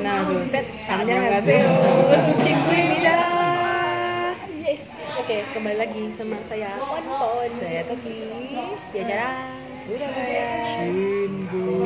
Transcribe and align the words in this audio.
Nah, 0.00 0.24
dulu 0.24 0.40
set. 0.48 0.64
Annyeonghaseyo. 0.88 1.68
Cingguimida. 2.40 3.12
Yes. 4.64 4.88
Oke, 5.20 5.44
kembali 5.52 5.76
lagi 5.76 6.08
sama 6.16 6.40
saya 6.48 6.80
Pon 6.80 7.04
Pon. 7.04 7.52
Saya 7.60 7.84
Toki. 7.84 8.24
Di 8.88 9.04
acara 9.04 9.52
Surabaya. 9.68 10.64
Cinggu. 10.64 11.84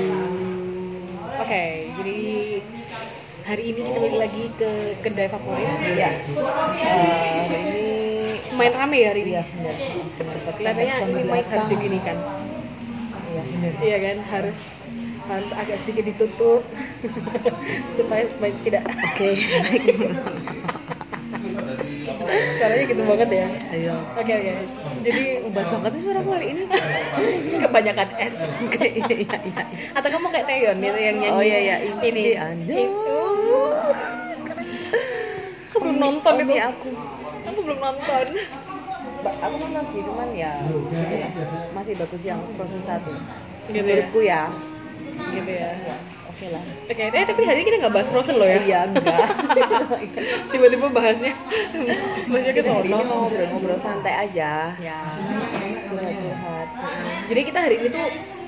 Oke, 1.43 1.91
jadi 1.91 2.19
hari 3.43 3.75
ini 3.75 3.81
kita 3.91 3.99
balik 3.99 4.19
lagi 4.23 4.45
ke 4.55 4.71
kedai 5.03 5.27
favorit. 5.27 5.67
Ya. 5.99 6.15
Eh, 6.79 7.43
hari 7.43 7.59
ini 7.59 7.91
Main 8.55 8.71
rame 8.71 9.03
ya 9.03 9.09
hari 9.11 9.21
ini. 9.27 9.33
Iya, 9.35 9.43
benar. 9.51 9.75
Ini 11.11 11.23
mic 11.27 11.47
harus 11.51 11.69
diginikan. 11.75 12.19
Iya, 13.41 13.49
benar. 13.49 13.73
Iya 13.81 13.97
kan, 13.99 14.17
harus 14.29 14.59
harus 15.31 15.51
agak 15.55 15.77
sedikit 15.87 16.05
ditutup 16.11 16.63
supaya 17.97 18.25
supaya 18.27 18.53
tidak 18.67 18.83
Oke. 18.91 19.31
suaranya 22.59 22.85
gitu 22.85 23.03
banget 23.07 23.29
ya. 23.33 23.47
Ayo. 23.73 23.95
Oke 24.19 24.33
oke. 24.37 24.53
Jadi 25.07 25.23
Ubas 25.49 25.67
banget 25.71 25.91
tuh 25.97 26.01
suara 26.03 26.21
hari 26.21 26.47
ini. 26.53 26.63
kebanyakan 27.61 28.09
es. 28.21 28.37
Oke, 28.67 28.85
iya, 29.01 29.15
iya, 29.25 29.37
iya. 29.41 29.63
Atau 29.97 30.09
kamu 30.13 30.27
kayak 30.29 30.47
Taeyeon 30.47 30.77
gitu 30.83 30.99
yang 30.99 31.17
nyanyi. 31.23 31.37
Oh 31.37 31.43
iya 31.43 31.59
iya, 31.59 31.77
ini. 31.81 32.11
ini 32.11 32.23
Anda. 32.37 32.75
Aku 35.71 35.77
belum 35.81 35.97
nonton 35.97 36.35
itu. 36.45 36.53
Aku. 36.59 36.89
Aku 37.49 37.59
belum 37.65 37.79
nonton. 37.81 38.25
Aku 39.21 39.55
nonton 39.61 39.85
sih, 39.93 40.01
cuman 40.05 40.29
ya 40.33 40.53
masih 41.77 41.95
bagus 41.97 42.23
yang 42.25 42.41
Frozen 42.57 42.81
1 42.85 43.01
Gitu 43.71 43.77
ya. 43.77 43.83
Menurutku 43.85 44.21
ya. 44.25 44.43
Gitu 45.31 45.53
ya. 45.53 45.71
Ya, 45.77 45.97
Oke 46.27 46.47
lah. 46.51 46.65
Oke, 46.89 47.03
eh, 47.13 47.25
tapi 47.29 47.43
hari 47.45 47.59
ini 47.61 47.67
kita 47.69 47.77
nggak 47.85 47.95
bahas 47.95 48.09
Frozen 48.09 48.41
loh 48.41 48.49
ya. 48.49 48.59
Iya, 48.65 48.81
enggak. 48.89 49.29
Tiba-tiba 50.53 50.87
bahasnya 50.89 51.33
bahasnya 52.33 52.53
ke 52.57 52.63
hari 52.65 52.89
ini 52.89 52.97
sono. 52.97 53.05
mau 53.05 53.19
ngobrol-ngobrol 53.29 53.79
santai 53.79 54.15
aja. 54.25 54.73
Ya. 54.81 54.99
Curhat-curhat. 55.85 56.69
Jadi 57.29 57.41
kita 57.45 57.59
hari 57.61 57.77
ini 57.79 57.89
tuh 57.93 58.07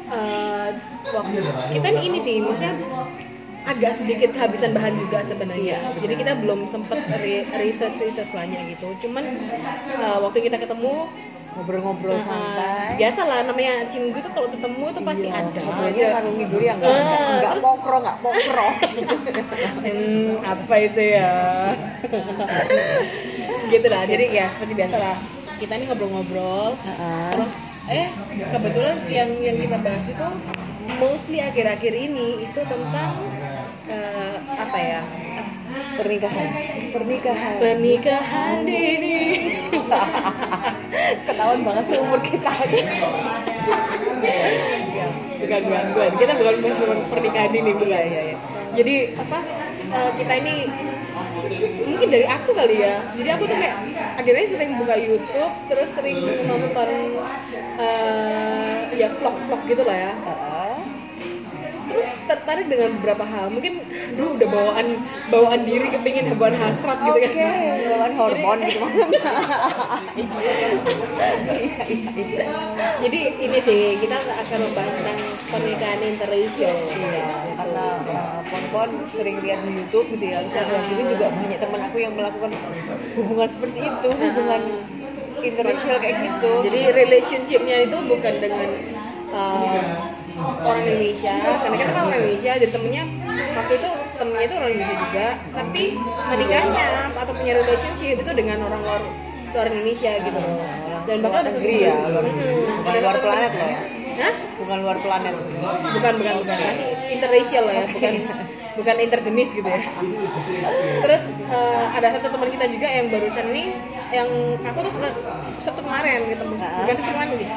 eh, 0.08 0.69
waktu 1.12 1.38
kita 1.77 1.88
ini 2.00 2.19
sih 2.19 2.36
maksudnya 2.41 2.75
agak 3.64 3.92
sedikit 3.94 4.30
kehabisan 4.30 4.72
bahan 4.72 4.94
juga 4.96 5.22
sebenarnya. 5.22 5.78
Iya, 5.78 5.94
Jadi 5.96 6.14
kita 6.16 6.32
belum 6.34 6.66
sempet 6.66 6.98
re 7.14 7.46
research 7.56 8.00
research 8.00 8.30
banyak 8.30 8.58
gitu. 8.70 8.91
Cuman 9.00 9.22
eh, 9.88 10.19
waktu 10.19 10.38
kita 10.42 10.58
ketemu 10.58 11.06
Ngobrol-ngobrol 11.52 12.16
eh, 12.16 12.24
santai. 12.24 12.96
biasa 12.96 13.20
lah 13.22 13.44
namanya 13.44 13.84
cinggu 13.84 14.16
tuh 14.19 14.32
kalau 14.32 14.48
ketemu 14.48 14.84
tuh 14.88 15.02
pasti 15.04 15.28
Iya, 15.28 15.36
ada 15.38 15.60
ngobrolnya 15.60 15.92
aja. 15.92 16.06
ngarung 16.16 16.34
ngidur 16.34 16.60
ya 16.60 16.72
enggak 16.72 16.88
Ah, 16.88 16.96
enggak, 16.96 17.20
enggak 17.28 17.52
terus- 17.52 17.64
pokro 17.69 17.96
enggak 18.00 18.16
pokro 18.19 18.69
Hmm, 19.84 20.32
apa 20.42 20.74
itu 20.80 21.02
ya? 21.12 21.32
gitu 23.69 23.86
lah. 23.86 24.02
Jadi 24.04 24.24
ya 24.30 24.47
seperti 24.48 24.72
biasa 24.74 24.97
lah. 24.97 25.16
Kita 25.54 25.72
ini 25.76 25.84
ngobrol-ngobrol. 25.86 26.74
Heeh. 26.78 27.30
Terus 27.32 27.54
eh 27.84 28.08
kebetulan 28.48 28.97
yang 29.06 29.30
yang 29.36 29.56
kita 29.58 29.76
bahas 29.76 30.06
itu 30.06 30.26
mostly 30.97 31.38
akhir-akhir 31.38 31.92
ini 31.92 32.28
itu 32.42 32.60
tentang 32.62 33.12
eh, 33.88 34.36
apa 34.52 34.78
ya? 34.78 35.02
pernikahan 35.92 36.48
pernikahan 36.92 37.55
Pernikahan 37.61 38.56
dini. 38.64 39.20
ketahuan 41.28 41.61
banget 41.64 41.84
seumur 41.88 42.20
kita 42.20 42.53
Ya, 44.22 45.06
bukan 45.41 45.62
gangguan. 45.66 46.10
Kita 46.14 46.33
bukan 46.38 46.55
tentang 46.62 47.00
pernikahan 47.10 47.50
dini 47.50 47.72
bukan. 47.75 47.88
iya 47.88 48.20
iya 48.33 48.36
Jadi 48.77 48.94
apa? 49.19 49.38
eh, 49.92 50.10
kita 50.16 50.33
ini 50.44 50.55
mungkin 51.88 52.08
dari 52.08 52.27
aku 52.28 52.50
kali 52.56 52.76
ya. 52.81 52.94
Jadi 53.12 53.28
aku 53.34 53.44
tuh 53.50 53.56
kayak 53.59 53.76
akhirnya 54.16 54.44
sering 54.49 54.70
buka 54.81 54.94
YouTube, 54.97 55.53
terus 55.69 55.88
sering 55.93 56.19
nonton 56.47 56.88
eh, 57.81 58.76
ya 58.97 59.09
vlog-vlog 59.19 59.60
gitu 59.69 59.82
lah 59.84 59.97
ya. 59.97 60.12
Terus 61.92 62.16
tertarik 62.25 62.72
dengan 62.72 62.97
beberapa 63.00 63.25
hal. 63.28 63.53
Mungkin 63.53 63.84
aduh 64.16 64.32
udah 64.36 64.48
bawaan 64.48 64.97
bawaan 65.28 65.60
diri 65.69 65.92
kepingin 65.92 66.32
bawaan 66.41 66.56
hasrat 66.56 67.04
gitu 67.04 67.19
kan. 67.20 67.32
Bawaan 67.92 68.12
hormon 68.16 68.58
gitu 68.64 68.80
maksudnya. 68.80 69.20
Jadi 73.02 73.19
ini 73.44 73.58
sih 73.60 74.00
kita 74.00 74.16
akan 74.16 74.58
membahas 74.64 74.92
tentang 74.97 75.20
pernikahan 75.52 76.00
interracial. 76.00 76.72
Iya, 76.72 77.28
karena 77.60 78.00
uh, 78.08 78.41
pon-pon 78.48 78.88
sering 79.12 79.36
lihat 79.44 79.60
di 79.69 79.76
YouTube 79.76 80.08
gitu 80.16 80.32
ya. 80.32 80.41
Terus 80.48 80.64
akhir-akhir 80.64 80.97
ini 80.97 81.04
juga 81.12 81.28
banyak 81.28 81.60
teman 81.60 81.81
aku 81.84 82.00
yang 82.00 82.16
melakukan 82.16 82.56
hubungan 83.20 83.48
seperti 83.52 83.84
itu, 83.84 84.08
hubungan 84.08 84.62
interracial 85.42 85.98
kayak 85.98 86.22
gitu. 86.22 86.62
jadi 86.70 86.94
relationshipnya 86.94 87.91
itu 87.91 87.98
bukan 88.06 88.34
dengan 88.38 88.69
uh, 89.34 90.14
orang 90.58 90.80
Indonesia 90.82 91.34
karena 91.58 91.76
kita 91.76 91.91
kan 91.91 92.03
orang 92.03 92.19
Indonesia 92.20 92.50
jadi 92.56 92.70
temennya 92.70 93.04
waktu 93.53 93.72
itu 93.75 93.88
temennya 94.14 94.42
itu 94.42 94.54
orang 94.54 94.70
Indonesia 94.70 94.97
juga 94.98 95.26
tapi 95.53 95.84
menikahnya 96.26 96.86
atau 97.12 97.32
punya 97.32 97.53
relationship 97.56 98.16
itu 98.16 98.32
dengan 98.32 98.58
orang 98.62 98.81
luar 98.81 99.02
luar 99.52 99.66
Indonesia 99.69 100.10
gitu 100.19 100.32
loh 100.34 100.56
dan 101.02 101.16
bahkan 101.19 101.34
Luar 101.34 101.44
ada 101.44 101.50
negeri 101.52 101.75
ya, 101.82 101.97
luar- 102.06 102.25
Mm-mm. 102.25 102.78
bukan 102.78 102.94
luar 102.97 103.16
planet 103.19 103.52
loh 103.52 103.69
ya. 103.69 103.81
Hah? 104.12 104.34
bukan 104.54 104.78
luar 104.78 104.97
planet. 104.98 105.34
bukan 105.91 106.12
bukan 106.14 106.34
bukan 106.38 106.56
masih 106.62 106.86
interracial 107.10 107.62
lah 107.64 107.75
ya 107.75 107.84
bukan 107.86 108.14
bukan 108.72 108.97
interjenis 108.98 109.50
gitu 109.50 109.66
ya 109.66 109.82
terus 111.02 111.25
eh, 111.44 111.84
ada 111.92 112.08
satu 112.10 112.26
teman 112.31 112.48
kita 112.48 112.64
juga 112.66 112.88
yang 112.88 113.06
barusan 113.08 113.44
ini 113.47 113.64
yang 114.08 114.28
aku 114.62 114.78
tuh 114.81 114.92
pernah 114.92 115.12
sabtu 115.58 115.81
kemarin 115.81 116.20
Ah. 116.56 116.81
bukan 116.81 116.94
sabtu 116.94 117.10
kemarin 117.10 117.32
sih 117.36 117.48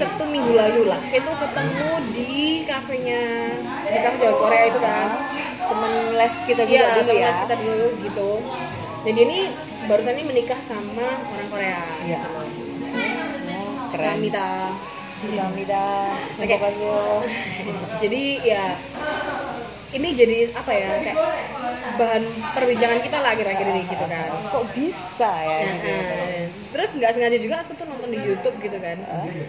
sabtu 0.00 0.24
minggu 0.24 0.52
lalu 0.56 0.88
lah 0.88 1.00
itu 1.12 1.28
ketemu 1.28 1.88
di 2.16 2.64
kafenya 2.64 3.22
di 3.84 3.98
kafe 4.00 4.26
Korea 4.32 4.64
itu 4.72 4.80
kan 4.80 5.08
Temen 5.70 5.92
les 6.18 6.34
kita 6.50 6.62
juga 6.66 6.74
iya 6.74 6.98
dulu 6.98 7.12
ya. 7.14 7.28
les 7.30 7.38
kita 7.46 7.56
dulu 7.60 7.86
gitu 8.02 8.30
jadi 9.00 9.18
ini 9.24 9.38
barusan 9.88 10.12
ini 10.12 10.24
menikah 10.28 10.60
sama 10.60 11.08
orang 11.24 11.48
Korea. 11.48 11.80
Oh, 13.48 13.88
keren. 13.88 14.20
Kamita 14.20 14.76
Kamida. 15.20 16.16
Oke. 16.36 16.56
Oke. 16.56 16.96
jadi 18.00 18.22
ya 18.44 18.64
ini 19.90 20.08
jadi 20.14 20.36
apa 20.54 20.70
ya 20.70 20.90
kayak 21.02 21.16
bahan 21.98 22.22
perbincangan 22.54 22.98
kita 23.02 23.18
lah 23.18 23.32
kira-kira 23.34 23.70
ini 23.70 23.82
gitu 23.84 24.04
kan 24.06 24.30
Kok 24.48 24.64
bisa 24.70 25.32
ya? 25.42 25.58
Nah, 25.60 25.74
gitu? 25.74 25.92
terus 26.70 26.90
nggak 26.94 27.10
sengaja 27.12 27.38
juga 27.38 27.56
aku 27.60 27.72
tuh 27.74 27.86
nonton 27.86 28.08
di 28.08 28.18
YouTube 28.18 28.56
gitu 28.62 28.78
kan 28.78 28.96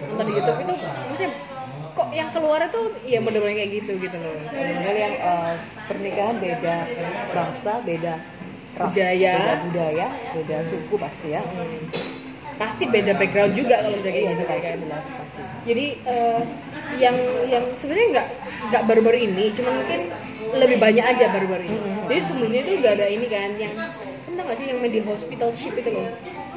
nonton 0.10 0.26
di 0.26 0.34
YouTube 0.34 0.60
itu 0.60 0.74
maksudnya 1.06 1.32
kok 1.92 2.08
yang 2.10 2.30
keluar 2.32 2.62
itu 2.64 2.82
ya 3.04 3.20
bener-bener 3.20 3.56
kayak 3.56 3.72
gitu 3.78 3.92
gitu 4.00 4.18
loh 4.18 4.34
Model 4.50 4.96
yang 4.96 5.14
eh, 5.14 5.54
pernikahan 5.86 6.36
beda 6.40 6.76
bangsa, 7.30 7.74
beda 7.84 8.14
ras, 8.72 8.88
Budaya. 8.90 9.36
beda 9.36 9.56
budaya, 9.68 10.08
beda 10.34 10.58
suku 10.66 10.96
pasti 10.96 11.36
ya. 11.36 11.44
pasti 12.56 12.84
beda 12.86 13.14
background 13.14 13.54
juga 13.54 13.82
kalau 13.82 13.98
udah 13.98 14.08
kayak 14.08 14.22
Iya 14.24 14.34
gitu 14.34 14.44
kan 14.46 14.78
jelas 14.80 15.06
pasti. 15.06 15.42
jadi 15.66 15.86
eh, 16.02 16.42
yang 16.98 17.18
yang 17.46 17.66
sebenarnya 17.74 18.08
nggak 18.18 18.28
nggak 18.64 18.84
baru-baru 18.84 19.18
ini 19.24 19.46
cuma 19.52 19.74
mungkin 19.74 20.00
lebih 20.54 20.78
banyak 20.78 21.06
aja 21.08 21.26
baru-baru 21.30 21.64
ini 21.64 21.78
Mm-hmm. 21.82 22.08
jadi 22.08 22.22
sebelumnya 22.22 22.60
itu 22.62 22.72
udah 22.78 22.92
ada 22.94 23.06
ini 23.08 23.26
kan 23.26 23.50
yang 23.56 23.74
entah 24.28 24.44
nggak 24.44 24.54
sih 24.54 24.66
yang 24.66 24.78
main 24.78 24.92
di 24.92 25.02
hospital 25.02 25.50
ship 25.50 25.74
itu 25.74 25.90
loh 25.90 26.08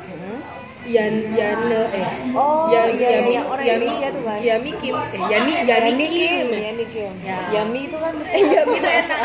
Mhm. 0.04 0.38
Yan 0.84 1.14
Yane 1.32 1.80
eh 1.90 2.06
Oh, 2.34 2.68
Yan- 2.68 2.92
iya, 2.92 3.08
Yami- 3.16 3.32
yang 3.32 3.46
orang 3.46 3.64
Yami- 3.64 3.88
Indonesia 3.88 4.08
tuh 4.10 4.22
kan. 4.22 4.36
Yami 4.38 4.70
Kim 4.76 4.92
eh 4.92 5.20
Yani 5.24 5.52
Yani, 5.56 5.64
Yani 5.64 5.92
Kim, 5.96 6.12
Kim, 6.12 6.48
Yani 6.52 6.84
Kim. 6.86 7.12
Ya. 7.20 7.38
Yami 7.50 7.80
itu 7.82 7.96
kan 7.96 8.12
eh 8.20 8.40
Yami 8.44 8.74
itu 8.74 8.90
enak 8.90 9.20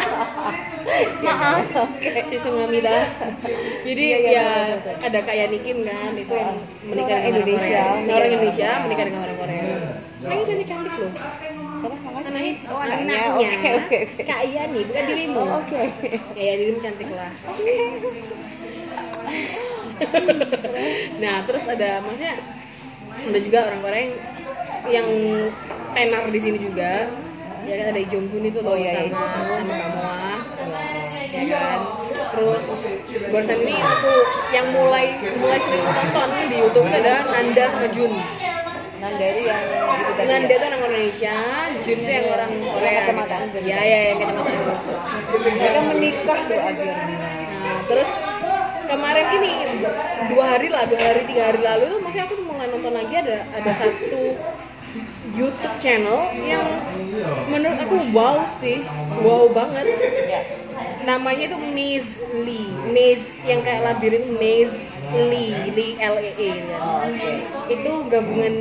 maaf. 1.25 1.63
Oke. 1.75 2.09
si 2.25 2.37
Sungamida 2.37 2.95
jadi 3.81 4.03
Iya, 4.05 4.17
iya, 4.17 4.31
ya 4.31 4.47
betul, 4.71 4.71
betul. 4.71 4.95
ada 5.03 5.19
kayak 5.21 5.39
Yani 5.45 5.57
Kim 5.59 5.77
kan 5.83 6.11
itu 6.15 6.33
yang 6.33 6.55
menikah 6.81 7.17
dengan 7.17 7.27
Indonesia, 7.29 7.75
orang 7.75 7.97
menikah 7.97 8.15
orang 8.15 8.29
Indonesia 8.29 8.69
menikah 8.79 9.03
dengan 9.03 9.21
orang 9.21 9.37
Korea 9.37 9.63
Orangnya 10.19 10.43
cantik 10.45 10.67
cantik 10.69 10.93
loh 10.95 11.11
Siapa 11.79 11.95
makasih? 11.97 12.27
anaknya 12.29 12.53
Oh, 12.67 12.77
anaknya. 12.77 13.07
anaknya 13.07 13.31
Oke, 13.31 13.69
oke, 13.79 13.97
oke. 14.05 14.21
Kak 14.23 14.41
Yani 14.45 14.79
bukan 14.83 15.03
dirimu 15.05 15.39
Oh, 15.39 15.59
Oke. 15.59 15.83
ya 16.35 16.43
ya 16.43 16.53
dirimu 16.57 16.79
cantik 16.79 17.09
lah 17.09 17.31
nah 21.19 21.43
terus 21.43 21.63
ada 21.65 21.99
maksudnya 21.99 22.33
ada 23.19 23.39
juga 23.39 23.57
orang 23.67 23.79
Korea 23.81 23.99
yang, 23.99 24.15
yang 24.87 25.07
tenar 25.91 26.23
di 26.27 26.39
sini 26.39 26.57
juga 26.57 27.11
ya 27.61 27.73
kan 27.75 27.87
ada 27.91 28.01
Jonggun 28.01 28.43
itu 28.45 28.59
loh 28.59 28.71
Oh, 28.71 28.77
iya, 28.77 29.05
iya. 29.05 29.11
sama 29.11 29.43
sama 29.45 29.73
Kamoa 29.75 30.31
ya 31.29 31.43
kan 31.45 31.79
terus 32.29 32.63
barusan 33.29 33.57
ini 33.59 33.75
aku 33.75 34.13
yang 34.49 34.67
mulai 34.71 35.05
mulai 35.35 35.59
sering 35.59 35.83
tonton 35.83 36.29
di 36.47 36.55
YouTube 36.57 36.87
ada 36.87 37.27
Nanda 37.27 37.63
sama 37.69 37.87
Jun 37.89 38.13
Nanda 38.99 39.25
itu 39.25 39.41
yang 39.47 39.63
itu 39.63 40.11
tadi 40.13 40.27
Nanda 40.27 40.47
ya? 40.47 40.57
itu 40.59 40.65
orang 40.67 40.81
Indonesia, 40.83 41.35
Jun 41.83 41.97
itu 41.97 42.11
yang 42.11 42.27
orang 42.27 42.51
Korea. 42.51 42.91
kacamataan 42.99 43.41
gitu. 43.41 43.55
tadi. 43.55 43.69
Ya, 43.71 43.79
ya, 43.81 43.99
yang 44.11 44.17
kacamataan 44.19 44.57
itu. 44.59 44.73
mereka 45.49 45.79
menikah 45.87 46.39
tuh 46.45 46.59
akhirnya 46.59 46.95
Nah, 47.59 47.79
terus 47.85 48.11
kemarin 48.87 49.27
ini 49.35 49.51
dua 50.31 50.45
hari 50.47 50.67
lah, 50.71 50.83
dua 50.87 51.01
hari 51.01 51.21
tiga 51.27 51.43
hari 51.51 51.59
lalu 51.59 51.83
tuh 51.91 51.99
maksudnya 52.01 52.25
aku 52.25 52.35
mulai 52.41 52.67
nonton 52.71 52.93
lagi 52.95 53.13
ada 53.19 53.37
ada 53.51 53.71
satu 53.75 54.21
YouTube 55.35 55.75
channel 55.77 56.31
yang 56.39 56.63
menurut 57.51 57.77
aku 57.77 57.95
wow 58.09 58.41
sih, 58.47 58.81
wow 59.21 59.51
banget. 59.51 59.85
ya 60.25 60.41
Namanya 61.03 61.51
itu 61.51 61.57
Miss 61.75 62.05
Lee, 62.33 62.71
Miss 62.89 63.43
yang 63.43 63.59
kayak 63.61 63.83
labirin 63.85 64.25
Miss 64.39 64.71
Lee, 65.11 65.51
Lee 65.71 65.93
L 65.97 66.15
E 66.17 66.31
E. 66.33 66.49
ya. 66.63 66.77
oh, 66.79 67.01
Itu 67.67 67.91
gabungan 68.07 68.55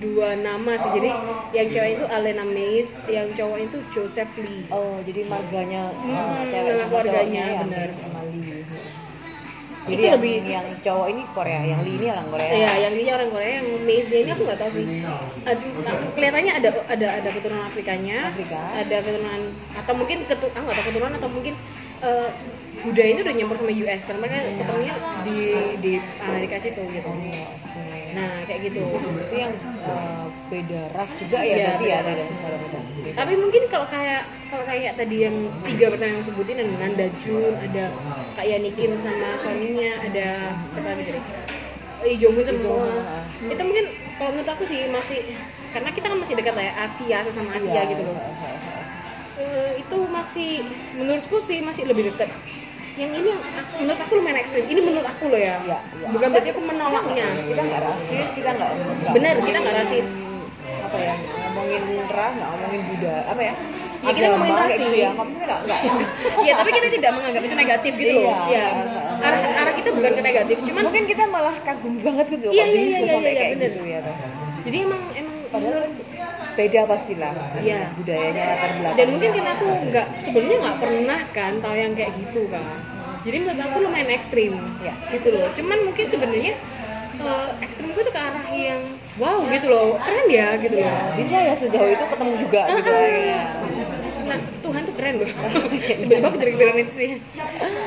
dua 0.00 0.32
nama 0.34 0.72
sih. 0.74 0.90
Jadi 0.96 1.10
yang 1.52 1.66
cewek 1.68 1.90
itu 1.94 2.04
Alena 2.08 2.44
Mays, 2.46 2.88
yang 3.06 3.28
cowok 3.30 3.58
itu 3.60 3.78
Joseph 3.90 4.32
Lee. 4.38 4.64
oh 4.70 4.96
jadi 5.02 5.28
marganya 5.28 5.92
Hmm, 5.92 6.14
uh, 6.14 6.44
cewek 6.46 6.72
sama 6.78 6.88
keluarganya, 6.90 7.44
cowoknya 7.44 7.44
ya 7.44 7.62
benar. 7.66 7.88
sama 7.94 8.20
Lee 8.26 8.64
Itu 9.80 9.96
jadi 9.96 10.04
yang, 10.04 10.16
lebih- 10.20 10.44
yang 10.44 10.66
cowok 10.84 11.06
ini 11.08 11.22
Korea 11.32 11.60
yang 11.64 11.80
Lee 11.80 11.96
ini 11.96 12.06
orang 12.12 12.26
Korea 12.28 12.48
Iya, 12.52 12.72
yang 12.84 12.94
dia 13.00 13.12
orang 13.16 13.30
Korea, 13.32 13.50
yang 13.58 13.66
Maze 13.88 14.12
ini 14.12 14.30
aku 14.30 14.42
nggak 14.44 14.60
tahu 14.60 14.70
sih. 14.76 14.86
Ad- 15.40 15.64
kelihatannya 16.12 16.52
ada 16.52 16.68
ada 16.84 17.06
ada 17.16 17.28
keturunan 17.32 17.64
Afrikanya, 17.64 18.18
Afrika. 18.28 18.60
ada 18.76 18.96
keturunan 19.00 19.40
atau 19.72 19.92
mungkin 19.96 20.18
ketu, 20.28 20.46
ah 20.52 20.60
nggak 20.60 20.76
tahu 20.76 20.86
keturunan 20.92 21.14
atau 21.16 21.28
mungkin 21.32 21.54
eh, 22.00 22.28
budaya 22.80 23.08
ini 23.08 23.20
udah 23.24 23.34
nyampur 23.36 23.56
sama 23.56 23.72
US 23.72 24.00
karena 24.04 24.20
mereka 24.20 24.36
ketemunya 24.44 24.94
di 25.24 25.38
di 25.80 25.92
Amerika 26.20 26.56
situ 26.60 26.82
gitu. 26.92 27.10
Oke. 28.10 28.18
Nah 28.18 28.32
kayak 28.44 28.60
gitu. 28.66 28.82
itu 28.82 29.36
yang 29.38 29.54
uh, 29.86 30.26
beda 30.50 30.80
ras 30.98 31.12
juga 31.22 31.38
ya 31.38 31.46
Iya, 31.46 31.54
berarti 31.62 31.86
ya 31.86 31.98
beda, 32.02 32.12
beda. 32.26 32.78
Beda. 32.90 33.10
Tapi 33.14 33.32
mungkin 33.38 33.62
kalau 33.70 33.86
kayak 33.86 34.22
kalau 34.50 34.64
kayak 34.66 34.92
tadi 34.98 35.16
yang 35.30 35.36
tiga 35.62 35.86
pertama 35.94 36.10
yang 36.18 36.24
sebutin 36.26 36.56
ada 36.58 36.74
Nanda 36.74 37.06
Jun, 37.22 37.54
ada 37.54 37.84
Kak 38.34 38.44
Yani 38.50 38.70
Kim 38.74 38.92
sama 38.98 39.28
suaminya, 39.38 39.92
ada 40.02 40.28
siapa 40.74 40.88
lagi? 40.90 41.02
Lee 42.00 42.16
Jong 42.16 42.32
Hun 42.32 42.48
ah. 42.48 43.22
Itu 43.44 43.60
mungkin 43.60 43.84
kalau 44.16 44.30
menurut 44.32 44.48
aku 44.48 44.64
sih 44.66 44.88
masih 44.88 45.20
karena 45.70 45.90
kita 45.92 46.06
kan 46.08 46.18
masih 46.18 46.34
dekat 46.34 46.54
ya 46.56 46.72
Asia 46.80 47.18
sesama 47.28 47.50
Asia 47.54 47.70
Iya, 47.70 47.82
gitu 47.92 48.02
loh. 48.08 48.16
uh, 48.16 49.70
itu 49.76 49.98
masih 50.08 50.50
menurutku 50.96 51.36
sih 51.44 51.60
masih 51.60 51.84
lebih 51.86 52.10
dekat. 52.12 52.32
Yang 53.00 53.12
ini 53.16 53.30
menurut 53.80 53.98
aku 53.98 54.12
lumayan 54.20 54.38
ekstrim. 54.38 54.64
Ini 54.68 54.80
menurut 54.84 55.06
aku 55.08 55.24
loh 55.32 55.40
ya. 55.40 55.56
Iya, 55.58 55.78
iya. 55.80 56.08
Bukan 56.12 56.28
berarti 56.28 56.48
aku 56.52 56.62
menolaknya. 56.62 57.26
kita 57.48 57.62
nggak 57.64 57.80
rasis 57.82 58.28
kita 58.36 58.50
nggak 58.52 58.70
Bener, 59.10 59.34
kita 59.40 59.58
nggak 59.58 59.76
rasis. 59.80 60.08
apa 60.80 60.96
ya 60.96 61.14
ngomongin 61.44 61.82
ras 62.08 62.32
nggak 62.34 62.48
ngomongin 62.50 62.80
budaya 62.88 63.22
apa 63.26 63.42
ya 63.42 63.54
Ya, 64.00 64.10
kita 64.10 64.26
ngomongin 64.32 64.54
ras 64.54 64.70
gitu 64.72 64.96
ya 64.96 65.10
maksudnya 65.12 65.46
nggak 65.46 65.60
nggak 65.66 65.80
Iya, 66.46 66.52
tapi 66.56 66.70
kita 66.72 66.88
tidak 66.90 67.10
menganggap 67.14 67.42
itu 67.42 67.54
negatif 67.54 67.92
gitu 67.94 68.12
loh. 68.16 68.22
Iya. 68.26 68.38
Iya. 68.48 68.66
Arah 69.20 69.40
arah 69.60 69.72
kita 69.76 69.88
bukan 69.92 70.12
ke 70.14 70.22
negatif, 70.24 70.56
cuman 70.64 70.82
mungkin 70.82 71.04
kita 71.04 71.24
malah 71.26 71.54
kagum 71.62 71.94
banget 72.00 72.26
gitu 72.32 72.46
Iya, 72.50 72.64
iya, 72.64 72.80
iya, 72.80 72.98
iya, 72.98 73.14
kayak 73.20 73.50
bener. 73.54 73.70
gitu 73.70 73.80
ya 73.86 74.00
jadi 74.60 74.76
emang 74.84 75.02
emang 75.16 75.36
menurut 75.56 75.92
beda 76.60 76.80
pastilah 76.84 77.32
Iya. 77.56 77.88
budayanya 77.96 78.44
latar 78.52 78.70
belakang 78.76 78.98
dan 79.00 79.06
mungkin 79.08 79.30
karena 79.32 79.50
aku 79.56 79.66
nggak 79.88 80.06
sebelumnya 80.20 80.56
nggak 80.60 80.78
pernah 80.78 81.20
kan 81.32 81.52
tahu 81.58 81.74
yang 81.74 81.92
kayak 81.96 82.12
gitu 82.20 82.42
kan 82.46 82.64
jadi 83.20 83.36
menurut 83.38 83.60
aku 83.60 83.76
lumayan 83.80 84.10
ekstrim 84.10 84.52
Ya. 84.80 84.92
gitu 85.08 85.28
loh. 85.28 85.44
Cuman 85.52 85.78
mungkin 85.84 86.08
sebenarnya 86.08 86.54
eh, 87.20 87.48
ekstrimku 87.60 88.00
itu 88.00 88.08
ke 88.08 88.16
arah 88.16 88.48
yang 88.48 88.80
wow 89.20 89.44
gitu 89.44 89.66
loh. 89.68 90.00
Keren 90.00 90.26
ya 90.32 90.56
gitu 90.56 90.80
loh. 90.80 90.88
Bisa 91.14 91.36
ya 91.36 91.52
sejauh 91.52 91.90
itu 91.90 92.00
ketemu 92.00 92.32
juga 92.40 92.60
Ah, 92.64 92.72
gitu 92.74 92.88
akhirnya 92.88 93.40
nah 94.24 94.38
Tuhan 94.62 94.82
tuh 94.86 94.94
keren 94.96 95.14
loh. 95.20 95.28
Tiba-tiba 96.00 96.26
aku 96.28 96.36
jadi 96.38 96.50
kepikiran 96.54 96.76
itu 96.80 96.92
sih. 96.96 97.10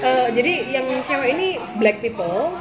Eh, 0.05 0.27
jadi 0.37 0.53
yang 0.69 0.85
cewek 1.01 1.29
ini 1.33 1.47
black 1.73 1.97
people 1.97 2.53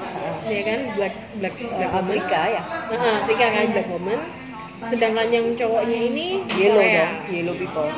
ya 0.48 0.62
kan? 0.64 0.80
Black 0.96 1.14
black 1.36 1.54
black 1.58 1.90
woman. 1.92 2.00
Afrika 2.08 2.40
ya. 2.48 2.62
Heeh, 2.88 3.12
Afrika 3.20 3.44
kan 3.50 3.64
black 3.68 3.88
woman 3.90 4.20
sedangkan 4.86 5.26
yang 5.30 5.46
cowoknya 5.54 5.98
ini 6.10 6.26
yellow 6.58 6.82
Korea. 6.82 7.06
dong 7.06 7.12
yellow 7.30 7.54
people. 7.54 7.88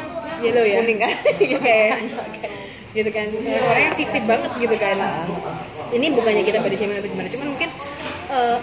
Yellow 0.42 0.64
ya? 0.64 0.76
Kuning 0.82 0.98
kan? 1.00 1.12
Oke. 1.56 1.80
gitu 2.94 3.10
kan. 3.10 3.26
Orang 3.42 3.82
yang 3.90 3.94
sipit 3.98 4.22
banget 4.22 4.50
gitu 4.54 4.76
kan. 4.78 4.96
Ini 5.90 6.06
bukannya 6.14 6.42
kita 6.46 6.58
shaming 6.62 6.98
atau 6.98 7.10
gimana 7.10 7.28
cuman 7.30 7.46
mungkin 7.54 7.70
eh, 8.30 8.58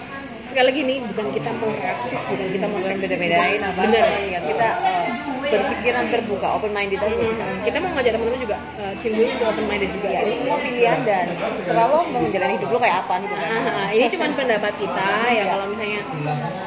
sekali 0.52 0.66
lagi 0.68 0.80
nih 0.84 0.98
bukan 1.00 1.26
kita 1.32 1.50
mau 1.56 1.72
rasis 1.80 2.20
bukan 2.28 2.48
kita 2.52 2.66
mau 2.68 2.80
seksis 2.82 3.08
beda-bedain 3.08 3.60
apa 3.64 3.80
bener 3.88 4.04
ya 4.28 4.40
kita 4.44 4.68
eh, 4.84 5.08
berpikiran 5.48 6.04
terbuka 6.12 6.46
open 6.60 6.72
minded 6.76 7.00
aja 7.00 7.16
Mm-mm. 7.16 7.56
kita 7.64 7.76
mau 7.80 7.90
ngajak 7.96 8.12
teman-teman 8.16 8.40
juga 8.40 8.56
uh, 8.80 8.94
cindu 9.00 9.22
untuk 9.24 9.46
open 9.48 9.66
minded 9.68 9.90
juga. 9.92 10.08
Ya 10.12 10.20
ini 10.28 10.36
semua 10.40 10.56
pilihan 10.60 10.98
dan 11.04 11.26
lo 11.72 12.00
mau 12.08 12.20
menjalani 12.20 12.52
hidup 12.56 12.68
lo 12.72 12.78
kayak 12.80 12.96
apa 13.04 13.14
gitu 13.24 13.34
kan. 13.36 13.48
Ah, 13.68 13.88
ini 13.92 14.06
cuma 14.12 14.24
pendapat 14.32 14.72
kita 14.76 15.08
ya 15.32 15.44
kalau 15.52 15.64
misalnya 15.72 16.00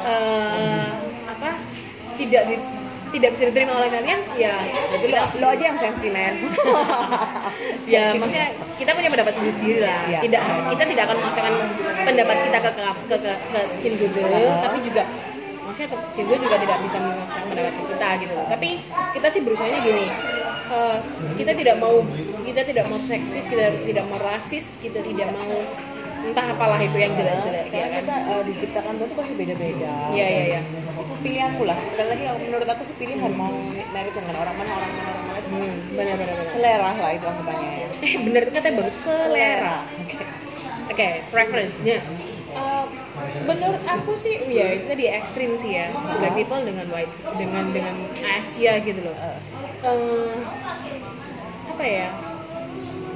eh, 0.06 0.86
apa 1.36 1.50
tidak 2.16 2.42
di, 2.48 2.56
tidak 3.12 3.28
bisa 3.36 3.42
diterima 3.52 3.72
oleh 3.76 3.88
kalian 3.92 4.20
ya 4.40 4.56
jadi 4.96 5.06
lo, 5.12 5.24
lo 5.40 5.46
aja 5.52 5.64
yang 5.72 5.78
sentimen 5.78 6.32
ya 7.92 8.16
maksudnya 8.18 8.56
kita 8.76 8.90
punya 8.92 9.08
pendapat 9.08 9.32
sendiri 9.36 9.54
sendiri 9.56 9.78
lah. 9.82 10.00
Iya. 10.06 10.20
tidak 10.28 10.42
kita 10.74 10.84
tidak 10.92 11.02
akan 11.08 11.16
memaksakan 11.18 11.54
pendapat 12.04 12.36
kita 12.44 12.58
ke 12.60 12.70
ke 12.70 12.84
ke, 12.84 13.16
ke, 13.16 13.32
ke 13.32 13.60
Cindude, 13.80 14.22
tapi 14.62 14.76
juga 14.84 15.02
maksudnya 15.64 15.88
ke 15.90 15.98
Cindude 16.12 16.38
juga 16.44 16.56
tidak 16.60 16.78
bisa 16.84 16.96
memaksakan 17.00 17.46
pendapat 17.50 17.74
kita 17.74 18.08
gitu. 18.22 18.34
Tapi 18.46 18.68
kita 19.16 19.26
sih 19.32 19.40
berusahanya 19.42 19.78
gini 19.82 20.06
eh, 20.70 20.98
kita 21.40 21.52
tidak 21.56 21.76
mau 21.80 22.04
kita 22.44 22.60
tidak 22.62 22.84
mau 22.86 22.98
seksis 23.00 23.44
kita 23.48 23.74
tidak 23.84 24.04
mau 24.06 24.18
rasis 24.22 24.78
kita 24.78 25.00
tidak 25.02 25.28
mau 25.34 25.56
entah 26.26 26.46
apalah 26.52 26.78
itu 26.82 26.96
yang 26.98 27.12
jelek-jelek 27.14 27.66
ya 27.70 27.86
kan 27.86 27.90
kita 28.02 28.16
eh, 28.26 28.42
diciptakan 28.50 28.92
Tuhan 28.98 29.08
tuh 29.10 29.16
pasti 29.22 29.34
beda-beda 29.38 29.92
Iya, 30.10 30.26
iya, 30.26 30.42
iya. 30.50 30.60
itu 30.96 31.14
pilihanmu 31.22 31.62
lah 31.62 31.78
sekali 31.78 32.08
lagi 32.10 32.22
kalau 32.26 32.40
menurut 32.42 32.68
aku 32.68 32.82
sih 32.82 32.96
pilihan 32.98 33.32
mau 33.38 33.54
merit 33.94 34.12
dengan 34.12 34.34
orang 34.42 34.54
mana 34.58 34.72
orang 34.74 34.90
mana 34.92 35.08
orang 35.14 35.24
mana 35.30 35.38
itu 35.38 35.48
hmm, 35.50 35.74
benar 35.94 36.14
benar 36.18 36.34
benar 36.34 36.48
selera 36.50 36.90
lah 36.98 37.10
itu 37.14 37.26
anggapannya 37.26 37.70
ya 37.70 37.88
eh 38.02 38.12
benar 38.26 38.40
itu 38.42 38.52
katanya 38.52 38.74
bagus 38.82 38.96
selera 38.98 39.76
oke 40.02 40.24
Oke, 40.86 41.18
preference-nya. 41.34 41.98
Eh, 42.56 42.84
menurut 43.44 43.82
aku 43.84 44.14
sih, 44.14 44.38
ya 44.48 44.78
itu 44.78 44.86
tadi 44.86 45.04
ekstrim 45.10 45.58
sih 45.58 45.76
ya. 45.76 45.90
Black 45.92 46.38
people 46.38 46.62
dengan 46.62 46.86
white, 46.94 47.10
dengan 47.36 47.74
dengan 47.74 47.98
Asia 48.22 48.78
gitu 48.80 49.02
loh. 49.02 49.16
Eh, 49.18 50.30
apa 51.68 51.84
ya? 51.84 52.08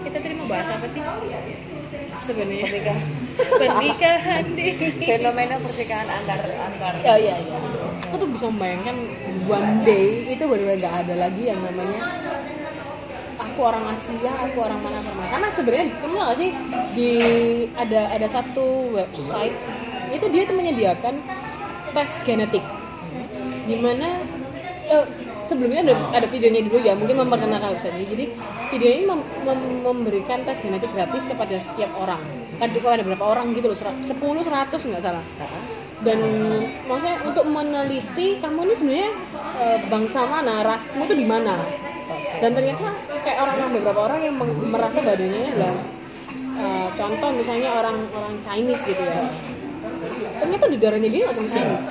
Kita 0.02 0.18
tadi 0.18 0.34
mau 0.34 0.50
bahas 0.50 0.68
apa 0.68 0.86
sih? 0.90 1.00
Sebenarnya 2.20 2.66
Pernikahan. 2.68 3.02
pernikahan 3.40 4.44
di. 4.52 4.66
fenomena 5.08 5.56
percikan 5.56 6.04
antar 6.04 6.40
antar 6.44 6.92
Ya 7.00 7.14
iya 7.16 7.34
iya. 7.40 7.56
Aku 8.10 8.20
tuh 8.20 8.28
bisa 8.28 8.52
membayangkan 8.52 8.96
one 9.48 9.70
day 9.86 10.28
itu 10.28 10.42
benar-benar 10.44 10.76
nggak 10.84 10.96
ada 11.06 11.14
lagi 11.28 11.42
yang 11.48 11.60
namanya 11.64 12.00
aku 13.40 13.58
orang 13.64 13.84
Asia, 13.92 14.32
aku 14.48 14.56
orang 14.60 14.80
mana 14.84 15.00
mana. 15.00 15.24
Karena 15.32 15.48
sebenarnya 15.48 15.86
kamu 16.00 16.14
tau 16.16 16.26
gak 16.28 16.38
sih 16.38 16.50
di 16.92 17.12
ada 17.76 18.00
ada 18.12 18.26
satu 18.28 18.92
website 18.92 19.56
itu 20.12 20.26
dia 20.28 20.42
tuh 20.44 20.56
menyediakan 20.56 21.14
tes 21.96 22.10
genetik. 22.24 22.64
Di 23.64 23.76
mana 23.80 24.20
eh, 24.88 25.06
sebelumnya 25.50 25.82
ada, 25.82 25.94
ada 26.14 26.26
videonya 26.30 26.62
dulu 26.62 26.78
ya 26.78 26.94
mungkin 26.94 27.18
memperkenalkan 27.26 27.74
website 27.74 27.98
ini. 27.98 28.06
Jadi 28.06 28.24
video 28.70 28.88
ini 28.94 29.02
mem- 29.10 29.28
mem- 29.42 29.82
memberikan 29.82 30.46
tes 30.46 30.62
genetik 30.62 30.94
gratis 30.94 31.26
kepada 31.26 31.58
setiap 31.58 31.90
orang. 31.98 32.22
Kan 32.62 32.70
kepada 32.70 33.02
berapa 33.02 33.24
orang 33.26 33.50
gitu 33.58 33.66
loh, 33.66 33.76
10 33.76 33.98
100 34.06 34.46
nggak 34.46 35.02
salah. 35.02 35.24
Dan 36.00 36.18
maksudnya 36.88 37.16
untuk 37.26 37.44
meneliti 37.50 38.40
kamu 38.40 38.70
ini 38.70 38.74
sebenarnya 38.78 39.10
eh, 39.58 39.78
bangsa 39.90 40.24
mana 40.30 40.62
rasmu 40.62 41.02
tuh 41.10 41.18
di 41.18 41.26
mana. 41.26 41.58
Dan 42.40 42.56
ternyata 42.56 42.94
kayak 43.26 43.38
orang 43.44 43.74
beberapa 43.74 44.00
orang 44.08 44.20
yang 44.24 44.34
merasa 44.70 45.02
badannya 45.02 45.52
adalah 45.58 45.74
eh, 46.56 46.88
contoh 46.94 47.30
misalnya 47.34 47.68
orang 47.74 48.06
orang 48.14 48.34
Chinese 48.40 48.86
gitu 48.86 49.02
ya. 49.02 49.28
Ternyata 50.40 50.64
di 50.72 50.78
darahnya 50.80 51.10
dia 51.12 51.28
nggak 51.28 51.36
cuma 51.36 51.48
Chinese. 51.50 51.88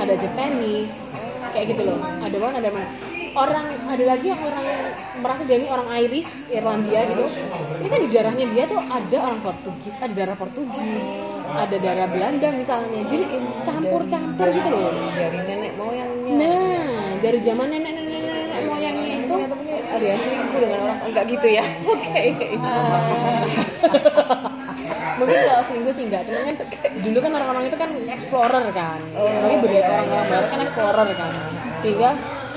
Ada 0.00 0.14
Japanese 0.16 1.09
kayak 1.52 1.66
gitu 1.76 1.82
loh. 1.86 1.98
Ada 2.02 2.36
mana 2.38 2.56
ada 2.58 2.70
mana. 2.72 2.88
Orang 3.30 3.66
ada 3.86 4.04
lagi 4.10 4.26
yang 4.34 4.42
orang 4.42 4.66
merasa 5.22 5.46
dia 5.46 5.62
ini 5.62 5.70
orang 5.70 5.86
Irish 6.02 6.50
Irlandia 6.50 7.06
gitu. 7.06 7.26
Ini 7.78 7.88
kan 7.88 8.00
di 8.02 8.08
darahnya 8.10 8.46
dia 8.50 8.64
tuh 8.66 8.80
ada 8.82 9.16
orang 9.22 9.40
Portugis 9.42 9.94
ada 10.02 10.10
darah 10.10 10.34
Portugis 10.34 11.06
ada 11.50 11.76
darah 11.78 12.08
Belanda 12.10 12.48
misalnya. 12.50 13.06
Jadi 13.06 13.24
campur-campur 13.62 14.50
gitu 14.50 14.68
loh. 14.70 14.90
Dari 15.14 15.38
nenek 15.46 15.72
moyangnya. 15.78 16.32
Nah 16.34 17.00
dari 17.22 17.38
zaman 17.38 17.70
moyangnya 17.70 17.99
itu 19.38 19.54
mungkin 19.54 19.76
ada 19.86 20.04
yang 20.04 20.18
selingkuh 20.18 20.60
dengan 20.60 20.78
orang 20.82 20.98
enggak 21.06 21.24
gitu 21.30 21.46
ya. 21.46 21.64
Oke. 21.94 22.22
Eh, 22.34 23.42
mungkin 25.20 25.36
kalau 25.46 25.62
seminggu 25.62 25.90
sih 25.92 26.04
enggak 26.08 26.22
cuman 26.26 26.42
kan 26.50 26.56
dulu 27.04 27.18
kan 27.20 27.30
orang-orang 27.36 27.64
itu 27.68 27.76
kan 27.78 27.90
explorer 28.10 28.64
kan. 28.74 28.98
Apalagi 29.14 29.56
budaya 29.62 29.86
orang-orang 30.00 30.26
barat 30.28 30.48
kan 30.50 30.60
explorer 30.64 31.08
kan. 31.14 31.32
Sehingga 31.78 32.10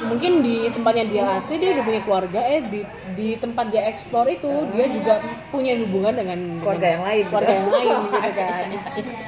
mungkin 0.09 0.31
di 0.43 0.67
tempatnya 0.71 1.05
dia 1.07 1.23
asli 1.37 1.55
dia 1.57 1.73
udah 1.75 1.83
punya 1.87 2.01
keluarga 2.03 2.39
eh 2.43 2.61
di 2.67 2.81
di 3.13 3.27
tempat 3.37 3.69
dia 3.71 3.87
explore 3.87 4.27
itu 4.33 4.51
dia 4.73 4.89
juga 4.89 5.21
punya 5.53 5.77
hubungan 5.85 6.13
dengan 6.17 6.39
Keluarga 6.59 6.81
dengan 6.81 6.93
yang 6.93 7.03
lain, 7.03 7.23
keluarga 7.29 7.51
gitu. 7.51 7.59
yang 7.59 7.69
lain 7.71 7.95
gitu 8.03 8.31
kan. 8.33 8.63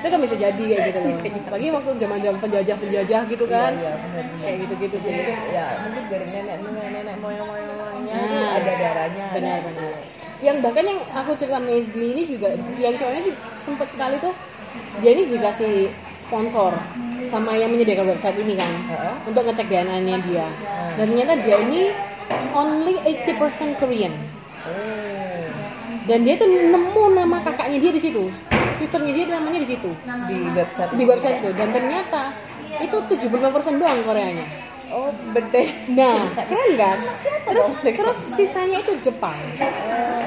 Itu 0.01 0.07
kan 0.09 0.19
bisa 0.21 0.35
jadi 0.35 0.63
kayak 0.63 0.83
gitu 0.89 0.99
loh. 0.99 1.17
Apalagi 1.45 1.67
waktu 1.71 1.89
zaman 2.01 2.17
zaman 2.23 2.39
penjajah 2.41 2.75
penjajah 2.81 3.21
gitu 3.29 3.45
kan. 3.45 3.71
Iya, 3.77 3.93
iya, 3.93 3.93
benar. 3.99 4.25
kayak 4.45 4.57
gitu 4.61 4.73
gitu 4.77 4.97
sih 5.01 5.13
ya 5.49 5.65
mungkin 5.81 6.03
dari 6.07 6.25
nenek 6.29 6.57
nenek 6.61 6.89
nenek 6.93 7.15
moyang 7.19 7.47
moyangnya 7.49 7.73
Nah, 8.05 8.61
ada 8.61 8.71
darahnya 8.77 9.25
benar-benar 9.33 9.93
yang 10.43 10.57
bahkan 10.61 10.85
yang 10.85 10.99
aku 11.15 11.31
cerita 11.33 11.57
Mesli 11.57 12.13
ini 12.13 12.23
juga 12.29 12.53
yang 12.77 12.93
cowoknya 12.99 13.21
tuh 13.31 13.35
sempet 13.57 13.87
sekali 13.89 14.15
tuh 14.21 14.35
dia 15.01 15.11
ini 15.15 15.23
dikasih 15.25 15.89
sponsor 16.19 16.75
sama 17.25 17.57
yang 17.57 17.73
menyediakan 17.73 18.13
website 18.13 18.37
ini 18.39 18.53
kan 18.55 18.69
Heeh. 18.69 19.15
untuk 19.27 19.43
ngecek 19.49 19.67
DNA-nya 19.67 20.17
dia. 20.23 20.47
Dan 20.95 21.11
ternyata 21.11 21.33
dia 21.41 21.57
ini 21.65 21.91
only 22.53 22.95
80% 23.03 23.81
Korean. 23.81 24.13
Oh, 24.65 25.45
dan 26.05 26.21
dia 26.21 26.37
tuh 26.37 26.47
nemu 26.47 27.03
nama 27.17 27.41
kakaknya 27.41 27.81
dia 27.81 27.91
di 27.91 28.01
situ. 28.01 28.29
Sisternya 28.77 29.11
dia 29.11 29.25
namanya 29.27 29.59
di 29.59 29.67
situ. 29.67 29.89
Di 30.29 30.37
website 30.53 30.91
di 30.93 31.03
website 31.03 31.37
itu. 31.41 31.49
Dan 31.57 31.73
ternyata 31.73 32.31
itu 32.79 32.97
75% 33.09 33.81
doang 33.81 33.99
Koreanya 34.05 34.45
oh 34.95 35.09
beda. 35.29 35.61
Nah 35.91 36.17
keren 36.39 36.71
kan? 36.75 36.97
Siapa 37.19 37.47
terus 37.51 37.69
dong? 37.75 37.93
terus 37.93 38.17
sisanya 38.33 38.77
itu 38.79 38.95
Jepang. 39.01 39.35
Oh, 39.35 39.71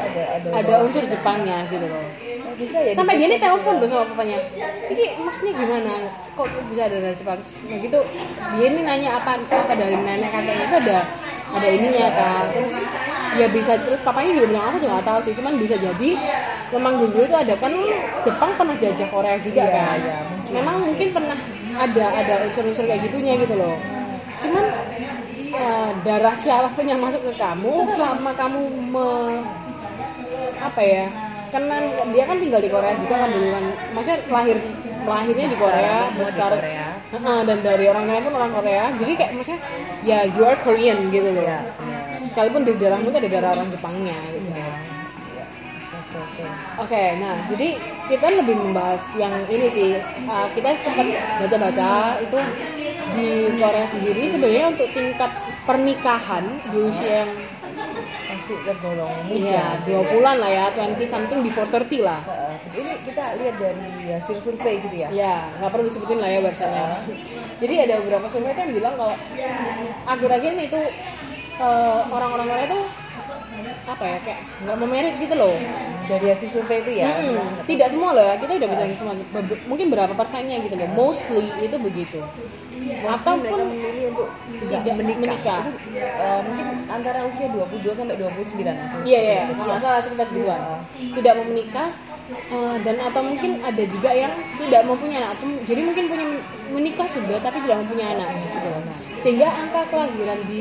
ada 0.05 0.23
ada 0.37 0.49
ada 0.55 0.73
unsur 0.85 1.03
Jepangnya 1.03 1.65
gitu 1.67 1.83
loh. 1.83 2.05
Oh, 2.45 2.55
bisa 2.55 2.77
ya 2.79 2.93
sampai 2.93 3.17
dia 3.17 3.27
di- 3.27 3.33
nih 3.33 3.41
telepon 3.41 3.81
loh 3.81 3.89
sama 3.89 4.05
papanya. 4.07 4.39
Ini 4.89 5.05
maksudnya 5.19 5.53
gimana? 5.55 5.93
Kok 6.35 6.47
bisa 6.69 6.83
ada 6.85 6.97
dari 7.01 7.17
Jepang? 7.17 7.39
Nah 7.41 7.79
gitu 7.79 7.99
dia 8.53 8.67
ini 8.67 8.81
nanya 8.83 9.11
apa 9.17 9.31
apa 9.41 9.73
dari 9.73 9.97
nenek 9.97 10.29
kakeknya 10.29 10.65
itu 10.65 10.77
ada 10.85 10.99
ada 11.49 11.65
ininya 11.67 12.07
kan 12.13 12.45
terus 12.53 12.77
ya 13.33 13.49
bisa 13.49 13.81
terus 13.81 14.01
papanya 14.05 14.37
juga 14.37 14.47
bilang 14.53 14.65
aku 14.69 14.77
juga 14.79 14.93
nggak 15.01 15.09
tahu 15.09 15.21
sih 15.25 15.33
cuman 15.33 15.53
bisa 15.57 15.77
jadi 15.77 16.11
memang 16.69 17.01
dulu 17.01 17.25
itu 17.25 17.33
ada 17.33 17.57
kan 17.57 17.73
Jepang 18.21 18.53
pernah 18.53 18.77
jajah 18.77 19.09
Korea 19.09 19.37
juga 19.41 19.65
Iya, 19.65 19.73
kan? 19.73 19.97
Mungkin. 19.97 20.53
memang 20.53 20.77
mungkin 20.85 21.09
pernah 21.09 21.39
ada 21.73 22.05
ada 22.15 22.35
unsur-unsur 22.45 22.85
kayak 22.85 23.01
gitunya 23.09 23.41
gitu 23.41 23.57
loh 23.57 23.77
cuman 24.38 24.64
eh, 25.50 25.90
darah 26.02 26.35
siapa 26.35 26.68
pun 26.73 26.87
yang 26.87 27.00
masuk 27.00 27.23
ke 27.25 27.33
kamu 27.37 27.87
selama 27.88 28.30
kamu 28.35 28.61
me- 28.88 29.42
apa 30.59 30.83
ya 30.83 31.04
karena 31.49 31.76
dia 32.12 32.25
kan 32.28 32.37
tinggal 32.37 32.61
di 32.61 32.68
Korea 32.68 32.92
juga 32.99 33.14
kan 33.25 33.30
dulu 33.33 33.49
kan 33.49 33.64
maksudnya 33.95 34.21
lahir 34.28 34.57
lahirnya 35.09 35.47
di 35.49 35.57
Korea 35.57 35.97
Semua 36.04 36.12
di 36.12 36.18
besar 36.21 36.50
Korea. 36.52 36.88
Heeh, 37.09 37.38
dan 37.49 37.59
dari 37.64 37.85
orang 37.88 38.04
tuanya 38.04 38.23
pun 38.23 38.35
orang 38.37 38.52
Korea 38.52 38.85
jadi 39.00 39.12
kayak 39.16 39.30
maksudnya 39.33 39.61
ya 40.04 40.18
you 40.28 40.42
are 40.45 40.59
Korean 40.61 41.09
gitu 41.09 41.28
loh 41.33 41.40
Iya, 41.40 41.59
sekalipun 42.21 42.68
di 42.68 42.76
darahmu 42.76 43.09
tuh 43.09 43.21
ada 43.25 43.30
darah 43.33 43.50
orang 43.57 43.68
Jepangnya 43.73 44.18
gitu. 44.28 44.49
Iya. 44.52 44.68
oke 45.88 46.16
oke 46.21 46.45
Oke, 46.85 47.02
nah 47.18 47.35
jadi 47.49 47.68
kita 48.07 48.26
lebih 48.38 48.54
membahas 48.54 49.02
yang 49.16 49.33
ini 49.49 49.66
sih. 49.68 49.90
Uh, 50.28 50.47
kita 50.52 50.76
sempat 50.78 51.09
baca-baca 51.40 51.88
itu 52.21 52.38
di 53.11 53.29
Korea 53.55 53.87
sendiri 53.87 54.23
sebenarnya 54.27 54.67
untuk 54.71 54.88
tingkat 54.91 55.31
pernikahan 55.65 56.45
di 56.65 56.79
usia 56.83 57.25
yang 57.25 57.33
masih 58.29 58.57
tergolong 58.62 59.12
muda 59.25 59.37
Iya, 59.38 59.67
20-an 59.85 60.37
lah 60.38 60.50
ya, 60.50 60.65
20 60.73 61.05
something 61.05 61.41
before 61.41 61.69
30 61.69 62.00
lah. 62.00 62.21
Ini 62.69 63.00
kita 63.03 63.25
lihat 63.37 63.55
dari 63.57 63.81
hasil 64.11 64.37
survei 64.38 64.77
gitu 64.79 64.93
ya 64.95 65.09
Ya, 65.11 65.35
nggak 65.57 65.71
perlu 65.71 65.88
disebutin 65.88 66.19
lah 66.19 66.29
ya 66.29 66.38
websitenya. 66.41 66.85
Jadi 67.59 67.75
ada 67.79 67.95
beberapa 68.00 68.27
survei 68.29 68.53
yang 68.53 68.73
bilang 68.73 68.95
kalau 68.95 69.15
akhir-akhir 70.07 70.50
ini 70.53 70.65
tuh 70.69 70.85
eh, 71.59 72.00
orang-orang 72.09 72.47
Korea 72.47 72.67
tuh 72.69 72.85
apa 73.88 74.05
ya 74.05 74.19
kayak 74.21 74.41
nggak 74.62 74.77
mau 74.77 74.87
merit 74.87 75.15
gitu 75.17 75.35
loh. 75.35 75.57
dari 76.09 76.25
hasil 76.25 76.49
survei 76.49 76.81
itu 76.81 76.93
ya 76.97 77.05
Mm-mm. 77.05 77.69
Tidak 77.69 77.88
semua 77.93 78.17
loh 78.17 78.25
ya, 78.25 78.41
kita 78.41 78.57
udah 78.57 78.65
bisa 78.65 78.85
semua. 78.97 79.12
Be- 79.45 79.61
Mungkin 79.69 79.93
berapa 79.93 80.17
persennya 80.17 80.57
gitu 80.59 80.73
loh. 80.73 80.88
Mostly 80.97 81.53
itu 81.61 81.77
begitu. 81.77 82.25
Ataupun 82.88 83.61
memilih 83.73 84.04
untuk 84.12 84.28
tidak 84.52 84.80
tidak 84.85 84.97
menikah, 85.00 85.21
menikah. 85.25 85.62
Itu, 85.64 85.73
eh, 85.99 86.40
mungkin 86.45 86.66
antara 86.88 87.18
usia 87.28 87.47
22 87.52 87.92
sampai 87.95 88.16
29 88.16 88.76
aku. 88.76 88.97
Iya 89.04 89.21
iya, 89.21 89.40
kalau 89.52 89.64
nggak 89.68 89.80
salah 89.83 90.00
sekitar 90.04 90.26
segituan. 90.28 90.61
Iya. 90.61 90.76
Tidak 91.18 91.33
mau 91.37 91.47
menikah 91.47 91.88
eh, 92.28 92.76
dan 92.85 92.97
atau 93.00 93.21
mungkin 93.25 93.50
ada 93.64 93.85
juga 93.88 94.11
yang 94.12 94.33
tidak 94.57 94.80
mau 94.88 94.97
punya 94.97 95.18
anak. 95.25 95.37
Jadi 95.68 95.80
mungkin 95.85 96.04
punya 96.09 96.26
menikah 96.73 97.07
sudah 97.09 97.38
tapi 97.40 97.59
tidak 97.64 97.76
mau 97.80 97.87
punya 97.88 98.07
anak. 98.16 98.28
Gitu. 98.33 98.71
Nah, 98.73 98.99
sehingga 99.18 99.49
angka 99.50 99.80
kelahiran 99.90 100.40
di 100.49 100.59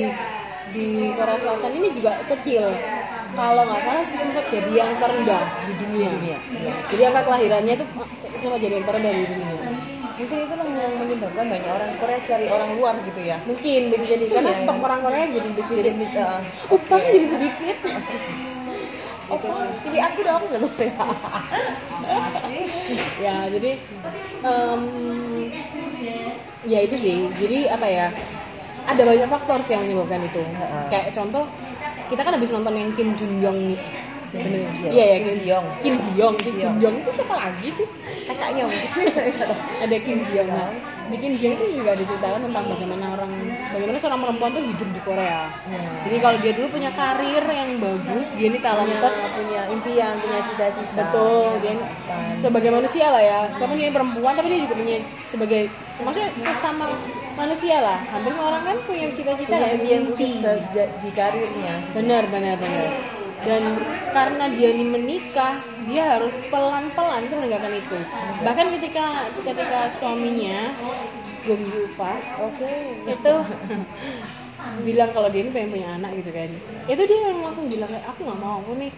di 0.75 0.85
Korea 1.15 1.37
Selatan 1.39 1.71
ini 1.79 1.87
juga 1.95 2.19
kecil. 2.27 2.65
Kalau 3.35 3.63
nggak 3.69 3.81
salah 3.85 4.03
sih 4.07 4.17
sempat 4.17 4.45
jadi 4.49 4.71
yang 4.71 4.91
terendah 4.97 5.43
di 5.69 5.73
dunia. 5.77 6.09
Iya. 6.25 6.37
Jadi 6.89 7.01
angka 7.05 7.21
kelahirannya 7.27 7.73
itu 7.77 7.85
sempat 8.39 8.59
jadi 8.59 8.73
yang 8.81 8.87
terendah 8.87 9.13
di 9.13 9.25
dunia. 9.29 9.55
Mungkin 10.17 10.37
itu 10.49 10.55
yang 10.57 10.93
menyebabkan 10.97 11.45
banyak 11.45 11.69
orang 11.69 11.89
Korea 12.01 12.19
cari 12.25 12.45
orang 12.49 12.69
luar 12.73 12.95
gitu 13.05 13.21
ya. 13.21 13.37
Mungkin 13.45 13.81
bisa 13.93 14.03
jadi 14.09 14.25
karena 14.33 14.49
Iya. 14.49 14.59
stok 14.65 14.77
orang 14.81 15.01
Korea 15.05 15.23
jadi 15.29 15.47
lebih 15.53 15.65
sedikit. 15.65 15.93
Heeh. 15.93 16.39
Upah 16.73 16.99
jadi 17.05 17.27
sedikit. 17.29 17.77
Oh, 19.29 19.37
jadi 19.85 19.97
aku 20.09 20.19
dong 20.25 20.43
ya. 20.49 20.57
ya 23.25 23.35
jadi 23.51 23.71
em, 24.41 24.81
ya 26.65 26.79
itu 26.81 26.95
sih 26.95 27.27
jadi 27.35 27.75
apa 27.75 27.87
ya 27.87 28.07
ada 28.87 29.01
banyak 29.03 29.27
faktor 29.27 29.59
sih 29.59 29.75
yang 29.75 29.83
menyebabkan 29.83 30.23
itu 30.23 30.41
kayak 30.87 31.11
contoh 31.11 31.43
kita 32.07 32.23
kan 32.23 32.33
habis 32.39 32.55
nonton 32.55 32.71
yang 32.71 32.89
Kim 32.95 33.11
Jun 33.19 33.43
Yong 33.43 33.59
Sebenarnya 34.27 34.69
iya 34.91 35.05
ya 35.13 35.17
Kim 35.23 35.27
Kim 35.27 35.35
Ji 35.35 35.43
Young. 35.47 35.65
Kim 35.79 35.95
Ji 35.99 36.11
Yong 36.19 36.35
Kim 36.39 36.53
Ji 36.53 36.59
Jun 36.59 36.63
Young. 36.63 36.75
Yong 36.83 36.95
itu 37.01 37.11
siapa 37.15 37.33
lagi 37.39 37.67
sih 37.71 37.87
Kakaknya 38.27 38.63
mungkin. 38.67 39.05
ada 39.83 39.95
Kim 40.03 40.17
Ji 40.19 40.31
Young 40.35 40.49
nah 40.51 40.69
di 41.07 41.15
Kim 41.15 41.31
Ji 41.39 41.43
Young 41.47 41.55
itu 41.55 41.65
juga 41.79 41.91
diceritakan 41.95 42.39
tentang 42.51 42.63
bagaimana 42.67 43.05
orang 43.15 43.31
bagaimana 43.71 43.97
seorang 43.97 44.19
perempuan 44.27 44.49
tuh 44.51 44.63
hidup 44.63 44.89
di 44.91 45.01
Korea 45.03 45.41
Hmm. 45.67 45.83
jadi 46.07 46.17
kalau 46.23 46.37
dia 46.39 46.53
dulu 46.55 46.67
punya 46.71 46.91
karir 46.95 47.43
yang 47.43 47.69
bagus 47.79 48.27
dia 48.39 48.47
ini 48.47 48.59
punya 48.59 48.71
talented 48.71 49.13
punya 49.35 49.61
impian, 49.67 50.13
punya 50.15 50.39
cita-cita. 50.47 50.95
betul 50.95 51.47
dia 51.59 51.73
harapan. 51.75 52.31
sebagai 52.31 52.71
manusia 52.71 53.05
lah 53.11 53.19
ya 53.23 53.39
sekarang 53.51 53.75
dia 53.75 53.91
perempuan 53.91 54.33
tapi 54.35 54.47
dia 54.47 54.59
juga 54.63 54.75
punya 54.79 54.95
sebagai 55.27 55.61
maksudnya 55.99 56.29
sesama 56.39 56.85
manusia 57.35 57.77
lah 57.83 57.99
hampir 58.07 58.31
semua 58.31 58.45
orang 58.55 58.63
kan 58.63 58.77
punya 58.87 59.07
cita-cita 59.11 59.51
punya 59.51 59.59
dan 59.59 59.71
impian 59.79 60.01
di 61.03 61.09
karirnya. 61.11 61.73
benar 61.91 62.23
benar 62.31 62.55
benar 62.55 63.16
dan 63.45 63.61
karena 64.11 64.49
dia 64.49 64.73
ini 64.73 64.85
menikah 64.87 65.61
dia 65.85 66.17
harus 66.17 66.35
pelan-pelan 66.49 67.27
itu 67.29 67.35
menegakkan 67.37 67.73
itu. 67.73 67.99
Bahkan 68.41 68.67
ketika 68.79 69.05
ketika 69.45 69.87
suaminya 69.93 70.73
belum 71.45 71.61
lupa 71.71 72.19
Oke. 72.43 72.67
itu 73.07 73.33
bilang 74.87 75.09
kalau 75.15 75.29
dia 75.31 75.41
ini 75.45 75.51
pengen 75.53 75.69
punya 75.73 75.87
anak 75.97 76.11
gitu 76.19 76.31
kan. 76.33 76.49
Itu 76.87 77.01
dia 77.07 77.19
yang 77.31 77.39
langsung 77.45 77.67
bilang 77.71 77.89
kayak 77.91 78.05
aku 78.13 78.19
nggak 78.25 78.39
mau 78.39 78.61
aku 78.63 78.71
nih 78.77 78.91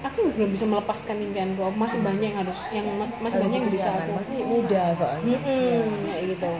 aku 0.00 0.20
belum 0.32 0.50
bisa 0.56 0.64
melepaskan 0.64 1.20
impianku 1.20 1.60
masih 1.76 2.00
banyak 2.00 2.32
yang 2.32 2.38
harus 2.40 2.58
yang 2.72 2.86
ma- 2.96 3.12
masih 3.20 3.36
Harus 3.36 3.44
banyak 3.48 3.58
yang 3.60 3.72
bisa 3.72 3.88
aku. 3.92 4.10
masih 4.16 4.38
muda 4.48 4.84
soalnya. 4.96 5.38
Mm-mm, 5.44 5.84
kayak 6.08 6.24
gitu. 6.36 6.52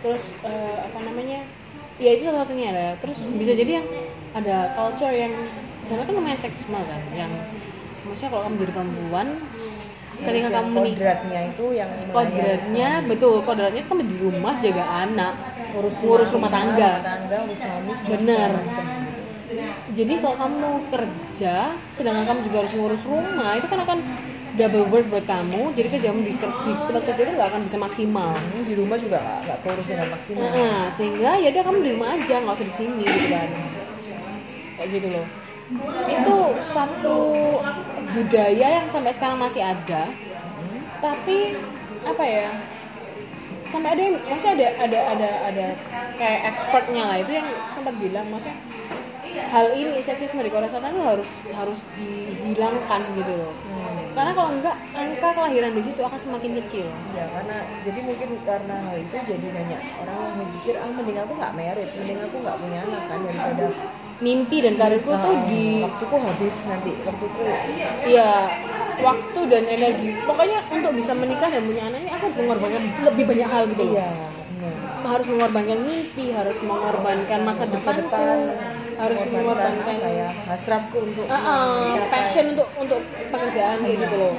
Terus 0.00 0.32
eh, 0.44 0.76
apa 0.80 0.98
namanya 1.04 1.44
ya 2.00 2.10
itu 2.16 2.22
salah 2.28 2.44
satunya 2.46 2.72
ada. 2.72 2.86
Terus 3.02 3.18
bisa 3.36 3.52
jadi 3.52 3.82
yang 3.82 3.86
ada 4.32 4.56
culture 4.72 5.12
yang 5.12 5.34
sana 5.80 6.02
kan 6.04 6.12
lumayan 6.12 6.38
seksisme 6.38 6.76
kan 6.76 7.02
yang 7.10 7.32
maksudnya 8.02 8.30
kalau 8.30 8.42
kamu 8.46 8.56
jadi 8.58 8.72
perempuan 8.72 9.28
ketika 10.20 10.48
Harus 10.48 10.56
kamu 10.58 10.78
kodratnya 10.84 11.40
itu 11.48 11.66
yang 11.72 11.90
kodratnya 12.12 12.88
betul 13.08 13.34
kodratnya 13.40 13.80
itu 13.80 13.88
kamu 13.88 14.04
di 14.04 14.16
rumah 14.16 14.54
jaga 14.60 14.84
anak 15.08 15.32
ngurus 15.72 15.94
ngurus 15.98 16.30
rumah 16.30 16.50
tangga 16.50 16.90
rumah 16.92 17.06
tangga, 17.06 17.36
ngurus 17.40 17.60
Bener. 18.04 18.50
segala 18.50 18.60
macam 18.60 18.84
gitu. 18.84 19.22
jadi 19.90 20.12
kalau 20.20 20.36
kamu 20.36 20.70
kerja 20.86 21.54
sedangkan 21.88 22.24
kamu 22.26 22.40
juga 22.44 22.56
harus 22.62 22.72
ngurus 22.76 23.02
rumah 23.04 23.50
itu 23.56 23.66
kan 23.66 23.80
akan 23.80 23.98
double 24.50 24.84
work 24.90 25.06
buat 25.08 25.24
kamu 25.24 25.62
jadi 25.72 25.88
kerjamu 25.88 26.20
di, 26.20 26.32
di 26.34 26.72
tempat 26.84 27.02
kerja 27.06 27.20
itu 27.22 27.32
nggak 27.32 27.48
akan 27.48 27.60
bisa 27.64 27.76
maksimal 27.78 28.34
Hmm, 28.34 28.62
di 28.66 28.74
rumah 28.74 28.98
juga 28.98 29.16
nggak- 29.18 29.42
nggak 29.46 29.58
keurus 29.62 29.86
dengan 29.88 30.08
maksimal. 30.10 30.42
nah, 30.44 30.82
sehingga 30.90 31.30
ya 31.38 31.48
udah 31.48 31.62
kamu 31.64 31.78
di 31.80 31.90
rumah 31.94 32.08
aja 32.12 32.34
nggak 32.36 32.54
usah 32.54 32.66
di 32.66 32.74
sini 32.74 33.04
gitu 33.06 33.28
kan 33.30 33.48
kayak 34.76 34.88
gitu 34.90 35.08
loh 35.08 35.26
itu 36.06 36.36
satu 36.66 37.18
budaya 38.10 38.68
yang 38.82 38.86
sampai 38.90 39.14
sekarang 39.14 39.38
masih 39.38 39.62
ada 39.62 40.10
Hmm. 40.60 40.80
tapi 41.00 41.56
apa 42.04 42.20
ya 42.20 42.48
sampai 43.64 43.96
ada 43.96 44.02
yang 44.02 44.16
maksudnya 44.28 44.52
ada 44.52 44.68
ada 44.82 44.98
ada 45.14 45.30
ada 45.48 45.66
kayak 46.14 46.52
expertnya 46.52 47.06
lah 47.06 47.16
itu 47.16 47.32
yang 47.32 47.48
sempat 47.70 47.94
bilang 47.96 48.26
maksudnya 48.28 48.58
hal 49.48 49.72
ini 49.72 50.02
seksisme 50.02 50.42
di 50.42 50.50
Korea 50.50 50.66
Selatan 50.66 50.90
itu 50.90 51.02
harus 51.06 51.30
harus 51.54 51.80
dihilangkan 51.96 53.00
gitu 53.14 53.32
loh 53.32 53.54
Hmm. 53.70 54.04
karena 54.12 54.32
kalau 54.34 54.50
enggak 54.52 54.76
angka 54.92 55.28
kelahiran 55.32 55.72
di 55.72 55.80
situ 55.80 56.00
akan 56.02 56.18
semakin 56.18 56.52
kecil 56.60 56.86
ya 57.14 57.24
karena 57.30 57.56
jadi 57.80 58.00
mungkin 58.02 58.28
karena 58.42 58.76
hal 58.84 58.96
itu 58.98 59.16
jadi 59.16 59.46
banyak 59.54 59.80
orang 60.02 60.18
yang 60.18 60.36
mikir 60.44 60.74
ah 60.76 60.90
mending 60.90 61.18
aku 61.22 61.32
nggak 61.38 61.54
merit 61.54 61.88
mending 61.94 62.20
aku 62.20 62.36
nggak 62.42 62.56
punya 62.58 62.78
anak 62.84 63.02
kan 63.06 63.18
daripada 63.22 63.64
mimpi 64.20 64.60
dan 64.60 64.76
karirku 64.76 65.10
tuh 65.10 65.34
Ah, 65.34 65.44
di 65.48 65.80
waktuku 65.84 66.16
habis 66.20 66.54
nanti 66.68 66.92
waktuku. 67.04 67.44
Ya 68.08 68.48
waktu 69.00 69.40
dan 69.48 69.64
energi. 69.64 70.08
Pokoknya 70.28 70.60
untuk 70.72 70.92
bisa 70.92 71.12
menikah 71.16 71.48
dan 71.48 71.64
punya 71.64 71.88
anak 71.88 72.00
ini 72.04 72.10
aku 72.12 72.26
mengorbankan 72.36 72.82
lebih 73.04 73.24
banyak 73.26 73.48
hal 73.48 73.64
gitu 73.72 73.84
loh. 73.90 73.96
Iya 73.96 74.30
harus 75.00 75.26
mengorbankan 75.32 75.78
mimpi 75.80 76.30
harus 76.36 76.58
mengorbankan 76.60 77.40
masa, 77.42 77.64
masa 77.64 77.72
depanku 77.72 78.00
depan 78.04 78.38
harus 79.00 79.20
mengorbankan 79.32 79.96
apa 79.96 80.08
ya 80.12 80.28
hasratku 80.44 80.96
untuk 81.00 81.26
Ah, 81.32 81.40
ah, 81.40 82.04
passion 82.12 82.52
untuk 82.52 82.68
untuk 82.76 83.00
pekerjaan 83.32 83.80
gitu 83.80 84.16
loh. 84.20 84.34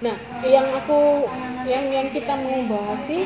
Nah 0.00 0.16
yang 0.44 0.66
aku 0.72 1.28
yang 1.68 1.84
yang 1.92 2.08
kita 2.10 2.32
mau 2.40 2.58
bahas 2.68 3.00
sih 3.04 3.22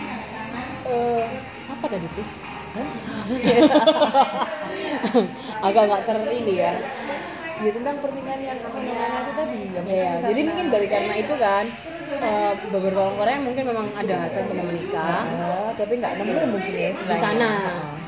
eh, 0.87 1.25
apa 1.71 1.85
tadi 1.87 2.09
sih 2.11 2.26
agak 5.66 5.82
nggak 5.88 6.02
ter 6.06 6.16
ini 6.32 6.54
ya. 6.58 6.72
Ya 7.58 7.70
tentang 7.75 7.98
pernikahan 7.98 8.38
yang 8.38 8.58
fenomenal 8.62 9.18
itu 9.18 9.32
tadi 9.34 9.58
ya, 9.66 9.82
ya 9.82 10.12
jadi 10.30 10.40
mungkin 10.46 10.66
dari 10.70 10.87
karena 10.87 11.14
itu 11.18 11.34
kan 11.34 11.66
eh, 12.22 12.52
beberapa 12.70 13.02
orang 13.02 13.18
Korea 13.18 13.38
mungkin 13.42 13.64
memang 13.66 13.87
ada 13.98 14.14
hasrat 14.22 14.46
untuk 14.46 14.62
menikah. 14.62 15.26
Ah, 15.26 15.70
tapi 15.75 15.98
nggak 15.98 16.22
nemu 16.22 16.54
mungkin 16.54 16.75
ya 16.78 16.94
di 16.94 17.16
sana. 17.18 17.50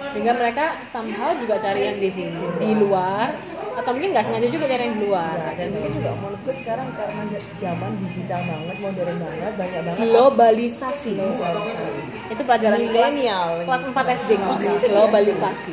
Sehingga 0.07 0.39
mereka 0.39 0.79
somehow 0.87 1.35
juga 1.35 1.59
cari 1.59 1.83
yang 1.83 1.99
di 1.99 2.11
sini 2.15 2.47
di 2.63 2.79
luar 2.79 3.35
atau 3.77 3.91
mungkin 3.95 4.11
nggak 4.11 4.25
sengaja 4.27 4.49
juga 4.51 4.65
cari 4.67 4.83
yang 4.83 4.95
di 4.97 5.03
luar. 5.07 5.37
Ya, 5.37 5.51
dan 5.55 5.69
mungkin 5.71 5.91
juga 5.95 6.11
menurut 6.19 6.41
gue 6.43 6.55
sekarang 6.59 6.89
karena 6.95 7.23
zaman 7.57 7.91
digital 8.03 8.41
banget, 8.43 8.77
modern 8.83 9.17
banget, 9.19 9.53
banyak 9.55 9.81
banget. 9.87 10.01
Globalisasi. 10.05 11.15
Itu 12.31 12.43
pelajaran 12.47 12.79
Milenial 12.79 13.49
kelas, 13.67 13.83
4 13.87 14.17
SD 14.23 14.31
maksudnya 14.39 14.81
globalisasi. 14.83 15.73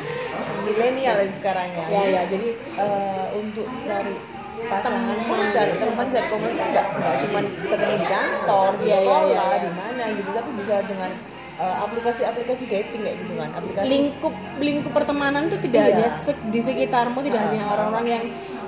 Milenial 0.67 1.15
ya 1.15 1.29
sekarang 1.31 1.67
ya. 1.71 1.85
ya 1.87 2.01
ya 2.05 2.21
jadi 2.27 2.47
Eh, 2.77 3.25
untuk 3.33 3.65
cari 3.81 4.13
pasangan 4.57 5.17
pun 5.25 5.39
cari 5.49 5.71
teman 5.77 6.05
cari 6.09 6.27
komunikasi 6.29 6.69
nggak? 6.73 6.87
Nggak 6.97 7.15
cuma 7.25 7.39
ketemu 7.45 7.95
di 7.97 8.07
kantor 8.07 8.69
di 8.77 8.85
Iya, 8.85 8.89
iya, 8.89 8.97
sekolah 9.01 9.21
iya, 9.25 9.43
iya. 9.47 9.57
di 9.65 9.71
mana 9.73 10.03
gitu. 10.13 10.29
Tapi 10.33 10.49
bisa 10.59 10.75
dengan 10.85 11.09
eh, 11.57 11.75
aplikasi-aplikasi 11.81 12.63
dating 12.65 13.01
kayak 13.01 13.17
gitu 13.19 13.33
kan 13.35 13.49
aplikasi 13.51 13.85
lingkup 13.87 14.31
lingkup 14.57 14.91
pertemanan 14.91 15.47
itu 15.47 15.57
tidak 15.63 15.81
Iya. 15.81 15.89
hanya 15.91 16.09
se- 16.11 16.43
di 16.45 16.59
sekitarmu 16.59 17.19
tidak 17.19 17.39
Ah. 17.39 17.45
hanya 17.47 17.63
orang-orang 17.67 18.05
yang 18.07 18.23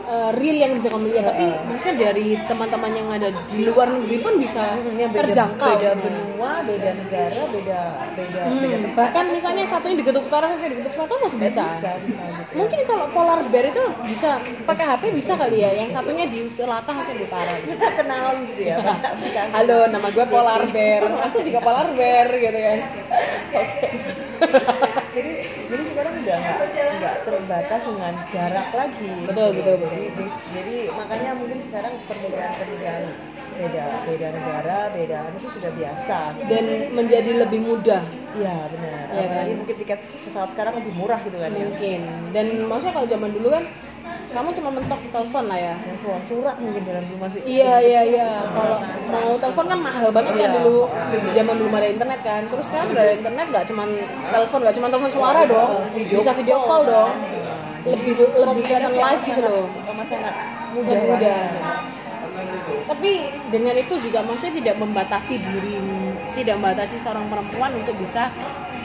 uh, 0.06 0.34
real 0.34 0.58
yang 0.58 0.74
bisa 0.74 0.90
kamu 0.90 1.06
lihat 1.08 1.26
tapi 1.28 1.46
Ah. 1.46 1.62
maksudnya 1.64 1.96
dari 2.04 2.28
teman-teman 2.42 2.92
yang 2.92 3.08
ada 3.12 3.30
di 3.30 3.62
luar 3.64 3.88
negeri 3.88 4.18
pun 4.20 4.34
bisa 4.36 4.74
beda, 4.74 5.22
terjangkau 5.22 5.70
beda 5.72 5.92
benua 5.96 6.52
beda 6.62 6.90
negara 6.96 7.42
beda 7.48 7.80
beda 8.12 8.42
Hmm, 8.42 8.58
beda 8.60 8.78
tempat 8.80 8.98
bahkan 9.00 9.26
misalnya 9.30 9.64
satunya 9.64 9.96
di 9.96 10.04
kutub 10.04 10.26
utara 10.26 10.50
satunya 10.50 10.70
di 10.70 10.78
kutub 10.80 10.94
selatan 10.96 11.18
masih 11.22 11.38
bisa. 11.40 11.64
bisa 11.72 11.92
bisa 12.04 12.24
gitu 12.26 12.52
Mungkin 12.52 12.80
kalau 12.84 13.06
polar 13.10 13.46
bear 13.46 13.66
itu 13.68 13.84
bisa 14.04 14.30
pakai 14.66 14.86
HP 14.88 15.04
bisa 15.12 15.38
kali 15.38 15.58
ya. 15.60 15.70
Yang 15.76 15.90
satunya 15.94 16.26
di 16.26 16.50
selatan 16.50 16.90
satunya 16.92 17.16
di 17.16 17.24
utara. 17.24 17.52
gitu. 17.54 17.70
kita 17.72 17.88
kenalan 17.96 18.36
gitu 18.48 18.62
ya 18.66 18.78
Halo, 19.56 19.78
nama 19.88 20.08
gue 20.10 20.26
polar 20.26 20.62
bear. 20.68 21.02
Aku 21.24 21.38
juga 21.40 21.60
polar 21.60 21.88
bear 21.94 22.28
gitu 22.32 22.58
kan. 22.60 22.79
jadi 25.16 25.32
jadi 25.70 25.84
sekarang 25.92 26.14
udah 26.24 26.38
nggak 26.40 26.60
nggak 27.00 27.16
terbatas 27.28 27.82
dengan 27.86 28.14
jarak 28.26 28.70
lagi 28.72 29.16
Betul, 29.28 29.50
betul, 29.58 29.76
betul. 29.84 30.00
jadi, 30.00 30.26
jadi 30.50 30.76
makanya 30.96 31.32
mungkin 31.38 31.60
sekarang 31.62 31.94
pernikahan 32.08 32.54
pernikahan 32.56 33.06
beda 33.50 33.86
beda 34.08 34.28
negara 34.32 34.78
beda 34.94 35.18
itu 35.36 35.50
sudah 35.52 35.72
biasa 35.74 36.18
Dan 36.48 36.96
menjadi 36.96 37.44
lebih 37.44 37.60
mudah 37.60 38.04
iya 38.38 38.70
benar 38.72 39.04
apalagi 39.10 39.52
kan? 39.52 39.58
mungkin 39.58 39.76
tiket 39.84 40.00
pesawat 40.24 40.50
sekarang 40.54 40.74
lebih 40.80 40.94
murah 40.96 41.20
gitu 41.26 41.36
kan 41.36 41.52
ya 41.52 41.66
mungkin. 41.66 42.02
Dan 42.32 42.46
maksudnya 42.70 42.94
kalau 42.96 43.08
zaman 43.10 43.32
dulu 43.34 43.48
kan 43.50 43.64
kamu 44.30 44.50
cuma 44.62 44.70
mentok 44.78 45.02
telepon 45.10 45.44
lah 45.50 45.58
ya. 45.58 45.76
telepon 45.82 46.22
surat 46.22 46.56
mungkin 46.62 46.82
dalam 46.86 47.06
rumah 47.10 47.30
sih 47.34 47.42
Iya 47.42 47.74
iya 47.82 48.02
iya. 48.06 48.28
Kalau 48.46 48.78
mau 49.10 49.34
telepon 49.42 49.66
kan 49.66 49.80
mahal 49.82 50.08
banget 50.14 50.34
kan 50.38 50.50
Iya. 50.54 50.58
dulu. 50.62 50.86
Zaman 51.34 51.54
belum 51.58 51.74
ada 51.74 51.88
internet 51.90 52.20
kan. 52.22 52.42
Terus 52.46 52.68
udah 52.70 52.86
ada 52.86 53.14
internet 53.18 53.46
nggak 53.50 53.66
cuma 53.66 53.84
telepon, 54.30 54.60
nggak 54.62 54.76
cuma 54.78 54.88
telepon 54.94 55.12
suara 55.12 55.42
dong. 55.50 55.70
Video 55.98 56.18
Bisa 56.22 56.32
video 56.38 56.58
call 56.62 56.82
dong. 56.86 57.12
Lebih 57.90 58.14
lebih 58.38 58.64
kelihatan 58.70 58.94
live 58.94 59.24
gitu 59.26 59.42
loh. 59.42 59.66
mudah. 60.78 61.00
banget. 61.10 61.50
Tapi 62.90 63.12
dengan 63.50 63.76
itu 63.78 63.94
juga 64.02 64.26
maksudnya 64.26 64.54
tidak 64.62 64.76
membatasi 64.82 65.42
diri, 65.42 65.78
tidak 66.38 66.58
membatasi 66.58 66.98
seorang 67.02 67.26
perempuan 67.30 67.74
untuk 67.78 67.98
bisa 67.98 68.30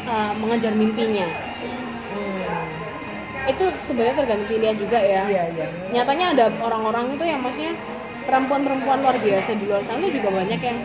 uh, 0.08 0.32
mengejar 0.40 0.72
mimpinya. 0.76 1.24
Hmm. 3.44 3.52
Itu 3.52 3.64
sebenarnya 3.86 4.16
tergantung 4.24 4.48
pilihan 4.50 4.76
juga 4.80 4.98
ya. 5.04 5.28
iya 5.28 5.42
iya 5.52 5.66
nyatanya 5.94 6.26
ada 6.32 6.44
orang-orang 6.66 7.04
itu 7.14 7.24
yang 7.28 7.40
maksudnya 7.44 7.74
perempuan-perempuan 8.24 8.98
luar 9.04 9.16
biasa 9.20 9.50
di 9.60 9.64
luar 9.68 9.84
sana 9.84 10.08
juga 10.08 10.28
banyak 10.32 10.60
yang 10.64 10.78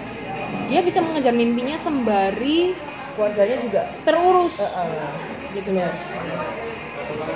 dia 0.69 0.80
bisa 0.84 1.00
mengejar 1.00 1.34
mimpinya 1.34 1.78
sembari 1.80 2.84
keluarganya 3.15 3.58
juga 3.63 3.80
terurus 4.06 4.60
eh, 4.60 4.72
eh, 4.80 5.12
gitu 5.56 5.69
loh 5.76 5.89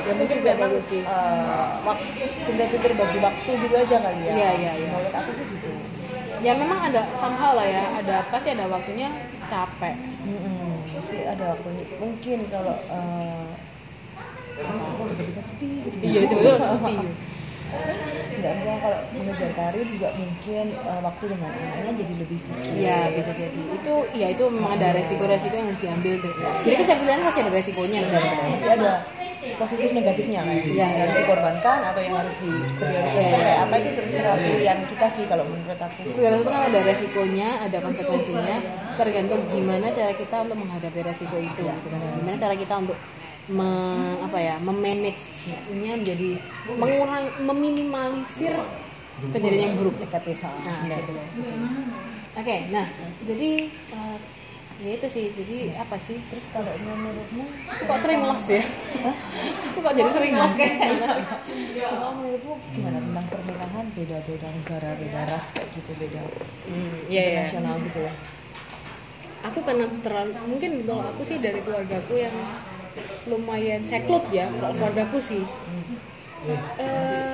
ya 0.04 0.12
mungkin 0.20 0.38
juga 0.44 0.52
memang 0.60 0.72
bagus 0.76 0.86
sih. 0.92 1.02
eh, 1.08 1.74
wak- 1.88 2.04
pinter-pinter 2.44 2.92
bagi 3.00 3.18
waktu 3.24 3.52
gitu 3.64 3.76
aja 3.80 3.96
kali 4.04 4.20
ya 4.28 4.34
Iya, 4.36 4.50
iya, 4.60 4.72
iya. 4.76 4.88
menurut 4.92 5.16
aku 5.16 5.32
sih 5.32 5.46
gitu 5.48 5.68
ya 6.44 6.52
memang 6.60 6.80
ada 6.92 7.02
somehow 7.16 7.56
lah 7.56 7.64
ya 7.64 7.84
ada 8.04 8.28
pasti 8.28 8.52
ada 8.52 8.68
waktunya 8.68 9.08
capek 9.48 9.96
Mm-mm, 10.24 11.00
sih 11.04 11.24
ada 11.24 11.44
waktunya 11.56 11.84
mungkin 12.00 12.38
kalau 12.52 12.76
eh, 12.92 13.48
apa 13.56 13.73
tiba-tiba 14.54 15.42
sepi 15.46 15.70
gitu 15.84 15.98
ya. 16.00 16.06
iya 16.10 16.20
itu 16.30 16.36
sepi 16.62 16.96
nggak 18.44 18.54
misalnya 18.60 18.80
kalau 18.86 19.00
mengejar 19.18 19.50
karir 19.56 19.86
juga 19.88 20.10
mungkin 20.14 20.66
eh, 20.70 21.00
waktu 21.02 21.24
dengan 21.32 21.52
anaknya 21.54 21.92
jadi 22.06 22.14
lebih 22.22 22.38
sedikit 22.38 22.74
iya 22.76 23.00
bisa 23.10 23.32
jadi 23.34 23.62
itu 23.72 23.94
ya 24.14 24.28
itu 24.30 24.44
memang 24.52 24.78
ada 24.78 24.94
resiko-resiko 24.94 25.56
yang 25.58 25.68
harus 25.74 25.82
diambil 25.82 26.14
tuh 26.22 26.34
jadi 26.68 26.74
kan 26.78 26.84
setiap 26.86 27.00
pilihan 27.02 27.22
pasti 27.26 27.40
ada 27.42 27.52
resikonya 27.54 28.00
Iya, 28.04 28.10
sebenarnya 28.10 28.46
masih 28.54 28.72
ada 28.74 28.92
positif 29.60 29.90
negatifnya 29.92 30.40
lah 30.48 30.56
ya. 30.56 30.64
Iya, 30.64 30.72
yang 30.72 30.92
iya. 30.92 31.02
harus 31.04 31.16
dikorbankan 31.20 31.80
atau 31.84 32.02
yang 32.02 32.16
harus 32.16 32.36
diprioritaskan 32.40 33.20
Iya, 33.20 33.28
iya. 33.28 33.44
kayak 33.44 33.60
apa 33.68 33.76
itu 33.76 33.90
terserah 34.00 34.38
pilihan 34.40 34.80
kita 34.88 35.08
sih 35.12 35.26
kalau 35.28 35.44
menurut 35.48 35.80
aku 35.80 36.00
segala 36.08 36.36
sesuatu 36.40 36.52
kan 36.56 36.64
ada 36.72 36.80
resikonya, 36.88 37.50
ada 37.60 37.78
konsekuensinya, 37.84 38.58
tergantung 38.96 39.42
gimana 39.52 39.92
cara 39.92 40.14
kita 40.16 40.36
untuk 40.48 40.58
menghadapi 40.64 41.00
resiko 41.04 41.36
itu, 41.44 41.64
gitu 41.64 41.88
kan. 41.92 42.00
Gimana 42.24 42.38
cara 42.40 42.56
kita 42.56 42.74
untuk 42.80 42.98
me, 43.46 43.70
apa 44.20 44.38
ya, 44.38 44.56
memanage-nya 44.58 46.00
menjadi 46.00 46.40
mengurang, 46.70 47.28
meminimalisir 47.42 48.56
kejadian 49.30 49.62
yang 49.62 49.76
buruk. 49.76 49.96
negatif. 50.00 50.40
Nah, 50.40 50.88
gitu. 50.88 51.14
Oke, 52.34 52.58
nah, 52.68 52.88
jadi 53.22 53.50
eh, 53.70 54.18
ya 54.80 54.92
itu 54.92 55.08
sih. 55.08 55.26
Jadi 55.32 55.76
apa 55.76 55.96
sih? 55.98 56.18
terus 56.28 56.50
kalau 56.50 56.72
menurutmu 56.76 57.46
Aku 57.70 57.84
kok 57.86 58.00
sering 58.00 58.26
les 58.26 58.44
ya? 58.50 58.64
Aku 59.70 59.78
kok 59.80 59.94
jadi 59.94 60.10
sering 60.10 60.34
les 60.34 60.54
kayaknya 60.54 61.08
sih? 61.14 61.26
kalau 61.84 62.10
menurutmu 62.16 62.54
gimana 62.72 62.98
tentang 62.98 63.26
pernikahan 63.28 63.86
beda-beda 63.92 64.48
negara 64.50 64.90
beda 64.96 65.20
ras 65.28 65.46
kayak 65.52 65.68
gitu 65.74 65.92
beda 66.00 66.22
Hmm, 66.64 66.96
iya 67.06 67.24
iya. 67.28 67.40
nasional 67.44 67.76
gitu 67.84 68.00
ya 68.02 68.14
aku 69.44 69.60
karena 69.62 69.84
terlalu 70.00 70.32
mungkin 70.48 70.72
kalau 70.88 71.04
aku 71.06 71.22
sih 71.22 71.38
dari 71.38 71.60
keluargaku 71.60 72.16
yang 72.16 72.32
lumayan 73.28 73.82
sekluk 73.82 74.28
ya 74.30 74.52
kalau 74.60 74.74
keluargaku 74.76 75.18
sih. 75.20 75.44
Eh 76.78 77.34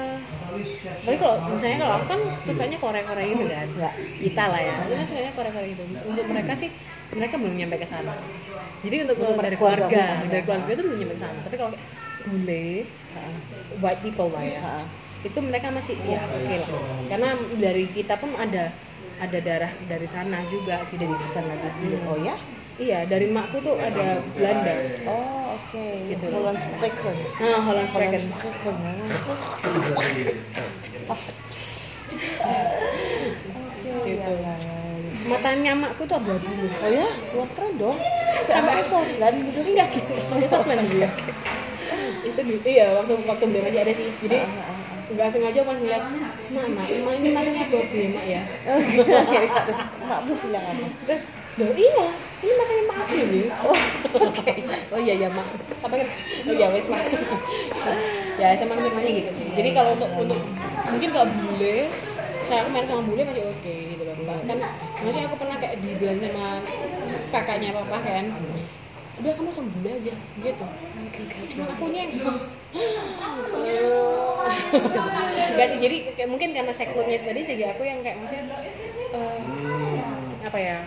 tapi 1.06 1.16
kalau 1.18 1.36
misalnya 1.54 1.78
kalau 1.82 1.94
aku 2.02 2.06
kan 2.10 2.22
sukanya 2.42 2.78
Korea 2.82 3.04
Korea 3.06 3.26
gitu 3.26 3.46
kan 3.48 3.68
ya. 3.78 3.92
kita 4.22 4.44
lah 4.50 4.62
ya. 4.62 4.76
Aku 4.86 4.94
kan 4.98 5.06
sukanya 5.08 5.32
Korea 5.34 5.52
Korea 5.54 5.70
gitu. 5.72 5.84
Untuk 6.06 6.26
mereka 6.30 6.52
sih 6.58 6.70
mereka 7.14 7.36
belum 7.42 7.54
nyampe 7.58 7.76
ke 7.82 7.88
sana. 7.88 8.14
Jadi 8.86 8.96
untuk, 9.08 9.16
Untuk 9.20 9.42
dari 9.42 9.58
keluarga 9.60 9.88
keluarga 9.90 10.26
dari 10.30 10.44
keluarga 10.46 10.70
itu 10.72 10.84
belum 10.86 10.98
nyampe 11.00 11.16
ke 11.18 11.22
sana. 11.22 11.38
Tapi 11.46 11.56
kalau 11.58 11.72
bule 12.20 12.66
white 13.80 14.02
people 14.04 14.30
lah 14.34 14.44
ya 14.44 14.84
itu 15.20 15.40
mereka 15.44 15.68
masih 15.72 15.96
ya 16.08 16.22
oke 16.24 16.56
lah. 16.56 16.70
Karena 17.12 17.30
dari 17.60 17.86
kita 17.92 18.16
pun 18.20 18.32
ada 18.36 18.72
ada 19.20 19.40
darah 19.44 19.72
dari 19.88 20.08
sana 20.08 20.44
juga 20.48 20.80
gitu. 20.92 21.04
Dari 21.04 21.32
sana 21.32 21.52
lagi 21.56 21.88
oh 22.08 22.18
ya 22.20 22.36
Iya, 22.80 23.04
dari 23.06 23.28
makku 23.28 23.60
tuh 23.60 23.76
ada 23.76 24.24
Belanda. 24.32 24.74
oh 25.04 25.52
oke 25.54 25.84
Gitu. 26.08 26.26
Holland 26.26 26.56
Spreken 26.58 27.16
Nah, 27.38 27.60
Holland 27.62 27.88
Spreken. 27.88 28.20
Spreken 28.22 28.76
oke 32.40 33.92
Gitu. 34.02 34.32
ya, 34.32 34.36
ya, 34.38 34.54
ya. 34.56 34.56
Matanya 35.22 35.74
makku 35.74 36.04
tuh 36.04 36.18
abu-abu. 36.18 36.48
oh 36.48 36.90
ya 36.90 37.08
wah 37.34 37.48
keren 37.52 37.74
dong 37.76 37.98
kayak 38.42 38.48
Sampai- 38.50 38.74
apa 38.74 38.84
Softland 38.86 39.36
gitu 39.44 39.60
Enggak 39.62 39.88
gitu. 39.94 40.14
Supplement 40.48 40.88
dia. 40.90 41.10
itu 42.22 42.40
di, 42.42 42.54
iya 42.66 42.86
waktu 42.94 43.14
waktu 43.24 43.44
dia 43.50 43.62
masih 43.62 43.80
ada 43.82 43.94
sih. 43.94 44.08
Jadi 44.20 44.38
Ah, 44.38 44.46
ah, 44.46 44.68
ah. 44.68 44.78
nggak 45.10 45.30
sengaja 45.30 45.60
pas 45.64 45.76
ngeliat 45.76 46.04
mak 46.50 46.66
mak 46.70 46.88
ini 46.88 47.30
matanya 47.32 47.66
Bobby 47.68 47.98
ya 47.98 48.10
mak 48.10 48.26
ya 48.26 48.42
Terus 48.62 49.80
makmu 50.02 50.34
bilang 50.40 50.64
apa 50.64 50.86
terus 51.04 51.22
loh 51.58 51.74
iya. 51.74 52.08
Ini 52.40 52.54
matanya 52.56 52.84
mak 52.88 52.98
asli 53.04 53.20
nih 53.28 53.52
oh 53.68 53.76
oke. 54.32 54.54
Oh 54.96 55.00
iya 55.00 55.14
iya 55.20 55.28
mak. 55.28 55.44
Apa 55.84 55.92
kan? 55.92 56.08
Oh 56.48 56.54
iya 56.56 56.68
wes 56.72 56.88
mak. 56.88 57.04
Ya 58.40 58.56
sama 58.56 58.80
temannya 58.80 59.12
gitu 59.24 59.32
sih. 59.36 59.46
Jadi 59.52 59.76
kalau 59.76 60.00
untuk 60.00 60.08
untuk 60.16 60.40
mungkin 60.88 61.10
kalau 61.12 61.28
bule 61.28 61.92
saya 62.48 62.64
main 62.72 62.88
sama 62.88 63.04
bule 63.04 63.28
masih 63.28 63.44
oke 63.44 63.76
gitu 63.92 64.04
loh. 64.08 64.16
Bahkan 64.24 64.58
maksudnya 65.04 65.28
aku 65.28 65.36
pernah 65.36 65.58
kayak 65.60 65.84
dibilang 65.84 66.20
sama 66.24 66.48
kakaknya 67.28 67.76
papa 67.76 67.98
kan 68.08 68.26
udah 69.20 69.36
kamu 69.36 69.52
sama 69.52 69.68
bule 69.76 69.90
aja 70.00 70.14
gitu. 70.16 70.66
Oke 71.04 71.20
oke 71.28 71.38
cuma 71.52 71.64
akunya 71.76 72.08
yang 72.08 72.14
Enggak 75.50 75.68
sih, 75.76 75.80
jadi 75.82 76.16
kayak 76.16 76.30
mungkin 76.30 76.56
karena 76.56 76.72
seklutnya 76.72 77.20
tadi 77.20 77.42
sehingga 77.44 77.76
aku 77.76 77.84
yang 77.84 78.00
kayak 78.00 78.16
maksudnya 78.22 78.48
eh, 79.12 80.00
apa 80.46 80.56
ya 80.56 80.78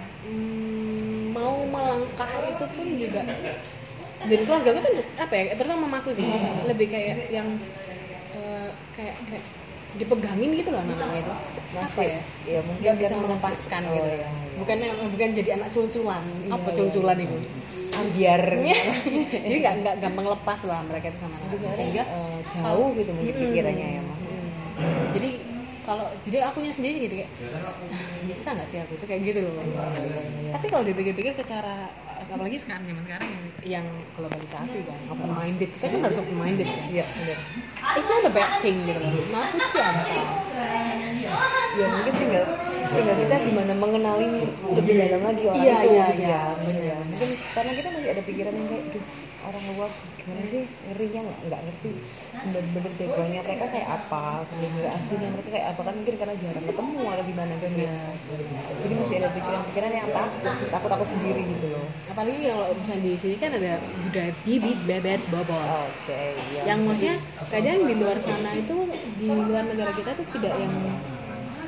mau 1.42 1.58
melangkah 1.66 2.30
itu 2.46 2.64
pun 2.70 2.86
juga 2.94 3.20
dan 4.22 4.40
keluarga 4.46 4.68
aku 4.70 4.80
tuh 4.86 4.92
apa 5.18 5.34
ya 5.34 5.44
terutama 5.58 5.78
mamaku 5.90 6.14
sih 6.14 6.22
lebih 6.70 6.86
kayak 6.86 7.26
yang 7.34 7.58
eh, 8.38 8.68
kayak 8.94 9.18
kayak 9.26 9.44
dipegangin 9.92 10.50
gitu 10.56 10.72
loh 10.72 10.80
namanya 10.88 11.20
itu. 11.20 11.32
Apa 11.72 11.84
masih 11.84 12.06
ya? 12.08 12.20
ya? 12.48 12.60
Mungkin 12.64 12.80
nggak 12.80 12.96
bisa 12.96 13.12
karena 13.12 13.24
melepaskan 13.28 13.80
masih- 13.82 13.92
gitu. 13.92 14.08
oh, 14.08 14.08
iya, 14.08 14.28
iya. 14.30 14.56
bukan 14.56 14.76
bukan 15.12 15.28
jadi 15.36 15.50
anak 15.60 15.68
culculan. 15.68 16.24
Iya, 16.24 16.52
apa 16.56 16.68
iya. 16.70 16.76
culculan 16.80 17.18
itu? 17.20 17.36
Ambiar 17.92 18.42
jadi 19.44 19.56
nggak 19.60 19.74
nggak 19.84 19.94
gampang 20.00 20.26
lepas 20.32 20.60
lah 20.64 20.80
mereka 20.88 21.12
itu 21.12 21.18
sama 21.20 21.36
sehingga 21.76 22.08
eh, 22.08 22.38
jauh 22.48 22.88
gitu 22.96 23.10
mungkin 23.12 23.34
Mm-mm. 23.36 23.44
pikirannya 23.52 23.88
ya 23.92 24.02
jadi 25.12 25.30
kalau 25.82 26.06
jadi 26.22 26.46
akunya 26.46 26.70
sendiri 26.70 26.96
jadi 27.02 27.14
kayak 27.24 27.30
"Ah, 27.90 27.98
bisa 28.22 28.48
nggak 28.54 28.68
sih 28.70 28.78
aku? 28.78 28.92
Tuh 29.02 29.06
kayak 29.10 29.22
gitu 29.26 29.38
loh. 29.42 29.54
Tapi 30.52 30.66
kalau 30.70 30.84
dipikir-pikir 30.86 31.32
secara 31.34 31.90
apalagi 32.22 32.56
sekarang 32.56 32.86
zaman 32.86 33.02
sekarang 33.02 33.28
yang 33.28 33.44
yang 33.82 33.86
globalisasi 34.14 34.78
kan 34.86 35.00
open 35.10 35.30
minded 35.34 35.68
kita 35.68 35.86
kan 35.90 36.00
harus 36.00 36.18
open 36.22 36.36
minded 36.38 36.66
kan? 36.66 36.86
Iya 36.88 37.04
benar. 37.04 37.38
It's 37.92 38.08
not 38.08 38.22
a 38.24 38.32
bad 38.32 38.50
thing 38.62 38.76
gitu 38.86 38.98
loh. 38.98 39.12
Nah 39.28 39.40
aku 39.44 39.56
sih 39.60 39.80
ada. 39.82 40.02
Ya 41.72 41.86
mungkin 41.88 42.14
tinggal 42.14 42.44
tinggal 42.92 43.16
kita 43.16 43.34
gimana 43.42 43.72
mengenali 43.72 44.28
lebih 44.72 44.94
dalam 45.00 45.22
lagi 45.24 45.44
orang 45.48 45.64
Iya, 45.64 45.76
itu 45.80 45.88
iya, 45.88 46.04
gitu 46.12 46.22
iya, 46.22 46.30
ya. 46.30 46.42
bener. 46.60 46.82
Ya, 46.84 46.96
mungkin 47.00 47.28
karena 47.50 47.72
kita 47.72 47.88
masih 47.90 48.08
ada 48.12 48.22
pikiran 48.22 48.52
yang 48.52 48.68
kayak 48.68 48.84
orang 49.48 49.64
luar 49.74 49.90
gimana 50.18 50.42
sih? 50.46 50.62
Ngerinya 50.90 51.20
nggak 51.26 51.40
nggak 51.48 51.60
ngerti. 51.66 51.90
Bener-bener 52.42 52.92
backgroundnya 52.98 53.40
mereka 53.46 53.64
kayak 53.70 53.88
apa? 54.02 54.24
Bener-bener 54.50 54.90
aslinya 54.94 55.28
mereka 55.30 55.48
kayak 55.54 55.68
apa? 55.74 55.80
Kan 55.86 55.94
mungkin 55.98 56.14
karena 56.18 56.34
jarang 56.38 56.64
ketemu 56.66 57.02
atau 57.12 57.24
gimana 57.26 57.52
gitu. 57.58 57.76
Ya. 57.82 57.98
jadi 58.82 58.94
masih 58.98 59.16
ada 59.22 59.28
pikiran-pikiran 59.30 59.92
yang 59.94 60.08
takut 60.10 60.68
takut 60.70 60.90
takut 60.90 61.08
sendiri 61.08 61.42
gitu 61.46 61.66
loh. 61.70 61.86
Apalagi 62.10 62.38
kalau 62.46 62.66
misalnya 62.74 63.02
di 63.02 63.12
sini 63.18 63.36
kan 63.38 63.50
ada 63.54 63.72
budaya 63.78 64.32
bibit 64.42 64.78
bebet 64.86 65.20
bobot. 65.30 65.66
Oke 66.02 66.22
ya 66.54 66.62
yang 66.66 66.86
maksudnya 66.86 67.16
kadang 67.50 67.84
di 67.86 67.94
luar 67.98 68.18
sana 68.18 68.50
itu 68.54 68.74
di 69.18 69.28
luar 69.30 69.64
negara 69.66 69.92
kita 69.94 70.14
tuh 70.14 70.26
tidak 70.34 70.54
yang 70.56 70.74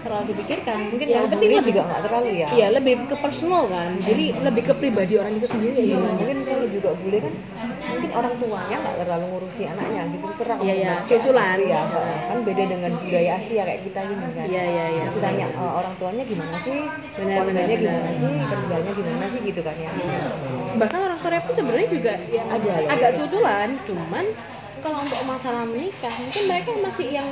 terlalu 0.05 0.25
dipikirkan. 0.31 0.79
Mungkin 0.93 1.07
yang 1.07 1.17
yang 1.17 1.33
penting 1.33 1.51
lebih 1.51 1.65
juga 1.67 1.81
nggak 1.83 2.03
terlalu 2.05 2.29
ya. 2.37 2.49
Iya 2.53 2.67
lebih 2.71 2.95
ke 3.09 3.17
personal 3.17 3.63
kan. 3.67 3.91
Jadi 3.99 4.25
lebih 4.39 4.63
ke 4.63 4.75
pribadi 4.77 5.15
orang 5.17 5.33
itu 5.35 5.47
sendiri 5.49 5.75
Iya, 5.75 5.97
gimana. 5.97 6.15
Mungkin 6.15 6.39
kalau 6.45 6.67
juga 6.69 6.91
bule 6.95 7.19
kan 7.19 7.35
mungkin 7.85 8.11
orang 8.13 8.35
tuanya 8.37 8.77
nggak 8.77 8.97
terlalu 9.01 9.25
ngurusi 9.27 9.63
anaknya 9.65 10.03
gitu 10.11 10.25
terserah 10.29 10.57
Iya, 10.59 10.75
iya, 10.75 10.93
Kayak 11.01 11.21
cuculan. 11.21 11.57
ya 11.65 11.81
kan 12.25 12.39
beda 12.41 12.65
dengan 12.67 12.91
budaya 12.95 13.31
Asia 13.35 13.63
kayak 13.65 13.81
kita 13.83 14.01
gini 14.05 14.27
kan. 14.31 14.47
Iya, 14.47 14.63
iya, 14.65 14.85
iya. 14.91 15.03
Mesti 15.07 15.21
tanya 15.21 15.47
"E, 15.49 15.63
orang 15.63 15.95
tuanya 15.97 16.23
gimana 16.25 16.57
sih? 16.61 16.81
Benar, 17.15 17.37
keluarganya 17.41 17.77
gimana 17.77 18.01
benar. 18.05 18.21
sih? 18.21 18.35
Kerjanya 18.45 18.93
gimana 18.93 19.25
sih? 19.27 19.41
Gitu 19.41 19.61
kan 19.61 19.77
ya. 19.77 19.91
Bahkan 20.75 21.01
orang 21.01 21.19
Korea 21.19 21.41
pun 21.41 21.53
sebenarnya 21.55 21.89
juga 21.89 22.13
yang 22.29 22.47
Ada 22.47 22.71
agak 22.91 23.11
cuculan. 23.17 23.69
Cuman 23.85 24.25
kalau 24.83 24.99
untuk 25.01 25.21
masalah 25.25 25.65
menikah 25.65 26.13
mungkin 26.13 26.43
mereka 26.45 26.71
masih 26.77 27.09
yang 27.11 27.29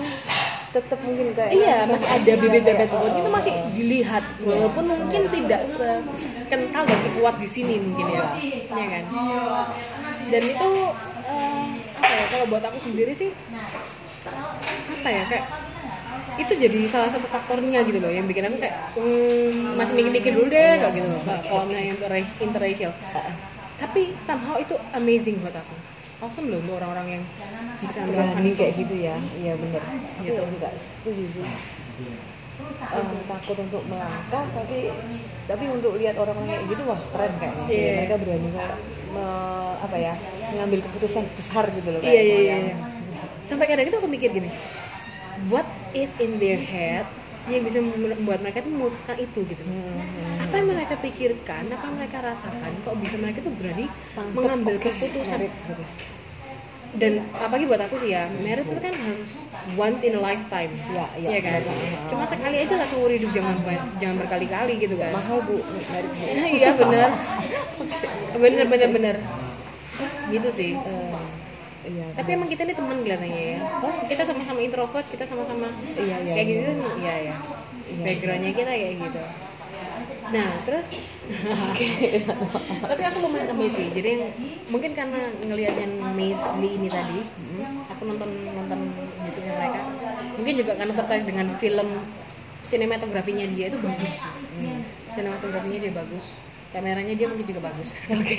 tetap 0.72 0.98
mungkin 1.04 1.36
kayak 1.36 1.52
iya 1.52 1.84
masih 1.84 2.08
ada 2.08 2.32
bibit 2.40 2.64
bebet 2.64 2.88
kayak, 2.88 2.92
bobot 2.96 3.12
eh, 3.12 3.20
itu 3.20 3.30
masih 3.30 3.52
dilihat. 3.76 4.24
Walaupun 4.40 4.84
mungkin 4.88 5.22
tidak 5.28 5.62
sekental 5.68 6.82
dan 6.88 6.98
sekuat 7.04 7.36
di 7.36 7.48
sini 7.48 7.76
mungkin 7.76 8.06
ya. 8.08 8.24
Ya 8.72 8.86
kan? 8.88 9.04
Dan 10.32 10.42
itu 10.48 10.70
eh, 11.28 11.66
apa 12.00 12.08
ya 12.08 12.24
kalau 12.32 12.44
buat 12.48 12.64
aku 12.64 12.78
sendiri 12.80 13.12
sih 13.12 13.30
apa 15.02 15.08
ya 15.10 15.22
kayak 15.26 15.46
itu 16.40 16.52
jadi 16.56 16.80
salah 16.88 17.10
satu 17.12 17.28
faktornya 17.28 17.84
gitu 17.84 18.00
loh 18.00 18.08
yang 18.08 18.24
bikin 18.24 18.48
aku 18.48 18.56
kayak 18.56 18.76
hmm, 18.96 19.76
masih 19.76 19.92
mikir-mikir 19.98 20.32
dulu 20.32 20.48
deh 20.48 20.80
kalau 20.80 20.92
gitu 20.96 21.08
loh 21.10 21.20
kalau 21.26 21.64
misalnya 21.68 21.92
interracial, 22.40 22.92
tapi 23.76 24.16
somehow 24.22 24.56
itu 24.56 24.78
amazing 24.96 25.36
buat 25.44 25.52
aku 25.52 25.74
awesome 26.22 26.46
loh 26.48 26.58
untuk 26.58 26.74
orang-orang 26.74 27.06
yang 27.12 27.22
bisa 27.76 27.98
berani 28.00 28.46
itu 28.46 28.56
kayak 28.56 28.74
gitu 28.78 28.94
ya 28.96 29.16
iya 29.34 29.52
bener 29.54 29.82
Gitu. 30.16 30.32
gitu 30.32 30.42
juga 30.48 30.68
setuju 30.72 31.24
sih 31.28 31.46
Eh, 32.62 33.04
takut 33.26 33.58
untuk 33.58 33.82
melangkah 33.84 34.44
tapi 34.48 34.90
tapi 35.44 35.64
untuk 35.66 35.98
lihat 35.98 36.14
orang-orang 36.14 36.46
kayak 36.48 36.64
gitu 36.68 36.82
wah 36.84 37.00
keren 37.10 37.32
kayaknya 37.36 37.64
Iya. 37.66 37.90
mereka 37.96 38.14
berani 38.18 38.48
kayak 38.50 38.76
me- 39.10 39.76
apa 39.80 39.96
ya 39.98 40.14
mengambil 40.48 40.78
keputusan 40.80 41.24
besar 41.32 41.64
gitu 41.68 41.88
loh 41.90 42.00
iya 42.00 42.12
iya 42.12 42.20
kayaknya 42.22 42.38
iya 42.38 42.54
ya. 42.54 42.74
iya. 43.10 43.24
sampai 43.44 43.66
kadang 43.66 43.84
itu 43.84 43.96
aku 43.96 44.06
mikir 44.06 44.30
gini 44.30 44.50
what 45.48 45.66
is 45.92 46.10
in 46.16 46.38
their 46.38 46.56
head 46.56 47.02
yang 47.50 47.62
bisa 47.66 47.82
membuat 47.82 48.38
mereka 48.38 48.62
tuh 48.62 48.70
memutuskan 48.70 49.18
itu 49.18 49.40
gitu. 49.42 49.62
Hmm, 49.66 49.98
hmm. 49.98 50.46
apa 50.46 50.54
yang 50.62 50.66
mereka 50.70 50.94
pikirkan 50.94 51.62
apa 51.74 51.84
yang 51.90 51.96
mereka 51.98 52.16
rasakan 52.22 52.70
kok 52.86 52.94
bisa 53.02 53.16
mereka 53.18 53.38
tuh 53.42 53.52
berani 53.58 53.86
Mantep, 54.14 54.34
mengambil 54.38 54.74
oke, 54.78 54.84
keputusan? 54.86 55.38
merit, 55.42 55.52
gitu. 55.66 55.84
dan 56.92 57.12
apalagi 57.40 57.64
buat 57.66 57.82
aku 57.88 58.04
sih 58.04 58.12
ya 58.12 58.28
merit 58.44 58.68
itu 58.68 58.76
kan 58.76 58.92
harus 58.94 59.32
once 59.74 60.04
in 60.04 60.12
a 60.14 60.20
lifetime. 60.20 60.68
Iya, 60.92 61.06
iya, 61.18 61.28
Iya 61.34 61.40
kan? 61.40 61.60
benar. 61.64 61.98
cuma 62.12 62.24
sekali 62.28 62.56
aja 62.62 62.74
lah 62.76 62.86
seumur 62.86 63.10
hidup 63.10 63.30
jangan 63.32 63.56
jangan 63.98 64.16
berkali-kali 64.22 64.74
gitu 64.78 64.94
kan. 65.00 65.10
Mahal 65.10 65.38
bu 65.42 65.56
merit 65.66 66.12
iya 66.62 66.70
bener 66.76 67.10
bener 68.70 68.88
bener 68.92 69.16
gitu 70.30 70.48
sih. 70.52 70.70
Eh, 70.78 71.41
iya 71.82 72.06
tapi 72.14 72.28
emang 72.38 72.48
kita 72.50 72.62
ini 72.62 72.74
teman 72.78 72.96
kelihatannya 73.02 73.42
ya. 73.42 73.58
Kita 74.06 74.22
sama-sama 74.28 74.58
introvert 74.62 75.06
kita 75.10 75.24
sama-sama 75.26 75.68
Iya, 75.98 76.16
iya, 76.22 76.32
kayak 76.34 76.46
iya. 76.46 76.54
gitu 76.54 76.70
iya 77.02 77.14
ya 77.30 77.34
backgroundnya 78.00 78.52
kita 78.56 78.70
kayak 78.72 78.94
gitu. 79.04 79.20
Nah 80.32 80.48
terus 80.64 80.86
tapi 82.90 83.02
aku 83.04 83.16
lumayan 83.20 83.48
amazed 83.52 83.76
sih. 83.76 83.88
Jadi 83.92 84.32
mungkin 84.72 84.96
karena 84.96 85.28
ngelihat 85.44 85.74
yang 85.76 85.92
Miss 86.16 86.40
Lee 86.62 86.78
ini 86.80 86.88
tadi 86.88 87.20
aku 87.92 88.02
nonton 88.08 88.30
nonton 88.56 88.80
YouTube 89.28 89.46
mereka. 89.52 89.80
Mungkin 90.40 90.54
juga 90.56 90.72
karena 90.78 90.92
tertarik 90.96 91.24
dengan 91.28 91.46
film 91.60 91.88
sinematografinya 92.62 93.46
dia 93.52 93.68
itu 93.68 93.78
bagus. 93.82 94.12
Sinematografinya 95.12 95.78
dia 95.82 95.92
bagus 95.92 96.41
kameranya 96.72 97.14
dia 97.18 97.26
mungkin 97.30 97.46
juga 97.50 97.62
bagus. 97.68 97.88
Oke 98.16 98.36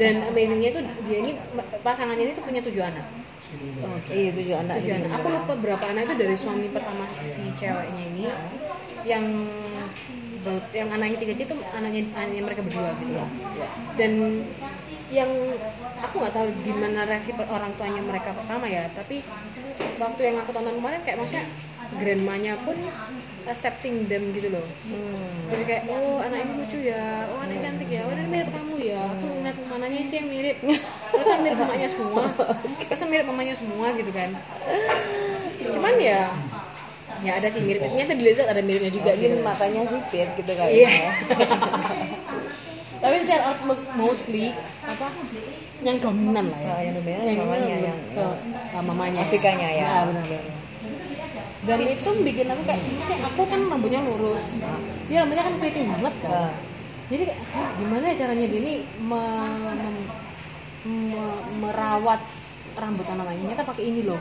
dan 0.00 0.14
amazingnya 0.30 0.68
itu 0.74 0.80
dia 1.06 1.16
ini 1.22 1.30
pasangannya 1.86 2.24
ini 2.26 2.32
tuh 2.38 2.44
punya 2.48 2.60
tujuh 2.66 2.82
anak. 2.90 3.06
Iya 4.14 4.28
tujuh 4.36 4.54
anak 4.62 4.74
tujuh 4.80 4.94
anak. 4.98 5.10
Aku 5.18 5.26
lupa 5.34 5.52
berapa 5.62 5.84
anak 5.90 6.02
itu 6.10 6.14
dari 6.22 6.36
suami 6.42 6.66
pertama 6.76 7.04
si 7.10 7.52
ceweknya 7.58 8.02
ini. 8.10 8.26
Yang 9.10 9.24
yang 10.74 10.88
anaknya 10.92 11.14
kecil-kecil 11.16 11.46
itu 11.48 11.56
anaknya 11.72 12.00
anaknya 12.18 12.42
mereka 12.44 12.62
berdua 12.66 12.90
gitu. 13.00 13.12
Iya, 13.16 13.68
dan 13.96 14.12
yang 15.08 15.30
aku 16.04 16.14
nggak 16.20 16.34
tahu 16.36 16.46
gimana 16.66 17.04
reaksi 17.08 17.32
orang 17.36 17.72
tuanya 17.78 18.02
mereka 18.04 18.30
pertama 18.36 18.66
ya. 18.68 18.90
Tapi 18.92 19.14
waktu 20.02 20.20
yang 20.28 20.36
aku 20.42 20.50
tonton 20.56 20.76
kemarin 20.78 21.00
kayak 21.04 21.18
maksudnya 21.20 21.46
grandmanya 21.98 22.54
pun 22.62 22.76
accepting 23.44 24.08
them 24.08 24.32
gitu 24.32 24.48
loh. 24.48 24.64
Hmm. 24.88 25.52
jadi 25.52 25.62
kayak 25.68 25.82
oh 25.92 26.16
anak 26.24 26.38
ini 26.48 26.52
lucu 26.64 26.78
ya. 26.80 27.28
Oh 27.28 27.38
anak 27.44 27.60
cantik 27.60 27.88
ya. 27.92 28.00
Oh 28.08 28.12
ini 28.16 28.24
mirip 28.28 28.48
kamu 28.48 28.74
ya. 28.80 29.00
Aku 29.04 29.24
ngeliat 29.28 29.56
mananya 29.68 30.00
sih 30.04 30.16
yang 30.20 30.28
mirip. 30.32 30.56
Perasaan 31.12 31.40
mirip 31.44 31.58
mamanya 31.60 31.88
semua? 31.92 32.22
Perasaan 32.88 33.10
mirip 33.12 33.26
mamanya 33.28 33.54
semua 33.56 33.86
gitu 33.96 34.10
kan? 34.16 34.30
Cuman 35.72 35.94
ya 36.00 36.32
ya 37.22 37.40
ada 37.40 37.46
sih 37.48 37.62
mirip-miripnya 37.62 38.04
tuh 38.10 38.16
dilihat 38.20 38.48
ada 38.52 38.60
miripnya 38.60 38.92
juga 38.92 39.14
mungkin 39.16 39.32
gitu. 39.38 39.46
matanya 39.46 39.80
sipit 39.86 40.28
gitu 40.34 40.52
kali 40.56 40.72
Iya. 40.82 40.90
ya. 40.90 41.10
Tapi 43.04 43.16
secara 43.20 43.42
outlook 43.52 43.80
mostly 43.96 44.56
apa? 44.84 45.08
Yang 45.84 46.08
dominan 46.08 46.48
lah 46.48 46.60
ya. 46.60 46.68
Nah, 46.72 46.80
yang 46.80 46.94
dominan 46.96 47.24
yang 47.28 47.38
mamanya 47.44 47.76
yang, 47.92 47.98
ke 48.08 48.24
uh, 48.72 48.82
mamanya. 48.82 49.20
Afrikanya 49.20 49.68
ya. 49.68 49.84
Ah, 49.84 50.02
benar 50.08 50.24
benar 50.24 50.63
dan 51.64 51.80
itu 51.80 52.10
bikin 52.20 52.46
aku 52.46 52.62
kayak 52.62 52.82
aku 53.24 53.42
kan 53.44 53.60
rambutnya 53.64 54.00
lurus. 54.00 54.60
Dia 55.08 55.24
rambutnya 55.24 55.44
kan 55.44 55.54
keriting 55.56 55.86
banget 55.88 56.14
kan? 56.20 56.30
Nah, 56.30 56.52
jadi 57.08 57.22
kayak 57.28 57.40
"Hah, 57.50 57.68
gimana 57.76 58.04
ya 58.08 58.14
caranya 58.16 58.46
dia 58.46 58.60
ini 58.60 58.74
me- 58.98 59.72
mem- 59.74 60.08
me- 60.84 61.42
merawat 61.60 62.20
rambut 62.74 63.06
anak 63.06 63.24
lainnya 63.26 63.44
ternyata 63.50 63.64
pakai 63.64 63.84
ini 63.86 64.02
loh 64.02 64.20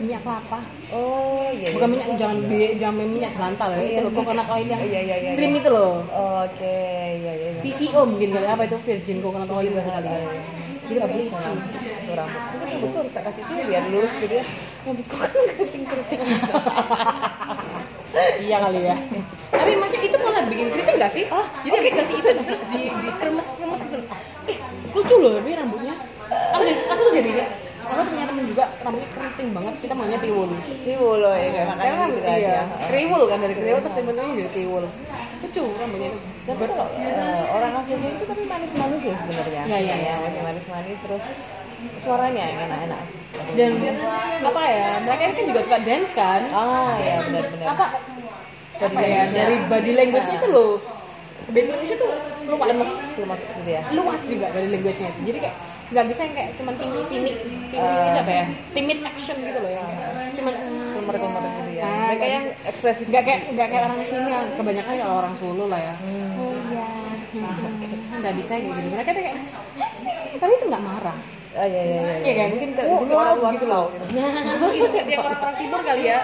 minyak 0.00 0.24
kelapa. 0.24 0.60
Oh 0.90 1.44
iya 1.52 1.68
bukan 1.70 1.84
iya. 1.84 1.92
minyak 1.92 2.06
jangan 2.16 2.38
bi- 2.42 2.74
jangan 2.74 2.96
minyak 3.04 3.30
jelantah 3.30 3.66
loh 3.68 3.76
itu 3.76 3.92
Iya, 3.92 4.00
loh 4.00 4.12
coconut 4.16 4.48
oil 4.48 4.66
yang 4.66 4.80
Iya, 4.80 5.00
iya, 5.02 5.16
iya, 5.20 5.30
krim 5.36 5.52
iya. 5.52 5.60
itu 5.60 5.68
loh. 5.68 5.94
Oke 6.08 6.78
iya 7.20 7.32
iya 7.36 7.48
iya. 7.52 7.60
VCO 7.60 8.00
mungkin 8.08 8.28
kali 8.32 8.46
apa 8.48 8.62
itu 8.64 8.76
virgin 8.80 9.18
coconut 9.20 9.50
oil 9.50 9.68
itu 9.68 9.80
kali 9.84 10.08
ya 10.08 10.20
jadi 10.90 11.06
bagus 11.06 11.24
kan 11.30 11.54
untuk 11.54 12.18
rambut 12.18 12.42
mungkin 12.50 12.66
rambutku 12.66 12.96
harus 13.06 13.14
tak 13.14 13.24
kasih 13.30 13.42
dia 13.46 13.62
biar 13.70 13.82
lurus 13.94 14.12
gitu 14.18 14.34
ya. 14.34 14.44
Rambutku 14.82 15.14
kan 15.14 15.30
keriting 15.30 15.84
keriting 15.86 16.20
iya 18.42 18.56
kali 18.58 18.80
ya. 18.82 18.96
Tapi 19.54 19.70
maksudnya 19.78 20.10
itu 20.10 20.18
malah 20.18 20.42
bikin 20.50 20.66
keriting 20.74 20.96
gak 20.98 21.12
sih? 21.14 21.24
Ah, 21.30 21.46
jadi 21.62 21.78
habis 21.78 21.94
kasih 21.94 22.14
itu 22.18 22.28
terus 22.42 22.62
di 22.74 22.90
di 22.90 23.08
kremes 23.22 23.54
kremes 23.54 23.80
gitu. 23.86 24.02
Eh 24.50 24.56
lucu 24.90 25.14
loh 25.22 25.30
tapi 25.38 25.50
rambutnya. 25.54 25.94
Aku 26.58 26.62
jadi 26.66 26.80
aku 26.90 27.00
tuh 27.06 27.12
jadi 27.14 27.30
aku 27.90 28.00
tuh 28.06 28.12
punya 28.14 28.26
temen 28.30 28.44
juga 28.46 28.64
rambutnya 28.86 29.08
keriting 29.10 29.48
banget 29.50 29.74
kita 29.82 29.92
maunya 29.98 30.18
tiwul. 30.22 30.50
Tiwul 30.86 31.16
loh 31.18 31.34
ya 31.34 31.62
makanya 31.66 31.90
karena 31.90 32.06
gitu 32.06 32.20
kan 32.22 32.36
iya, 32.38 32.50
ya 32.54 32.62
kriwul 32.86 33.22
kan 33.26 33.38
dari 33.42 33.54
kriwul 33.58 33.80
terus 33.82 33.96
sebenarnya 33.98 34.32
jadi 34.38 34.50
tiwul. 34.54 34.84
Lucu 35.40 35.62
rambutnya 35.76 36.08
itu. 36.14 36.18
Tapi 36.46 36.62
kalau 36.70 36.86
eh, 36.94 37.42
orang 37.50 37.72
Afrika 37.82 38.06
itu 38.06 38.24
tapi 38.24 38.42
manis-manis 38.46 39.02
loh 39.02 39.16
sebenarnya. 39.18 39.62
Iya, 39.66 39.78
iya, 39.82 39.94
iya. 39.98 40.14
Masih 40.22 40.42
manis-manis 40.46 40.98
terus 41.02 41.24
suaranya 41.98 42.42
yang 42.44 42.58
enak-enak. 42.70 43.02
Dan 43.56 43.72
apa 44.44 44.62
ya 44.68 44.88
mereka 45.02 45.22
kan 45.32 45.44
juga 45.48 45.60
suka 45.64 45.78
dance 45.82 46.12
kan? 46.12 46.40
Ah 46.52 46.94
ya 47.00 47.14
benar-benar 47.26 47.66
apa? 47.74 47.86
Body 48.80 48.96
apa 48.96 49.00
ya 49.00 49.08
language-nya. 49.12 49.36
dari 49.36 49.56
body 49.68 49.92
language 49.96 50.28
itu 50.30 50.46
loh. 50.48 50.72
Body 51.50 51.60
language 51.68 51.92
itu 51.96 52.06
luas. 52.48 52.68
Lemes 52.70 52.90
lemes 53.18 53.40
gitu 53.42 53.70
ya. 53.70 53.82
Luas 53.92 54.20
juga 54.28 54.46
body 54.52 54.68
language-nya 54.72 55.08
itu. 55.12 55.20
Jadi 55.32 55.38
kayak 55.48 55.56
nggak 55.90 56.06
bisa 56.06 56.20
yang 56.22 56.34
kayak 56.34 56.50
cuman 56.54 56.72
timid 56.72 57.04
timid 57.06 57.34
timid 57.70 57.90
Eh. 57.90 58.06
itu 58.06 58.18
apa 58.18 58.32
ya 58.32 58.44
timid 58.70 58.98
action 59.02 59.36
gitu 59.38 59.58
loh 59.58 59.70
yang 59.70 59.84
kayak 59.84 60.32
cuman 60.32 60.54
Timur-timur 60.90 61.42
gitu 61.42 61.72
ya. 61.74 61.84
Nah, 61.86 62.10
nggak 62.12 62.28
yang 62.28 62.44
ekspresif 62.62 63.04
nggak 63.08 63.24
kayak 63.24 63.40
nggak 63.56 63.68
kayak 63.68 63.82
orang 63.88 63.98
sini 64.04 64.28
yang 64.28 64.46
kebanyakan 64.54 64.92
kalau 64.96 65.16
orang 65.18 65.34
Solo 65.34 65.64
lah 65.66 65.80
ya 65.80 65.94
Hmm. 65.96 66.30
oh 66.36 66.54
iya 66.70 66.88
hmm, 67.32 68.20
nggak 68.20 68.34
bisa 68.36 68.52
kayak 68.54 68.74
gitu 68.74 68.88
mereka 68.90 69.10
kayak 69.10 69.34
tapi 70.36 70.52
itu 70.52 70.66
nggak 70.66 70.82
marah 70.82 71.18
Oh 71.50 71.66
iya 71.66 71.82
iya 71.82 71.98
iya. 71.98 72.14
Iya 72.22 72.34
kan? 72.38 72.48
Mungkin 72.54 72.70
Oh, 72.70 72.86
di 72.86 72.94
sini 72.94 73.10
wow, 73.10 73.50
gitu 73.50 73.66
loh. 73.66 73.86
Nah, 74.14 74.30
mungkin 74.62 75.02
yang 75.02 75.22
orang-orang 75.26 75.56
timur 75.58 75.80
kali 75.82 76.02
ya. 76.06 76.18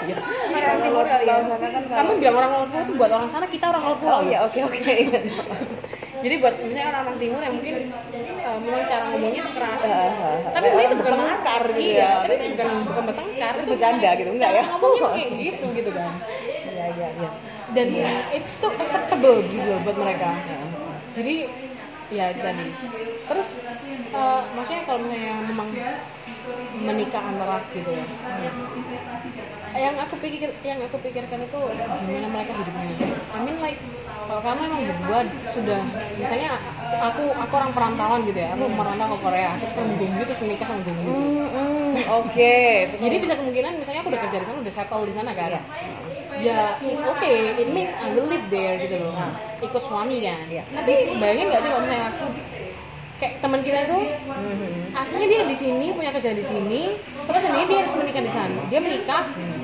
Orang 0.54 0.78
timur 0.78 1.02
kali 1.02 1.24
ya. 1.26 1.34
Sana 1.42 1.66
kan 1.66 1.82
Kamu 1.82 2.10
bilang 2.22 2.36
orang 2.38 2.50
luar 2.54 2.66
pulau 2.70 2.84
itu 2.86 2.92
buat 2.94 3.10
orang 3.10 3.26
sana, 3.26 3.46
kita 3.50 3.64
orang 3.66 3.82
luar 3.82 3.98
pulau. 3.98 4.18
Oh 4.18 4.22
iya 4.22 4.38
oke 4.46 4.58
oke. 4.62 4.86
Jadi 6.16 6.34
buat 6.40 6.54
misalnya 6.64 6.88
orang-orang 6.96 7.16
timur 7.20 7.40
yang 7.44 7.54
mungkin 7.60 7.74
eh, 8.16 8.58
memang 8.64 8.82
cara 8.88 9.02
ngomongnya 9.12 9.40
itu 9.44 9.52
keras. 9.52 9.80
Ah, 9.84 9.92
ah. 9.92 10.38
Tapi 10.54 10.64
sebenarnya 10.70 10.88
itu 10.88 10.96
bukan 10.96 11.12
bertengkar 11.16 11.62
gitu 11.76 11.80
iya, 11.82 12.00
ya. 12.00 12.10
tapi 12.24 12.34
bukan 12.56 12.68
bukan 12.88 13.02
bertengkar. 13.10 13.52
Itu 13.56 13.66
bercanda 13.68 14.10
gitu, 14.16 14.30
enggak 14.32 14.50
cara 14.50 14.56
ya? 14.56 14.64
ngomongnya 14.72 15.00
kayak 15.12 15.30
gitu 15.36 15.66
gitu 15.76 15.90
kan. 15.92 16.12
Iya 16.72 16.86
iya 16.96 17.08
iya. 17.20 17.30
Dan 17.74 17.86
itu 18.32 18.66
acceptable 18.78 19.36
gitu 19.50 19.66
loh 19.66 19.78
buat 19.84 19.96
mereka. 19.98 20.30
Jadi 21.12 21.34
ya 22.08 22.26
tadi. 22.32 22.66
Terus 23.26 23.48
eh, 24.14 24.40
maksudnya 24.56 24.82
kalau 24.86 24.98
misalnya 25.04 25.34
memang 25.52 25.68
menikah 26.80 27.22
antar 27.24 27.48
ras 27.58 27.68
gitu 27.74 27.90
ya. 27.90 28.06
Yang 29.76 29.96
aku 30.08 30.14
pikir 30.24 30.50
yang 30.64 30.78
aku 30.80 30.96
pikirkan 31.04 31.38
itu 31.44 31.60
gimana 32.08 32.28
mereka 32.32 32.52
hidupnya. 32.56 33.12
I 33.36 33.38
mean 33.44 33.60
like 33.60 33.76
kalau 34.26 34.42
kamu 34.42 34.60
emang 34.66 34.82
berdua 34.90 35.18
sudah 35.46 35.80
misalnya 36.18 36.58
aku 36.98 37.30
aku 37.36 37.52
orang 37.54 37.72
perantauan 37.76 38.20
gitu 38.26 38.38
ya. 38.40 38.56
Aku 38.56 38.64
merantau 38.72 39.14
ke 39.14 39.18
Korea, 39.22 39.50
terus 39.60 39.72
ketemu 39.76 39.92
Gongyu 40.00 40.22
terus 40.26 40.40
menikah 40.42 40.66
sama 40.66 40.80
Gongyu. 40.82 41.06
Hmm, 41.06 41.46
hmm, 41.46 41.92
Oke. 42.24 42.56
Jadi 43.04 43.16
bisa 43.22 43.32
kemungkinan 43.38 43.72
misalnya 43.78 44.00
aku 44.02 44.10
udah 44.10 44.22
kerja 44.26 44.36
di 44.42 44.46
sana, 44.48 44.58
udah 44.58 44.74
settle 44.74 45.04
di 45.06 45.14
sana 45.14 45.30
kan. 45.36 45.60
Ya, 46.36 46.76
it's 46.84 47.00
okay. 47.00 47.56
It 47.56 47.68
means 47.72 47.96
I 47.96 48.12
will 48.12 48.28
live 48.28 48.44
there 48.52 48.76
gitu 48.76 49.00
loh. 49.00 49.16
Ikut 49.64 49.82
suami 49.86 50.20
kan. 50.20 50.44
Iya. 50.52 50.68
Tapi 50.68 51.16
bayangin 51.16 51.48
nggak 51.48 51.62
sih 51.64 51.70
kalau 51.72 51.82
misalnya 51.86 52.06
aku 52.12 52.24
kayak 53.16 53.40
teman 53.40 53.60
kita 53.64 53.88
itu 53.88 53.98
Hmm, 54.26 54.92
aslinya 54.92 55.26
dia 55.26 55.40
di 55.48 55.56
sini 55.56 55.86
punya 55.96 56.12
kerja 56.12 56.36
di 56.36 56.44
sini, 56.44 56.92
terus 57.24 57.42
ini 57.48 57.62
dia 57.64 57.78
harus 57.82 57.94
menikah 57.96 58.22
di 58.22 58.32
sana. 58.32 58.60
Dia 58.68 58.80
menikah, 58.84 59.22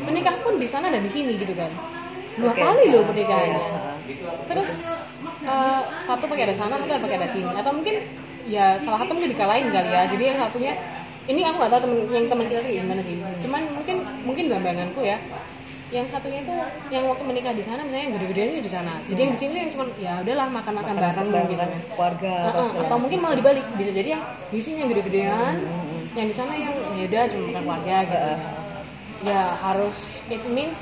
menikah 0.08 0.34
pun 0.40 0.56
di 0.56 0.68
sana 0.68 0.88
dan 0.88 1.04
di 1.04 1.12
sini 1.12 1.36
gitu 1.36 1.52
kan. 1.52 1.68
Dua 2.40 2.56
Oke. 2.56 2.64
kali 2.64 2.88
loh 2.88 3.04
pernikahannya. 3.04 3.60
Iya. 3.60 4.30
Terus 4.48 4.70
eh, 5.44 5.82
satu 6.00 6.24
pakai 6.24 6.48
ada 6.48 6.56
sana, 6.56 6.80
satu 6.80 6.88
pakai 7.04 7.16
ada 7.20 7.28
sini. 7.28 7.52
Atau 7.52 7.76
mungkin 7.76 8.00
ya 8.48 8.80
salah 8.80 9.04
satu 9.04 9.12
mungkin 9.12 9.36
dikalahin 9.36 9.68
kali 9.68 9.88
ya. 9.92 10.02
Jadi 10.08 10.24
yang 10.32 10.38
satunya 10.40 10.72
ini 11.28 11.40
aku 11.44 11.56
nggak 11.60 11.70
tahu 11.70 11.80
temen 11.84 11.98
yang 12.10 12.26
teman 12.32 12.46
kita 12.48 12.60
tuh 12.64 12.72
gimana 12.72 13.00
sih. 13.04 13.14
Cuman 13.44 13.62
mungkin 13.76 13.96
mungkin 14.24 14.44
dalam 14.48 14.62
bayanganku 14.64 15.00
ya 15.04 15.20
yang 15.92 16.08
satunya 16.08 16.40
itu 16.40 16.54
yang 16.88 17.04
waktu 17.04 17.20
menikah 17.22 17.52
di 17.52 17.60
sana 17.60 17.84
misalnya 17.84 18.04
yang 18.08 18.14
gede-gedeannya 18.16 18.60
di 18.60 18.72
sana. 18.72 18.92
Jadi 19.04 19.20
yang 19.20 19.32
di 19.32 19.38
sini 19.38 19.52
yang 19.54 19.70
cuma 19.70 19.84
ya 20.00 20.12
udahlah 20.24 20.48
makan-makan 20.48 20.94
bareng 20.96 21.28
gitu. 21.28 21.60
kan 21.60 21.70
keluarga 21.92 22.34
atau 22.80 22.96
mungkin 22.96 23.18
malah 23.20 23.36
dibalik. 23.36 23.66
Bisa 23.76 23.90
jadi 23.92 24.08
yang 24.16 24.22
di 24.48 24.60
sini 24.60 24.76
yang 24.80 24.90
gede-gedean 24.90 25.54
yang 26.12 26.26
di 26.26 26.34
sana 26.34 26.52
yang 26.52 26.72
ya 26.92 27.04
udah 27.06 27.22
cuma 27.28 27.44
makan 27.46 27.62
keluarga 27.62 27.96
gitu. 28.08 28.32
Ya 29.22 29.42
harus 29.54 29.98
it 30.26 30.42
means 30.48 30.80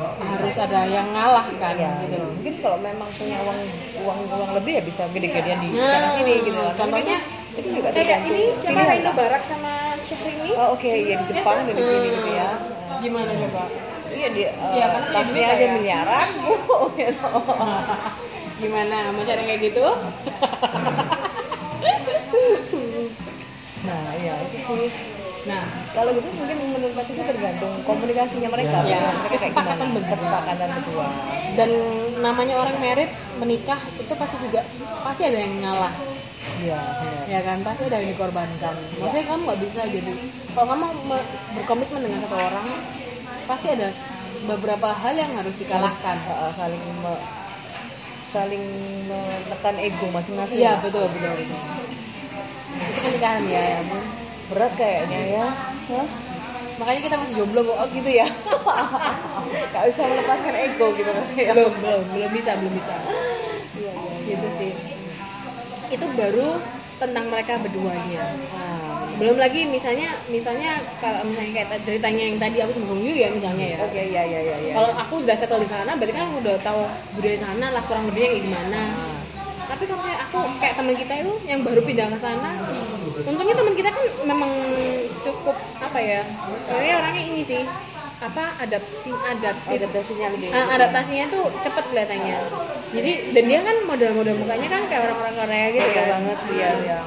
harus 0.00 0.56
ada 0.56 0.86
yang 0.86 1.10
ngalah 1.10 1.44
kan 1.58 1.74
Iya, 1.74 1.90
gitu. 2.06 2.14
iya. 2.14 2.24
mungkin 2.30 2.54
kalau 2.62 2.78
memang 2.78 3.08
punya 3.10 3.36
uang 3.42 3.58
uang 4.00 4.18
uang 4.30 4.50
lebih 4.56 4.72
ya 4.78 4.82
bisa 4.86 5.02
gede-gedean 5.10 5.58
di 5.60 5.68
Nah, 5.74 5.88
sana 5.90 6.08
sini 6.14 6.32
gitu 6.40 6.56
kan. 6.56 6.72
contohnya 6.78 7.16
itu 7.52 7.68
juga 7.74 7.88
kayak 7.90 8.22
ini 8.24 8.54
siapa 8.54 8.80
Reno. 8.86 9.10
Barak 9.12 9.42
sama 9.42 9.98
Syahrini? 9.98 10.54
Oh 10.54 10.72
oke, 10.72 10.86
ya 10.86 11.18
di 11.18 11.24
Jepang 11.26 11.66
dan 11.66 11.74
di 11.74 11.82
sini 11.82 12.06
gitu 12.12 12.30
ya. 12.30 12.48
gimana 13.00 13.32
coba 13.34 13.64
Iya 14.10 14.28
di 14.28 14.42
uh, 14.44 14.52
Iya, 14.72 14.86
kan 14.88 15.02
tasnya 15.08 15.32
dia 15.32 15.46
aja 15.46 15.56
kayak- 15.56 15.74
miliaran, 15.76 16.28
bu. 16.36 16.52
gitu. 16.98 17.28
gimana 18.60 18.96
mau 19.08 19.22
cari 19.22 19.42
kayak 19.42 19.60
gitu 19.64 19.84
Nah 23.80 24.00
iya 24.14 24.34
itu 24.44 24.58
sih. 24.60 24.88
nah 25.40 25.64
Kalau 25.90 26.12
gitu 26.12 26.28
mungkin 26.30 26.56
menurut 26.70 26.92
aku 26.94 27.10
sih 27.10 27.24
tergantung 27.24 27.72
komunikasinya 27.82 28.48
mereka. 28.48 28.84
Ya, 28.84 29.00
mereka 29.16 29.40
kayak 29.40 29.42
kesepakatan 29.48 29.88
berdua. 29.90 30.12
Kesepakatan 30.12 30.68
berdua. 30.76 31.08
dan 31.50 31.70
namanya 32.18 32.54
orang 32.56 32.76
merit 32.78 33.10
menikah 33.36 33.80
itu 33.96 34.12
pasti 34.14 34.36
juga 34.38 34.62
pasti 35.02 35.22
ada 35.24 35.34
yang 35.36 35.58
ngalah 35.58 35.90
Iya 36.60 36.78
ya 37.26 37.40
kan 37.42 37.58
pasti 37.60 37.82
ada 37.84 37.98
yang 37.98 38.10
dikorbankan 38.10 38.74
maksudnya 38.96 39.24
kamu 39.24 39.40
nggak 39.42 39.60
bisa 39.60 39.80
jadi 39.84 40.12
kalau 40.52 40.66
kamu 40.68 40.86
me- 41.04 41.28
berkomitmen 41.52 42.00
dengan 42.00 42.20
satu 42.22 42.36
orang 42.38 42.66
pasti 43.50 43.68
ada 43.68 43.90
beberapa 44.46 44.88
hal 44.88 45.14
yang 45.14 45.32
harus 45.34 45.56
dikalahkan 45.56 46.16
Uh, 46.24 46.52
saling 46.54 46.78
me- 46.96 47.24
saling 48.24 48.64
menekan 49.04 49.74
ego 49.76 50.06
masing-masing. 50.08 50.54
iya 50.56 50.78
betul 50.78 51.10
betul 51.10 51.34
betul 51.34 51.58
itu 52.70 52.98
pernikahan 53.00 53.42
ya, 53.44 53.60
ya 53.60 53.76
ampun. 53.80 54.04
Berat 54.48 54.72
kayaknya 54.74 55.20
ya. 55.32 55.46
Hah? 55.90 56.06
makanya 56.76 57.00
kita 57.02 57.16
masih 57.18 57.34
jomblo 57.36 57.60
kok 57.62 57.76
Oh 57.76 57.88
gitu 57.90 58.08
ya. 58.08 58.24
Gak 59.72 59.84
bisa 59.84 60.02
melepaskan 60.02 60.54
ego 60.56 60.86
gitu 60.92 61.10
ya. 61.36 61.52
belum 61.52 61.72
belum 61.76 62.02
belum 62.08 62.30
bisa 62.32 62.50
belum 62.56 62.72
bisa 62.72 62.94
Iya, 63.74 63.92
iya. 63.92 64.30
gitu 64.30 64.48
sih 64.54 64.72
itu 65.90 66.06
baru 66.14 66.56
tentang 66.96 67.26
mereka 67.26 67.58
berduanya 67.58 68.22
Ah, 68.48 68.79
belum 69.20 69.36
lagi 69.36 69.68
misalnya 69.68 70.08
misalnya 70.26 70.72
kalau 70.96 71.28
misalnya 71.28 71.52
kayak 71.52 71.68
ta- 71.68 71.84
ceritanya 71.84 72.22
yang 72.24 72.38
tadi 72.40 72.56
aku 72.58 72.72
Yu 72.96 73.14
ya 73.14 73.28
misalnya 73.28 73.66
ya. 73.68 73.78
Oke, 73.84 74.00
iya 74.00 74.22
iya 74.24 74.40
iya 74.40 74.56
iya. 74.58 74.72
kalau 74.72 74.90
aku 74.96 75.14
udah 75.20 75.36
settle 75.36 75.60
di 75.60 75.68
sana 75.68 75.92
berarti 75.92 76.12
kan 76.16 76.24
aku 76.26 76.36
udah 76.40 76.56
tahu 76.64 76.80
budaya 77.14 77.36
sana 77.36 77.66
lah 77.70 77.82
kurang 77.84 78.08
lebihnya 78.08 78.28
kayak 78.32 78.44
gimana. 78.48 78.80
Ah, 78.80 79.20
tapi 79.68 79.82
kalau 79.84 80.00
misalnya 80.00 80.18
aku 80.24 80.38
kayak 80.56 80.74
teman 80.74 80.94
kita 80.96 81.12
itu 81.20 81.32
yang 81.44 81.60
baru 81.60 81.80
pindah 81.80 82.06
ke 82.08 82.18
sana 82.18 82.50
untungnya 83.20 83.54
teman 83.54 83.74
kita 83.76 83.88
kan 83.92 84.04
memang 84.24 84.50
cukup 85.20 85.56
apa 85.78 85.98
ya 86.00 86.20
kayaknya 86.66 86.94
orangnya 86.96 87.22
ini 87.22 87.42
sih 87.44 87.62
apa 88.20 88.44
adaptasi 88.60 89.10
adaptif 89.16 89.80
adaptasinya 89.80 90.28
lebih. 90.36 90.52
Ah, 90.52 90.76
adaptasinya 90.76 91.24
tuh 91.32 91.48
cepet 91.64 91.84
kelihatannya. 91.88 92.36
Jadi 92.92 93.12
dan 93.32 93.44
dia 93.48 93.60
kan 93.64 93.76
model-model 93.88 94.36
mukanya 94.36 94.68
kan 94.68 94.82
kayak 94.92 95.02
orang-orang 95.08 95.34
Korea 95.40 95.66
gitu 95.72 95.88
kan. 95.88 96.06
banget 96.12 96.38
dia 96.52 96.70
yang 96.84 97.06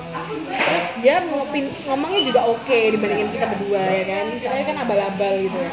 terus 0.53 0.87
dia 1.05 1.15
ngopin, 1.29 1.65
ngomongnya 1.85 2.21
juga 2.25 2.41
oke 2.49 2.79
dibandingin 2.97 3.29
kita 3.29 3.45
berdua 3.45 3.81
ya 3.85 4.05
kan? 4.09 4.25
Kita 4.41 4.53
kan 4.73 4.77
abal-abal 4.81 5.33
gitu. 5.37 5.59
Ya 5.61 5.69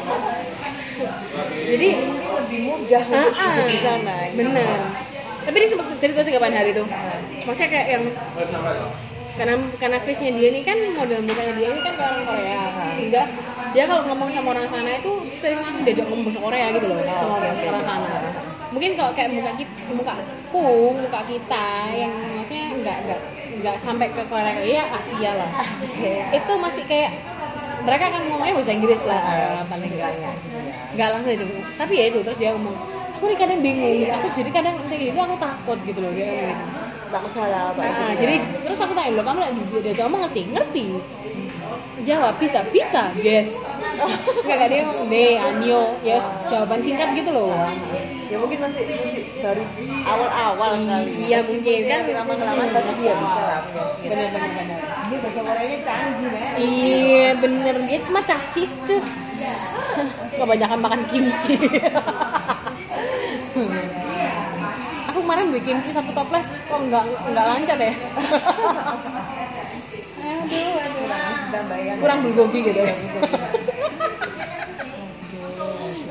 jadi 1.73 1.89
lebih 2.37 2.59
mudah 2.69 3.03
untuk 3.09 3.33
ah, 3.33 3.41
ah, 3.41 3.51
hidup 3.57 3.67
di 3.73 3.79
sana. 3.81 4.15
bener. 4.37 4.77
Tapi 5.41 5.55
dia 5.57 5.69
sempat 5.73 5.85
cerita 5.97 6.21
sih 6.21 6.33
kapan 6.37 6.53
hari 6.53 6.69
itu 6.69 6.85
maksudnya 7.41 7.69
kayak 7.73 7.87
yang 7.97 8.03
karena 9.39 9.55
karena 9.79 9.97
face 10.03 10.21
nya 10.27 10.31
dia 10.35 10.47
ini 10.51 10.61
kan 10.61 10.77
model 10.91 11.23
mukanya 11.23 11.53
dia 11.55 11.67
ini 11.71 11.81
kan 11.81 11.93
orang 11.97 12.23
Korea 12.27 12.61
sehingga 12.95 13.23
dia 13.71 13.83
kalau 13.87 14.03
ngomong 14.11 14.29
sama 14.35 14.47
orang 14.51 14.67
sana 14.67 14.99
itu 14.99 15.11
sering 15.27 15.59
langsung 15.63 15.83
diajak 15.87 16.05
ngomong 16.11 16.27
bahasa 16.27 16.39
Korea 16.43 16.65
gitu 16.75 16.85
loh 16.91 16.97
sama 17.15 17.33
orang, 17.39 17.55
orang 17.55 17.83
sana. 17.87 18.09
Mungkin 18.71 18.91
kalau 18.95 19.11
kayak 19.15 19.29
muka 19.35 19.51
kita 19.59 19.73
muka 19.91 20.13
aku 20.19 20.65
muka 20.99 21.21
kita 21.27 21.67
yang 21.95 22.13
maksudnya 22.35 22.67
nggak 22.83 22.97
nggak 23.07 23.19
nggak 23.63 23.75
sampai 23.79 24.07
ke 24.11 24.21
Korea 24.27 24.59
ya 24.63 24.83
Asia 24.91 25.31
lah. 25.39 25.51
Oke. 25.87 26.11
itu 26.35 26.51
masih 26.59 26.83
kayak 26.87 27.11
mereka 27.81 28.13
kan 28.13 28.21
ngomongnya 28.27 28.53
bahasa 28.59 28.71
Inggris 28.75 29.01
lah 29.07 29.17
Ah, 29.17 29.63
paling 29.65 29.89
enggak 29.89 30.11
iya. 30.19 30.31
nggak 30.95 31.07
langsung 31.15 31.31
aja. 31.31 31.45
Tapi 31.79 31.93
ya 31.95 32.05
itu 32.11 32.19
terus 32.27 32.39
dia 32.39 32.51
ngomong 32.51 32.75
aku 33.21 33.29
nih 33.29 33.37
kadang 33.37 33.59
bingung 33.61 34.01
aku 34.09 34.27
jadi 34.33 34.49
kadang 34.49 34.75
misalnya 34.81 35.13
gitu 35.13 35.19
aku 35.21 35.35
takut 35.37 35.79
gitu 35.85 35.99
loh 36.01 36.09
dia 36.09 36.25
gitu 36.25 36.53
tak 37.11 37.27
salah 37.29 37.75
apa 37.75 37.81
Nah, 37.83 37.91
itu 37.91 38.23
jadi 38.23 38.35
terus 38.63 38.79
aku 38.79 38.93
tanya 38.95 39.11
loh 39.19 39.23
kamu 39.27 39.39
dia 39.83 39.91
dia 39.93 40.03
ngomong 40.07 40.21
ngerti 40.27 40.41
ngerti. 40.55 40.85
Jawab 42.01 42.33
bisa 42.41 42.65
bisa 42.73 43.13
yes. 43.21 43.67
Nggak 44.47 44.57
kayak 44.57 44.69
dia 44.73 44.81
ngomong 44.89 45.07
ne 45.11 45.25
anyo 45.37 45.81
yes. 46.01 46.25
Jawaban 46.49 46.81
singkat 46.81 47.13
gitu 47.13 47.29
loh. 47.29 47.53
Ya 48.31 48.39
mungkin 48.39 48.63
masih 48.63 48.87
masih 48.87 49.21
baru 49.43 49.63
awal-awal 50.07 50.71
kali. 50.87 51.11
iya 51.27 51.43
mungkin 51.43 51.61
dia 51.83 51.99
kan? 51.99 52.01
lama-lama 52.23 52.63
pasti 52.71 52.93
dia 53.03 53.13
bisa. 53.13 53.39
Lah 53.43 53.57
aku 53.59 53.69
yakin. 53.75 54.07
benar 54.07 54.27
benar 54.31 54.51
benar. 54.55 54.79
Ini 54.81 55.15
bahasa 55.19 55.39
Koreanya 55.43 55.77
canggih 55.83 56.29
banget 56.31 56.55
iya 56.57 57.27
bener 57.35 57.75
gitu 57.91 58.07
mah 58.15 58.23
cas 58.23 58.45
cis 58.55 58.73
cus 58.87 59.07
kebanyakan 60.39 60.79
makan 60.79 61.01
kimchi 61.11 61.59
kemarin 65.31 65.47
beli 65.47 65.63
kimchi 65.63 65.95
satu 65.95 66.11
toples 66.11 66.59
kok 66.67 66.75
nggak 66.91 67.07
nggak 67.07 67.45
lancar 67.47 67.79
ya? 67.79 67.95
Aduh 70.19 70.75
aduh. 70.75 71.07
Kurang 72.03 72.19
bulgogi 72.27 72.59
gitu 72.67 72.75
ya? 72.75 72.91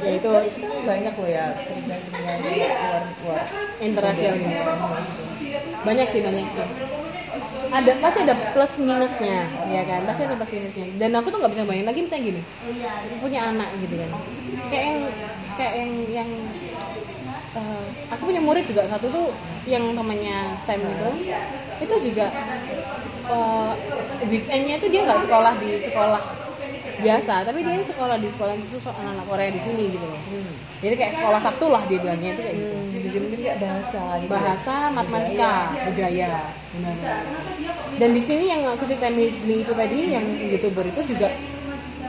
Ya 0.01 0.11
itu 0.17 0.31
banyak 0.89 1.13
loh 1.21 1.29
ya. 1.29 1.53
Cerita-cerita 1.53 2.33
luar 2.65 3.05
luar 3.21 3.45
internasional 3.85 4.41
banyak 5.85 6.07
sih 6.09 6.21
banyak 6.25 6.47
sih. 6.57 6.69
Ada 7.77 7.93
pasti 8.01 8.25
ada 8.25 8.35
plus 8.57 8.73
minusnya 8.81 9.45
ya 9.69 9.85
kan? 9.85 10.01
Pasti 10.09 10.25
ada 10.25 10.41
plus 10.41 10.49
minusnya. 10.49 10.89
Dan 10.97 11.13
aku 11.13 11.29
tuh 11.29 11.45
nggak 11.45 11.53
bisa 11.53 11.69
bayangin 11.69 11.93
lagi 11.93 12.01
misalnya 12.09 12.25
gini. 12.25 12.43
Punya 13.21 13.53
anak 13.53 13.69
gitu 13.85 14.01
kan. 14.01 14.11
Kayak 14.73 14.85
yang 14.89 15.01
kayak 15.61 15.75
yang 15.77 15.93
yang 16.09 16.31
eh, 17.57 17.87
aku 18.13 18.23
punya 18.31 18.43
murid 18.43 18.65
juga 18.69 18.87
satu 18.87 19.07
tuh 19.11 19.27
yang 19.67 19.83
temannya 19.95 20.55
Sam 20.55 20.81
itu. 20.83 21.11
Itu 21.83 21.95
juga 22.05 22.27
eh, 23.31 23.73
weekendnya 24.29 24.79
itu 24.79 24.87
dia 24.91 25.01
nggak 25.07 25.23
sekolah 25.27 25.55
di 25.59 25.71
sekolah 25.79 26.23
biasa 27.01 27.49
tapi 27.49 27.65
dia 27.65 27.81
sekolah 27.81 28.17
di 28.21 28.29
sekolah 28.29 28.55
khusus 28.61 28.85
anak-anak 28.85 29.25
Korea 29.25 29.51
di 29.51 29.61
sini 29.61 29.85
gitu 29.89 30.05
loh. 30.05 30.21
Hmm. 30.21 30.55
jadi 30.85 30.95
kayak 30.97 31.13
sekolah 31.17 31.41
Sabtu 31.41 31.67
lah 31.73 31.83
dia 31.89 31.99
bilangnya 32.01 32.37
itu 32.37 32.43
kayak 32.45 32.57
gitu. 32.61 32.77
Hmm, 32.77 32.89
jadi 32.93 33.19
mungkin 33.21 33.41
kayak 33.41 33.59
bahasa 33.61 34.03
gitu 34.21 34.31
bahasa 34.31 34.75
matematika 34.93 35.53
budaya. 35.89 36.33
Benar 36.77 36.95
dan 38.01 38.11
di 38.17 38.23
sini 38.23 38.45
yang 38.49 38.63
aku 38.65 38.85
cerita 38.89 39.09
Misli 39.13 39.65
itu 39.65 39.73
tadi 39.77 39.99
yang 40.13 40.25
youtuber 40.25 40.85
itu 40.89 41.01
juga 41.09 41.29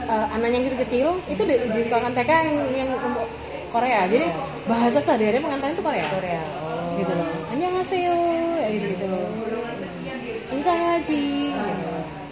eh, 0.08 0.26
anaknya 0.32 0.62
yang 0.62 0.66
kecil-kecil 0.68 1.08
itu 1.28 1.42
di, 1.44 1.54
di 1.72 1.80
sekolah 1.84 2.12
TK 2.12 2.30
yang, 2.30 2.56
yang 2.76 2.90
untuk 2.96 3.28
Korea. 3.72 4.00
Jadi 4.06 4.26
bahasa 4.68 4.98
sehari-hari 5.00 5.40
pengantin 5.40 5.72
itu 5.72 5.82
Korea. 5.82 6.06
Korea. 6.12 6.42
Oh. 6.60 7.00
Gitu 7.00 7.12
loh. 7.16 7.28
Annyeonghaseyo 7.50 8.16
ya 8.60 8.68
gitu 8.70 8.86
gitu 8.92 9.08
insahaji. 10.52 11.26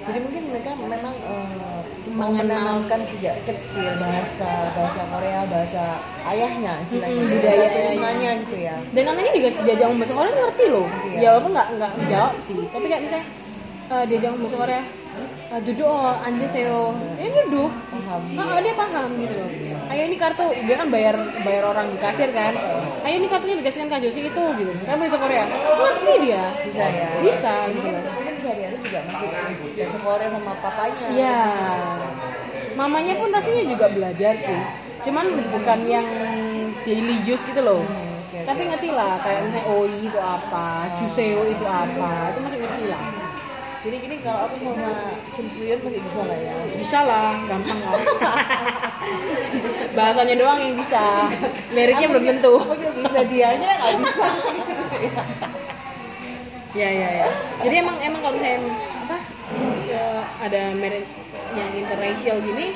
Jadi 0.01 0.19
mungkin 0.23 0.43
mereka 0.55 0.71
memang 0.81 1.15
eh, 1.27 1.81
Mengenal. 2.11 2.59
mengenalkan 2.81 3.01
sejak 3.07 3.37
kecil 3.47 3.87
bahasa 4.01 4.51
bahasa 4.75 5.03
Korea 5.13 5.41
bahasa 5.47 5.83
ayahnya 6.31 6.73
istilahnya. 6.89 7.21
Mm-mm, 7.21 7.33
budaya 7.39 7.67
turunannya 7.71 8.31
gitu 8.47 8.57
ya. 8.67 8.77
Dan 8.95 9.05
anaknya 9.11 9.33
juga 9.37 9.49
diajak 9.67 9.85
ngomong 9.87 10.01
bahasa 10.03 10.15
Korea 10.17 10.33
ngerti 10.35 10.65
loh. 10.71 10.87
Iya. 10.89 11.19
ya 11.19 11.29
walaupun 11.35 11.53
nggak 11.55 11.69
nggak 11.79 11.93
jawab 12.11 12.35
sih. 12.43 12.59
Tapi 12.71 12.87
kayak 12.91 13.03
misalnya 13.07 13.27
uh, 13.93 14.05
diajak 14.09 14.29
ngomong 14.33 14.45
bahasa 14.47 14.59
Korea 14.59 14.83
uh, 15.51 15.61
duduk 15.63 15.87
oh 15.87 16.15
anjeseo 16.23 16.81
ini 17.21 17.31
duduk. 17.47 17.71
Paham. 17.91 18.23
Ah, 18.39 18.59
dia 18.63 18.75
paham 18.75 19.09
gitu 19.21 19.35
loh. 19.37 19.49
Ayo 19.91 20.07
ini 20.07 20.15
kartu, 20.15 20.47
dia 20.65 20.77
kan 20.79 20.87
bayar 20.87 21.19
bayar 21.43 21.67
orang 21.67 21.91
di 21.91 21.99
kasir 21.99 22.31
kan. 22.31 22.55
Ayo 23.03 23.15
ini 23.19 23.27
kartunya 23.27 23.59
dikasihkan 23.59 23.91
Kak 23.91 24.01
Josi 24.01 24.23
itu 24.23 24.45
gitu. 24.55 24.73
Kan 24.87 25.03
bahasa 25.03 25.19
Korea. 25.19 25.45
Ngerti 25.51 26.13
dia. 26.23 26.45
bisa 26.63 26.85
ya 26.87 27.09
Bisa 27.19 27.53
gitu 27.75 27.89
loh. 27.91 28.03
mungkin 28.15 28.35
sehari-hari 28.39 28.77
juga 28.79 28.99
masih 29.03 29.29
bahasa 29.75 29.99
Korea 29.99 30.29
sama 30.31 30.53
papanya 30.63 31.07
Iya. 31.11 31.41
Mamanya 32.79 33.15
pun 33.19 33.29
rasanya 33.35 33.63
juga 33.67 33.87
belajar 33.91 34.35
sih. 34.39 34.61
Cuman 35.03 35.27
bukan 35.51 35.79
yang 35.91 36.07
daily 36.87 37.19
use 37.27 37.43
gitu 37.43 37.59
loh. 37.59 37.83
Hmm, 37.83 38.23
oke, 38.31 38.39
Tapi 38.47 38.63
ngerti 38.71 38.89
lah 38.95 39.19
kayak 39.19 39.41
misalnya 39.43 39.65
OI 39.75 39.99
itu 40.07 40.21
apa, 40.23 40.87
Juseo 40.95 41.43
itu 41.51 41.67
apa, 41.67 42.31
itu 42.31 42.39
masih 42.39 42.59
ngerti 42.63 42.85
lah. 42.87 43.03
Jadi 43.81 43.97
gini 43.97 44.17
kalau 44.21 44.45
aku 44.45 44.57
sama 44.61 44.93
Kim 45.33 45.47
Suyun 45.49 45.81
masih 45.81 46.01
bisa 46.01 46.21
lah 46.23 46.39
ya 46.39 46.55
Bisa 46.77 46.99
lah, 47.01 47.33
gampang 47.45 47.81
lah. 47.81 47.97
Bahasanya 49.97 50.35
doang 50.37 50.61
yang 50.61 50.77
bisa. 50.77 51.33
Liriknya 51.71 52.07
belum 52.09 52.25
tentu. 52.27 52.55
aku 52.59 52.77
juga 52.77 52.93
bisa 52.99 53.21
dianya 53.25 53.71
nggak 53.75 53.95
bisa 53.99 54.27
Ya 56.71 56.87
ya 56.89 57.09
ya. 57.17 57.29
Jadi 57.61 57.75
emang 57.77 57.97
emang 57.99 58.21
kalau 58.21 58.35
misalnya 58.37 58.63
apa 59.01 59.17
ada 60.41 60.61
merit 60.77 61.03
yang 61.51 61.71
internasional 61.75 62.39
gini 62.39 62.67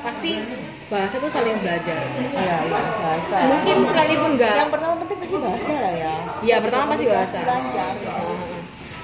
pasti 0.00 0.40
bahasa 0.86 1.18
tuh 1.18 1.28
saling 1.28 1.58
belajar. 1.60 1.98
iya 2.30 2.56
iya 2.62 2.80
bahasa 3.02 3.36
Mungkin 3.44 3.76
sekalipun 3.84 4.30
enggak. 4.32 4.54
yang 4.56 4.70
pertama 4.70 4.94
penting 4.96 5.18
pasti 5.18 5.36
bahasa 5.36 5.72
lah 5.74 5.92
ya 5.92 6.14
Iya 6.40 6.56
pertama 6.62 6.84
pasti 6.88 7.04
bahasa. 7.04 7.38
lancar 7.42 7.92
ya. 7.98 8.14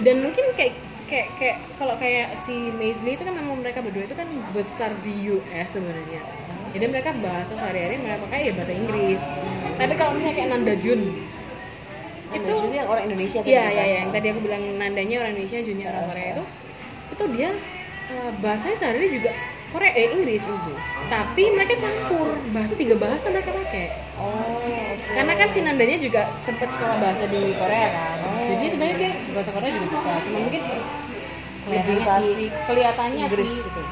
Dan 0.01 0.17
mungkin 0.25 0.45
kayak 0.55 0.73
kayak 1.11 1.29
kayak 1.37 1.57
kalau 1.75 1.95
kayak 1.99 2.39
si 2.39 2.71
Maisley 2.79 3.19
itu 3.19 3.27
kan 3.27 3.35
memang 3.35 3.59
mereka 3.59 3.83
berdua 3.83 4.07
itu 4.07 4.15
kan 4.15 4.31
besar 4.55 4.95
di 5.03 5.35
US 5.35 5.69
sebenarnya. 5.75 6.23
Jadi 6.71 6.85
mereka 6.87 7.11
bahasa 7.19 7.59
sehari-hari 7.59 7.99
mereka 7.99 8.23
pakai 8.31 8.47
ya 8.47 8.53
bahasa 8.55 8.73
Inggris. 8.73 9.23
Tapi 9.75 9.95
kalau 9.99 10.15
misalnya 10.15 10.37
kayak 10.39 10.51
Nanda 10.55 10.75
Jun 10.79 11.03
itu 12.31 12.47
itu 12.47 12.77
yang 12.79 12.87
orang 12.87 13.11
Indonesia 13.11 13.43
kan 13.43 13.51
Iya, 13.51 13.59
ya 13.59 13.71
iya, 13.75 13.83
iya. 13.83 13.97
Yang 14.07 14.11
tadi 14.15 14.27
aku 14.31 14.41
bilang 14.47 14.63
nandanya 14.79 15.17
orang 15.19 15.33
Indonesia, 15.35 15.59
Junnya 15.67 15.87
orang 15.91 16.05
Korea 16.15 16.29
itu, 16.31 16.45
itu 17.11 17.25
dia 17.35 17.51
eh, 18.15 18.31
bahasanya 18.39 18.77
sehari 18.79 19.09
juga 19.11 19.31
Korea, 19.71 19.91
eh 19.95 20.09
Inggris. 20.15 20.45
Tapi 21.11 21.43
mereka 21.55 21.75
campur, 21.79 22.35
bahasa 22.55 22.75
tiga 22.75 22.95
bahasa 22.99 23.27
mereka 23.31 23.51
pakai. 23.55 23.87
oh 24.19 24.63
oke. 24.63 24.79
Karena 25.11 25.33
kan 25.39 25.49
si 25.51 25.59
nandanya 25.63 25.99
juga 25.99 26.31
sempat 26.35 26.71
sekolah 26.75 27.03
bahasa 27.03 27.27
di 27.31 27.55
Korea 27.55 27.87
kan. 27.91 28.19
Jadi 28.47 28.65
sebenarnya 28.75 28.97
dia 28.99 29.13
bahasa 29.35 29.51
Korea 29.55 29.71
juga 29.75 29.87
bisa. 29.95 30.11
Cuma 30.27 30.39
mungkin 30.43 30.63
kelihatannya 31.71 32.33
sih, 32.35 32.49
kelihatannya 32.67 33.25
Inggris 33.31 33.47
sih. 33.47 33.63
gitu 33.63 33.83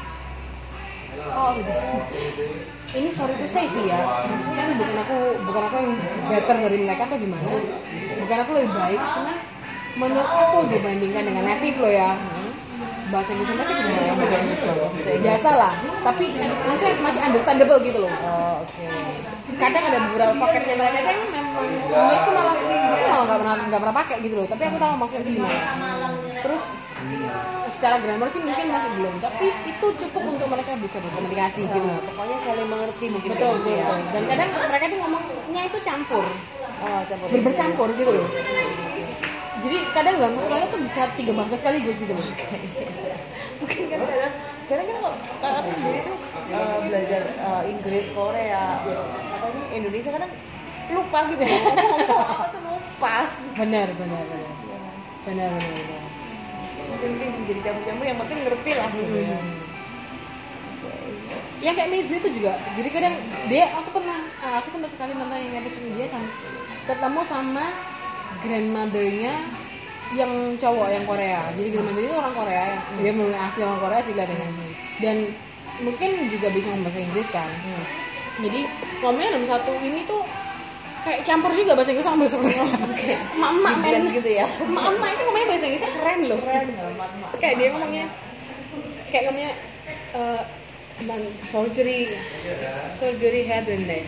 Oh, 1.29 1.51
gitu. 1.55 1.71
Ini 2.89 3.09
sorry 3.13 3.33
tuh 3.37 3.49
saya 3.49 3.67
sih 3.69 3.83
ya. 3.85 4.01
Maksudnya 4.01 4.65
kan 4.65 4.69
bukan 4.81 4.95
aku 4.97 5.17
bukan 5.45 5.61
aku 5.69 5.75
yang 5.77 5.89
better 6.25 6.57
dari 6.57 6.77
mereka 6.81 7.03
atau 7.05 7.17
gimana. 7.21 7.47
Bukan 8.25 8.37
aku 8.41 8.51
lebih 8.57 8.71
baik, 8.73 9.01
cuma 9.13 9.33
menurut 9.99 10.29
aku 10.29 10.57
dibandingkan 10.73 11.23
dengan 11.27 11.43
native 11.45 11.77
lo 11.77 11.89
ya. 11.91 12.17
Bahasa 13.09 13.33
Inggris 13.33 13.57
mereka 13.57 13.73
juga 13.73 14.01
yang 14.05 14.17
bagus 14.21 14.61
loh. 14.69 14.89
Biasa 15.21 15.49
lah, 15.57 15.73
tapi 16.05 16.25
maksudnya 16.39 16.93
masih 17.01 17.21
understandable 17.25 17.79
gitu 17.81 17.99
loh. 18.05 18.13
oh 18.21 18.61
oke 18.61 18.85
Kadang 19.57 19.83
ada 19.91 19.99
beberapa 20.09 20.33
paketnya 20.39 20.75
mereka 20.77 20.99
kan 21.09 21.17
memang 21.33 21.67
menurutku 21.89 22.29
malah 22.31 22.53
aku 22.53 22.69
malah 23.09 23.25
nggak 23.25 23.39
pernah 23.41 23.55
nggak 23.65 23.81
pernah 23.81 23.95
pakai 23.97 24.17
gitu 24.21 24.35
loh. 24.37 24.47
Tapi 24.49 24.61
aku 24.65 24.77
tahu 24.77 24.93
maksudnya 24.97 25.23
gimana. 25.25 25.59
Terus 26.41 26.63
secara 27.69 27.95
grammar 28.01 28.27
sih 28.27 28.41
mungkin 28.43 28.65
masih 28.67 28.89
belum, 28.99 29.13
tapi 29.23 29.45
itu 29.65 29.87
cukup 30.05 30.23
untuk 30.35 30.47
mereka 30.51 30.75
bisa 30.81 30.97
berkomunikasi 30.99 31.63
gitu. 31.69 31.87
Nah, 31.87 32.01
pokoknya 32.11 32.37
saling 32.43 32.67
mengerti 32.67 33.05
mungkin 33.07 33.29
betul 33.33 33.53
betul, 33.61 33.75
ya. 33.77 33.85
betul. 33.87 33.99
dan 34.11 34.23
kadang 34.27 34.49
mereka 34.67 34.83
tuh 34.89 34.99
ngomongnya 34.99 35.61
itu 35.69 35.77
campur. 35.85 36.25
Oh 36.79 37.01
campur. 37.07 37.27
Ber- 37.31 37.43
bercampur 37.47 37.87
gitu 37.95 38.11
loh. 38.11 38.27
Jadi 39.59 39.77
kadang 39.91 40.13
nggak 40.19 40.47
kali 40.47 40.65
tuh 40.71 40.79
bisa 40.83 41.01
tiga 41.19 41.31
bahasa 41.35 41.55
sekaligus 41.55 41.97
gitu 41.99 42.13
loh. 42.15 42.25
Mungkin 43.59 43.81
kan 43.91 43.99
kadang 44.69 44.85
kan 44.85 44.95
kalau 45.01 45.13
kalau 45.41 45.55
aku 45.59 45.69
sendiri 45.75 45.99
tuh 46.05 46.17
eh, 46.53 46.77
belajar 46.85 47.21
eh, 47.27 47.61
Inggris 47.73 48.05
Korea 48.13 48.63
apa 49.35 49.45
ini 49.51 49.63
Indonesia 49.83 50.09
kadang 50.13 50.31
lupa 50.89 51.19
gitu 51.29 51.43
ya. 51.43 51.57
Ngomong 51.69 52.21
apa 52.23 52.45
tuh 52.49 52.61
lupa. 52.63 53.17
Benar 53.59 53.87
benar 53.99 54.23
benar. 54.25 54.53
Benar 55.27 55.49
benar, 55.53 55.83
benar. 55.85 56.08
Mungkin 56.89 57.09
mungkin 57.15 57.29
jadi 57.45 57.61
campur-campur 57.63 58.05
yang 58.05 58.19
penting 58.25 58.37
ngerti 58.43 58.71
lah. 58.75 58.89
Gitu 58.91 59.15
ya 59.15 59.39
yang 61.59 61.75
kayak 61.75 61.91
Miss 61.91 62.07
itu 62.07 62.29
juga. 62.31 62.55
Jadi 62.79 62.89
kadang 62.91 63.15
dia 63.51 63.67
aku 63.75 63.99
pernah 63.99 64.19
ah, 64.39 64.63
aku 64.63 64.71
sampai 64.71 64.87
sekali 64.87 65.11
nonton 65.11 65.35
yang 65.35 65.59
episode 65.59 65.91
dia 65.91 66.07
sama, 66.07 66.27
ketemu 66.87 67.21
sama 67.27 67.65
grandmothernya 68.39 69.35
yang 70.15 70.31
cowok 70.55 70.87
yang 70.89 71.03
Korea. 71.03 71.41
Jadi 71.59 71.67
grandmother 71.75 72.03
itu 72.07 72.15
orang 72.15 72.33
Korea. 72.33 72.65
Yang 72.95 73.01
dia 73.03 73.13
mulai 73.13 73.39
asli 73.43 73.61
orang 73.67 73.81
Korea 73.83 73.99
sih 74.01 74.13
kelihatannya. 74.15 74.49
Dan 75.03 75.17
mungkin 75.83 76.09
juga 76.31 76.47
bisa 76.55 76.65
ngomong 76.71 76.85
bahasa 76.87 76.99
Inggris 77.03 77.29
kan. 77.29 77.49
Jadi 78.39 78.59
ngomongnya 79.03 79.29
dalam 79.35 79.47
satu 79.51 79.71
ini 79.83 80.07
tuh 80.07 80.23
kayak 81.05 81.19
campur 81.23 81.51
juga 81.55 81.71
bahasa 81.77 81.89
Inggris 81.95 82.05
sama 82.05 82.17
bahasa 82.23 82.35
Korea 82.41 82.63
emak-emak 83.35 83.75
men 83.81 84.03
gitu 84.11 84.29
ya. 84.29 84.45
emak-emak 84.67 85.09
itu 85.15 85.21
ngomongnya 85.25 85.47
bahasa 85.47 85.65
Inggrisnya 85.65 85.91
keren 85.95 86.19
loh. 86.27 86.39
Keren 86.43 86.67
mak 86.97 87.09
kayak 87.39 87.55
dia 87.57 87.67
ngomongnya 87.73 88.05
kayak 89.09 89.23
ngomongnya 89.29 89.53
eh, 90.15 90.41
man, 91.07 91.21
surgery. 91.47 92.13
Surgery 92.99 93.41
head 93.47 93.65
and 93.71 93.87
neck 93.87 94.05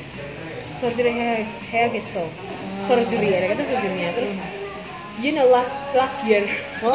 surgery 0.82 1.14
hair 1.14 1.46
hair 1.70 1.88
gitu 1.94 2.26
surgery 2.89 3.30
ada 3.38 3.54
kata 3.54 3.64
surgerynya. 3.70 4.10
Terus 4.18 4.34
you 5.22 5.32
know 5.38 5.46
last 5.46 5.74
last 5.94 6.26
year. 6.26 6.44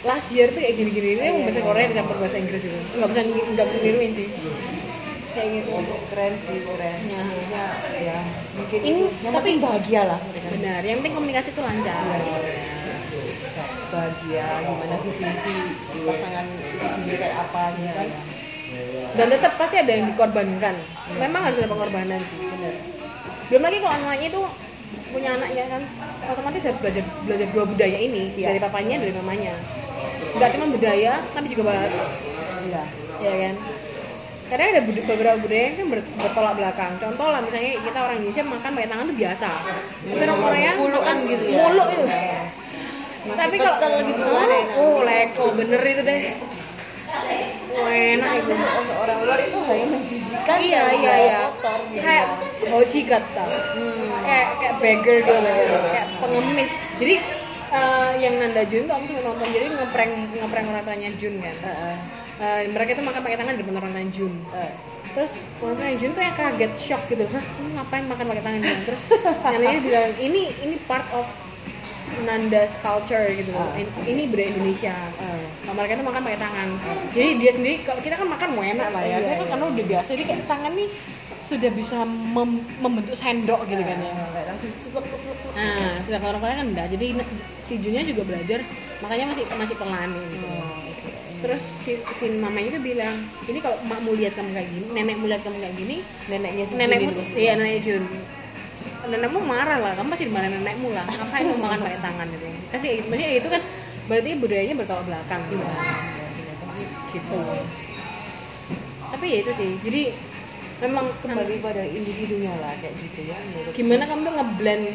Last 0.00 0.32
year 0.32 0.48
tuh 0.48 0.64
kayak 0.64 0.80
gini-gini. 0.80 1.20
Ini 1.20 1.44
bahasa 1.44 1.60
Korea 1.60 1.84
dicampur 1.84 2.16
bahasa 2.16 2.40
Inggris 2.40 2.64
itu. 2.64 2.72
Nggak 2.96 3.12
bisa 3.12 3.20
nggak 3.52 3.66
bisa 3.68 3.78
niruin 3.84 4.12
sih 4.16 4.28
kayak 5.32 5.48
gitu. 5.62 5.70
Keren 6.10 6.32
sih 6.44 6.58
keren. 6.64 6.98
Nah. 7.10 7.28
ya 7.50 7.64
ya 8.00 8.18
mungkin 8.56 8.78
Ini, 8.80 9.00
itu. 9.06 9.24
yang 9.24 9.32
tapi- 9.34 9.60
bahagia 9.60 10.02
lah. 10.06 10.18
Mereka 10.20 10.48
benar. 10.58 10.80
Yang 10.82 10.96
penting 11.02 11.14
komunikasi 11.14 11.48
tuh 11.52 11.64
lancar. 11.64 12.00
Bahagia. 13.90 14.46
Gimana 14.62 14.96
visi 15.02 15.22
misi 15.26 15.54
pasangan 16.06 16.46
itu 16.46 16.86
sendiri 16.86 17.16
kayak 17.18 17.36
apa 17.36 17.62
gitu 17.74 17.90
kan? 17.90 18.08
Dan 19.18 19.26
tetap 19.26 19.52
pasti 19.58 19.76
ada 19.82 19.90
yang 19.90 20.06
dikorbankan. 20.14 20.74
Memang 21.18 21.40
harus 21.42 21.58
ada 21.58 21.68
pengorbanan 21.68 22.20
sih. 22.22 22.38
Benar. 22.38 22.74
Belum 23.50 23.62
lagi 23.66 23.76
kalau 23.82 23.94
anaknya 23.98 24.28
itu 24.30 24.42
punya 25.10 25.34
anak 25.34 25.50
ya 25.50 25.66
kan 25.66 25.82
otomatis 26.30 26.62
harus 26.62 26.78
belajar 26.78 27.02
belajar 27.26 27.46
dua 27.50 27.64
budaya 27.66 27.98
ini. 27.98 28.30
Iya. 28.38 28.54
dari 28.54 28.60
papanya 28.62 28.96
dari 29.02 29.10
mamanya. 29.10 29.54
Nggak 30.38 30.50
cuma 30.54 30.66
budaya 30.70 31.12
tapi 31.34 31.46
juga 31.50 31.62
bahasa. 31.74 32.02
Iya. 32.62 32.82
Ya 33.20 33.32
kan 33.36 33.54
karena 34.50 34.64
ada 34.74 34.80
beberapa 34.82 35.38
budaya 35.38 35.62
yang 35.62 35.76
kan 35.78 35.86
ber- 35.94 36.10
bertolak 36.18 36.54
belakang. 36.58 36.92
Contoh 36.98 37.26
lah 37.30 37.40
misalnya 37.40 37.78
kita 37.78 37.98
orang 38.02 38.16
Indonesia 38.18 38.42
makan 38.42 38.70
pakai 38.74 38.88
tangan 38.90 39.04
tuh 39.06 39.16
biasa. 39.16 39.48
Tapi 40.02 40.20
orang 40.26 40.40
Korea 40.42 40.70
Puluhan 40.74 40.98
makan 40.98 41.16
gitu 41.30 41.44
ya. 41.46 41.58
muluk 41.62 41.88
itu. 41.94 42.04
Nasi 43.20 43.36
tapi 43.36 43.56
kalau 43.60 44.00
gitu 44.00 44.22
oh, 44.26 44.40
ada 44.40 44.56
yang 44.58 44.70
oh 44.74 44.98
leko 45.06 45.44
bener 45.54 45.80
itu 45.86 46.02
deh. 46.02 46.22
Oh, 47.70 47.86
enak 47.86 48.30
itu. 48.42 48.52
Untuk 48.54 48.96
orang 48.98 49.18
luar 49.22 49.38
itu 49.42 49.58
hanya 49.66 49.86
menjijikan 49.86 50.58
iya 50.58 50.80
kalau 50.82 50.98
iya 50.98 51.14
iya. 51.14 51.38
kotor 51.46 51.80
gitu. 51.94 52.02
Kayak 52.02 52.26
ya. 52.26 52.68
hoji 52.74 53.00
kata 53.06 53.44
Hmm. 53.46 54.08
kayak 54.26 54.46
kayak 54.58 54.74
beggar 54.82 55.16
gitu 55.22 55.34
kayak 55.94 56.06
pengemis. 56.18 56.70
Jadi 56.98 57.14
eh, 57.70 58.10
yang 58.18 58.34
Nanda 58.42 58.62
Jun 58.66 58.82
tuh 58.90 58.94
aku 58.98 59.04
sempat 59.14 59.24
nonton. 59.30 59.46
Jadi 59.46 59.66
ngeprank 59.78 60.12
ngeprank 60.42 60.66
orang 60.74 60.84
tuanya 60.90 61.10
Jun 61.22 61.34
kan. 61.38 61.56
Eh, 62.40 62.62
mereka 62.66 62.96
tuh 62.96 63.04
makan 63.04 63.20
pakai 63.20 63.36
tangan 63.36 63.52
di 63.52 63.60
depan 63.60 63.76
orang 63.78 64.08
Jun 64.08 64.32
Eh. 64.50 64.72
terus 65.10 65.32
orang 65.58 65.76
tuanya 65.76 65.96
Jun 65.96 66.10
tuh 66.10 66.22
yang 66.22 66.32
kaget 66.34 66.72
shock 66.74 67.02
gitu 67.06 67.24
hah 67.26 67.44
kamu 67.44 67.68
ngapain 67.74 68.04
makan 68.06 68.24
pakai 68.26 68.42
tangan 68.42 68.60
terus 68.80 69.02
neneknya 69.44 69.80
bilang 69.82 70.10
ini 70.18 70.42
ini 70.60 70.76
part 70.82 71.04
of 71.12 71.28
Nanda's 72.20 72.74
culture 72.80 73.22
gitu 73.30 73.50
loh. 73.50 73.62
Ah. 73.62 73.76
In- 73.76 73.94
ini 74.04 74.22
budaya 74.26 74.48
Indonesia 74.50 74.94
kalau 75.60 75.74
mereka 75.76 75.92
tuh 75.94 76.06
makan 76.06 76.20
pakai 76.22 76.40
tangan 76.40 76.68
jadi 77.10 77.28
dia 77.36 77.52
sendiri 77.52 77.76
kalau 77.82 78.00
kita 78.00 78.14
kan 78.16 78.26
makan 78.26 78.48
mau 78.50 78.64
enak 78.64 78.88
lah 78.88 79.02
ya 79.02 79.08
Iya, 79.10 79.16
Kita 79.16 79.28
kan 79.28 79.36
iya. 79.36 79.50
karena 79.52 79.64
udah 79.66 79.84
biasa 79.86 80.08
jadi 80.10 80.24
kayak 80.26 80.42
tangan 80.46 80.72
nih 80.74 80.90
sudah 81.40 81.70
bisa 81.72 81.96
mem- 82.06 82.66
membentuk 82.78 83.14
sendok 83.14 83.60
gitu 83.64 83.82
kan 83.82 83.98
ya 83.98 84.14
langsung 84.46 84.70
ceplok. 84.80 85.04
nah 85.52 85.98
sedangkan 86.00 86.28
orang 86.30 86.40
Korea 86.40 86.56
kan 86.56 86.66
enggak 86.68 86.86
jadi 86.88 87.06
si 87.60 87.72
Junnya 87.76 88.02
juga 88.02 88.22
belajar 88.24 88.60
makanya 88.98 89.24
masih 89.28 89.44
masih 89.52 89.74
pelan 89.74 90.08
gitu 90.30 90.46
oke. 90.46 90.79
Terus 91.40 91.62
si, 91.64 91.96
si 92.12 92.24
mamanya 92.36 92.76
itu 92.76 92.80
bilang 92.84 93.16
ini 93.48 93.58
kalau 93.64 93.80
makmu 93.88 94.12
lihat 94.20 94.36
kamu 94.36 94.52
kayak 94.52 94.68
gini 94.68 94.86
nenekmu 94.92 95.24
lihat 95.24 95.42
kamu 95.42 95.56
kayak 95.56 95.76
gini 95.80 95.96
neneknya 96.28 96.64
si 96.68 96.74
nenekmu 96.76 97.10
iya 97.36 97.52
nenek 97.56 97.80
Jun. 97.84 98.04
Nenekmu 99.08 99.40
marah 99.48 99.78
lah 99.80 99.92
kamu 99.96 100.08
masih 100.12 100.26
dimarahin 100.28 100.60
nenekmu 100.60 100.92
lah. 100.92 101.08
Ngapain 101.08 101.44
kamu 101.48 101.60
makan 101.60 101.78
pakai 101.80 102.00
tangan 102.04 102.26
gitu? 102.36 102.46
Kasih 102.68 102.92
maksudnya 103.08 103.28
itu 103.40 103.48
kan 103.48 103.62
berarti 104.06 104.30
budayanya 104.36 104.74
bertolak 104.76 105.04
belakang. 105.08 105.40
Gitu 105.48 105.64
gitu. 107.10 107.38
Tapi 109.10 109.26
ya 109.26 109.38
itu 109.42 109.52
sih 109.58 109.70
jadi 109.82 110.02
memang 110.80 111.06
kembali 111.20 111.54
pada 111.60 111.82
individunya 111.84 112.52
lah 112.56 112.72
kayak 112.80 112.94
gitu 113.04 113.20
ya 113.28 113.36
menurut 113.36 113.72
gimana 113.76 114.02
kamu 114.08 114.20
tuh 114.24 114.34
ngeblend 114.38 114.86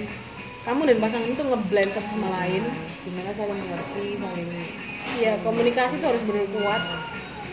kamu 0.66 0.82
dan 0.90 0.98
pasangan 0.98 1.30
itu 1.30 1.44
ngeblend 1.46 1.92
satu 1.94 2.10
sama 2.10 2.30
lain? 2.42 2.64
Gimana 3.06 3.32
saling 3.38 3.60
mengerti 3.60 4.06
saling 4.18 4.50
ya 5.20 5.34
komunikasi 5.42 6.00
tuh 6.00 6.08
harus 6.12 6.24
benar 6.28 6.46
kuat. 6.52 6.82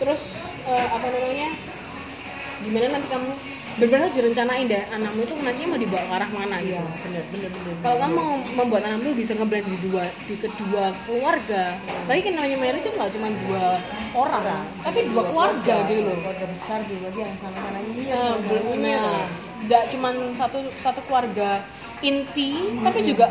Terus 0.03 0.23
eh, 0.67 0.87
apa 0.91 1.07
namanya 1.07 1.49
gimana 2.63 2.95
nanti 2.95 3.09
kamu 3.11 3.31
benar-benar 3.73 4.05
harus 4.05 4.17
direncanain 4.21 4.69
deh 4.69 4.85
anakmu 4.93 5.25
itu 5.25 5.35
nantinya 5.41 5.69
mau 5.73 5.81
dibawa 5.81 6.05
ke 6.05 6.13
arah 6.13 6.31
mana 6.31 6.57
gitu. 6.61 6.77
Iya 6.77 6.85
benar 6.85 7.25
benar 7.33 7.51
benar 7.51 7.75
kalau 7.81 7.97
kamu 7.99 8.13
mau 8.15 8.31
membuat 8.63 8.83
anakmu 8.85 9.11
bisa 9.17 9.33
ngeblend 9.35 9.67
di 9.67 9.79
dua 9.89 10.05
di 10.29 10.35
kedua 10.37 10.85
keluarga. 11.09 11.63
Lagi 12.07 12.21
kan 12.21 12.33
namanya 12.37 12.57
marriage 12.61 12.85
itu 12.85 12.93
nggak 12.93 13.11
cuma 13.17 13.29
dua 13.49 13.65
orang 14.13 14.45
tapi 14.85 14.99
dua 15.09 15.23
keluarga 15.25 15.75
gitu 15.89 16.01
loh. 16.05 16.17
keluarga 16.21 16.47
besar 16.53 16.79
juga 16.85 17.09
yang 17.17 17.33
sama-sama. 17.41 17.79
Nyinyir 17.81 18.13
Nah, 18.13 18.33
belum 18.45 18.67
nah, 18.85 19.25
nggak 19.67 19.85
cuma 19.95 20.09
satu 20.37 20.59
satu 20.85 21.01
keluarga 21.09 21.65
inti, 22.03 22.51
tapi 22.83 23.01
juga 23.07 23.31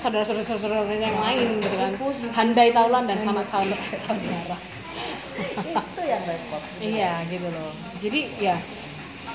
saudara-saudara 0.00 0.88
yang 0.96 1.18
lain 1.20 1.48
gitu 1.60 1.76
kan. 1.76 1.92
Handai 2.32 2.72
taulan 2.72 3.04
dan 3.04 3.20
sanak 3.20 3.46
saudara. 3.46 4.56
itu 5.36 6.02
yang 6.08 6.22
repot 6.24 6.62
iya, 6.80 7.12
gitu 7.28 7.44
loh. 7.52 7.70
Jadi 8.00 8.20
ya 8.40 8.56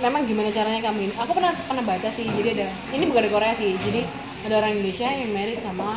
memang 0.01 0.25
gimana 0.25 0.49
caranya 0.49 0.81
kami 0.81 1.07
ini? 1.07 1.13
Aku 1.13 1.31
pernah 1.37 1.53
pernah 1.53 1.85
baca 1.85 2.09
sih. 2.09 2.25
Jadi 2.25 2.57
ada 2.57 2.67
ini 2.97 3.05
bukan 3.05 3.21
dari 3.21 3.29
Korea 3.29 3.53
sih. 3.53 3.77
Jadi 3.77 4.01
ada 4.49 4.65
orang 4.65 4.73
Indonesia 4.73 5.07
yang 5.13 5.29
married 5.29 5.61
sama 5.61 5.93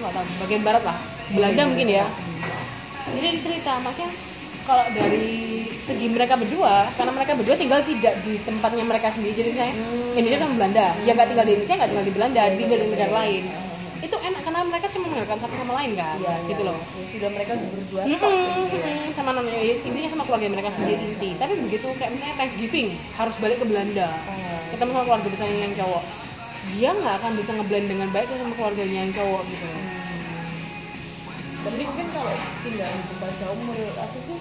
nggak 0.00 0.12
tahu 0.16 0.26
bagian 0.46 0.62
barat 0.64 0.82
lah. 0.86 0.98
Belanda 1.28 1.62
mungkin 1.68 1.88
ya. 1.92 2.06
Jadi 3.10 3.26
dia 3.26 3.40
cerita, 3.42 3.72
maksudnya 3.84 4.10
kalau 4.70 4.86
dari 4.94 5.26
segi 5.82 6.06
mereka 6.06 6.38
berdua, 6.38 6.86
karena 6.94 7.10
mereka 7.10 7.34
berdua 7.34 7.58
tinggal 7.58 7.82
tidak 7.82 8.14
di 8.22 8.38
tempatnya 8.46 8.86
mereka 8.86 9.10
sendiri, 9.10 9.34
jadi 9.34 9.48
misalnya 9.50 9.74
Hmm. 9.74 10.14
Indonesia 10.14 10.40
sama 10.46 10.54
Belanda, 10.54 10.86
yang 11.02 11.14
nggak 11.18 11.28
tinggal 11.34 11.44
di 11.44 11.52
Indonesia 11.58 11.74
nggak 11.74 11.90
tinggal 11.90 12.06
di 12.06 12.14
Belanda, 12.14 12.42
Iya, 12.46 12.54
tinggal 12.54 12.78
di 12.78 12.84
iya, 12.86 12.92
negara 12.94 13.10
iya. 13.10 13.18
lain. 13.18 13.42
Itu 14.00 14.16
enak 14.16 14.40
karena 14.40 14.60
mereka 14.64 14.86
cuma 14.94 15.06
mengenalkan 15.10 15.38
satu 15.42 15.54
sama 15.58 15.72
lain 15.82 15.92
kan, 15.98 16.16
iya 16.22 16.34
gitu 16.46 16.62
iya. 16.62 16.68
loh. 16.70 16.78
Ya, 16.78 17.04
sudah 17.10 17.28
mereka 17.34 17.52
berdua 17.58 18.00
stop 18.06 18.06
gitu 18.06 18.28
ya. 18.86 19.10
sama 19.18 19.30
namanya 19.34 19.60
intinya 19.60 20.08
sama 20.14 20.22
keluarga 20.30 20.46
mereka 20.48 20.70
sendiri 20.70 21.02
inti. 21.02 21.30
Tapi 21.34 21.52
begitu 21.66 21.86
kayak 21.98 22.10
misalnya 22.14 22.34
Thanksgiving 22.38 22.88
harus 23.18 23.34
balik 23.42 23.58
ke 23.58 23.66
Belanda, 23.66 24.08
Oh. 24.30 24.62
ketemu 24.70 24.90
sama 24.94 25.04
keluarga 25.04 25.28
besarnya 25.34 25.58
yang 25.66 25.74
cowok, 25.74 26.02
dia 26.70 26.90
nggak 26.94 27.14
akan 27.18 27.30
bisa 27.34 27.50
ngeblend 27.58 27.86
dengan 27.90 28.08
baik 28.14 28.26
sama 28.30 28.54
keluarganya 28.54 28.98
yang 29.02 29.12
cowok 29.12 29.42
gitu. 29.50 29.66
Tapi 31.60 31.82
mungkin 31.84 32.06
kalau 32.10 32.34
tinggal 32.64 32.88
di 32.88 33.02
tempat 33.10 33.32
jauh 33.36 33.58
menurut 33.60 33.96
aku 34.00 34.16
sih 34.24 34.38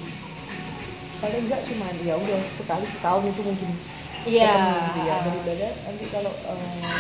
paling 1.20 1.44
enggak 1.46 1.62
cuma 1.68 1.88
ya 2.00 2.16
udah 2.16 2.40
sekali 2.56 2.86
setahun 2.88 3.24
itu 3.28 3.42
mungkin 3.44 3.72
Iya. 4.28 4.52
ya 5.00 5.16
daripada 5.24 5.68
nanti 5.88 6.06
kalau 6.12 6.28
eh, 6.28 6.92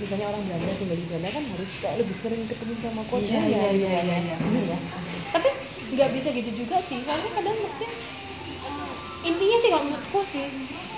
misalnya 0.00 0.26
orang 0.32 0.40
Belanda 0.40 0.72
tinggal 0.72 0.96
di 0.96 1.04
Belanda 1.04 1.28
kan 1.28 1.44
harus 1.52 1.70
kayak 1.84 1.96
lebih 2.00 2.16
sering 2.16 2.42
ketemu 2.48 2.72
sama 2.80 3.02
keluarga. 3.12 3.28
Iya, 3.28 3.44
iya, 3.44 3.64
iya, 3.76 4.00
iya, 4.00 4.36
iya. 4.40 4.64
Ya 4.72 4.78
tapi 5.30 5.48
nggak 5.92 6.10
bisa 6.16 6.28
gitu 6.32 6.50
juga 6.56 6.80
sih 6.80 7.04
karena 7.04 7.28
kadang 7.28 7.56
maksudnya 7.60 7.90
uh, 8.64 8.92
intinya 9.20 9.56
sih 9.60 9.68
kalau 9.68 9.84
menurutku 9.84 10.20
sih 10.32 10.44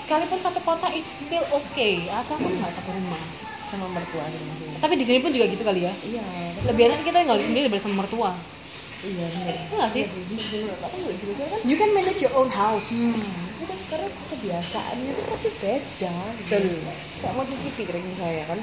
sekalipun 0.06 0.38
satu 0.38 0.60
kota 0.62 0.86
it's 0.94 1.10
still 1.18 1.46
okay. 1.50 2.06
Asalkan 2.06 2.54
nggak 2.54 2.70
satu 2.70 2.90
rumah 2.94 3.22
sama 3.70 3.86
mertua 3.92 4.24
gitu 4.32 4.44
maksudnya 4.48 4.78
tapi 4.78 4.94
di 4.94 5.04
sini 5.04 5.18
pun 5.18 5.30
juga 5.34 5.46
gitu 5.50 5.62
kali 5.66 5.80
ya? 5.90 5.92
Iya. 6.06 6.22
Lebih 6.70 6.82
enak 6.86 6.98
kita 7.02 7.18
tinggal 7.26 7.38
sendiri 7.42 7.66
bersama 7.66 8.06
mertua. 8.06 8.30
Iya 8.98 9.26
benar 9.30 9.54
Iya 9.54 9.74
nggak 9.78 9.90
sih? 9.94 10.04
juga. 10.10 10.86
Gitu 10.90 11.32
kan? 11.38 11.58
You 11.66 11.76
can 11.78 11.90
manage 11.94 12.18
your 12.22 12.34
own 12.34 12.50
house. 12.50 12.90
Itu 12.94 13.64
kan 13.66 13.78
karena 13.90 14.08
kebiasaannya 14.10 15.10
itu 15.14 15.22
pasti 15.26 15.48
beda 15.62 16.14
gitu. 16.38 16.50
Betul. 16.50 16.78
kayak 17.18 17.32
mau 17.34 17.44
cuci 17.46 17.68
piring 17.74 18.06
saya 18.18 18.42
kan. 18.46 18.58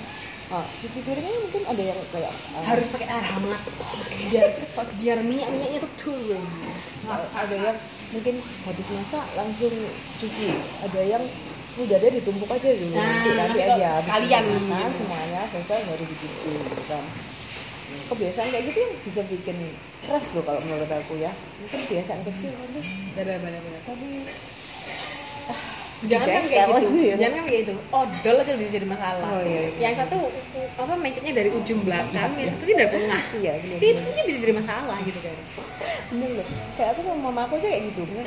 Ah, 0.45 0.64
cuci 0.80 0.99
piringnya 1.03 1.39
mungkin 1.43 1.62
ada 1.68 1.84
yang 1.84 1.99
kayak 2.16 2.32
ah, 2.32 2.64
harus 2.64 2.88
pakai 2.91 3.08
air 3.12 3.26
hangat. 3.28 3.62
Biar 4.32 4.49
biar 4.99 5.18
minyak 5.24 5.49
minyaknya 5.51 5.80
tuh 5.84 5.91
turun. 5.99 6.43
Nah, 7.08 7.28
ada 7.36 7.56
yang 7.56 7.78
mungkin 8.16 8.39
habis 8.64 8.88
masak 8.91 9.26
langsung 9.36 9.74
cuci. 10.20 10.47
Ada 10.84 11.01
yang 11.03 11.24
udah 11.76 11.95
ada 11.99 12.07
ditumpuk 12.07 12.47
aja 12.47 12.69
dulu. 12.71 12.95
Nah, 12.95 13.03
nanti 13.03 13.30
nanti 13.36 13.59
aja 13.59 13.89
sekalian 13.99 14.43
makan 14.71 14.88
gitu. 14.88 14.97
semuanya 15.03 15.41
selesai 15.51 15.80
baru 15.84 16.03
dicuci 16.07 16.49
gitu 16.55 16.84
kan. 16.88 17.03
Kebiasaan 18.05 18.47
kayak 18.49 18.63
gitu 18.71 18.78
yang 18.80 18.93
bisa 19.03 19.21
bikin 19.28 19.57
keras 20.07 20.26
loh 20.32 20.43
kalau 20.47 20.61
menurut 20.63 20.88
aku 20.88 21.19
ya. 21.19 21.32
Mungkin 21.59 21.80
kebiasaan 21.84 22.21
kecil 22.23 22.51
nanti 22.55 22.80
benar 23.11 23.38
benar 23.43 23.59
benar. 23.59 23.82
Tapi 23.84 24.07
jangan 26.05 26.28
kan 26.28 26.43
kayak 26.47 26.67
gitu. 26.80 26.99
ya. 27.01 27.15
jangan 27.19 27.34
kan 27.36 27.43
kayak 27.43 27.61
gitu. 27.67 27.73
Odol 27.91 28.36
aja 28.39 28.51
udah 28.55 28.69
jadi 28.71 28.88
masalah. 28.88 29.28
Oh, 29.36 29.41
iya, 29.43 29.59
iya. 29.67 29.80
yang 29.84 29.93
satu 29.99 30.17
apa 30.80 30.93
mencetnya 30.95 31.34
dari 31.36 31.49
ujung 31.51 31.80
belakang 31.84 32.32
yang 32.36 32.51
satu 32.51 32.63
dari 32.67 32.88
tengah 32.91 33.23
iya 33.39 33.51
itu 33.59 33.99
bisa 34.23 34.39
jadi 34.47 34.53
masalah 34.55 34.97
gitu 35.03 35.19
kan. 35.19 35.36
Benar 36.07 36.30
loh 36.39 36.47
kayak 36.80 36.89
aku 36.95 36.99
sama 37.03 37.19
mama 37.19 37.41
aku 37.51 37.59
aja 37.59 37.67
kayak 37.67 37.84
gitu. 37.91 38.01
Bener 38.07 38.23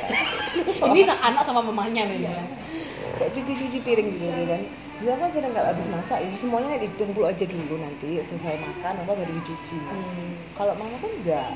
ini 0.93 1.01
anak 1.09 1.41
sama 1.41 1.65
mamanya 1.65 2.05
nih 2.05 2.29
ya 2.29 2.37
kayak 3.19 3.31
cuci-cuci 3.35 3.77
piring 3.79 4.07
gitu 4.09 4.25
kan. 4.47 4.61
Dia 4.99 5.13
kan 5.15 5.29
sedang 5.29 5.51
nggak 5.51 5.67
habis 5.69 5.87
masak 5.87 6.19
itu 6.23 6.35
semuanya 6.39 6.75
ditumpul 6.75 7.23
aja 7.23 7.43
dulu 7.43 7.75
nanti 7.77 8.17
selesai 8.17 8.55
makan 8.57 8.93
apa 8.97 9.11
baru 9.13 9.31
dicuci. 9.35 9.77
Kalau 10.55 10.73
mama 10.73 10.95
kan 10.97 11.11
enggak 11.13 11.49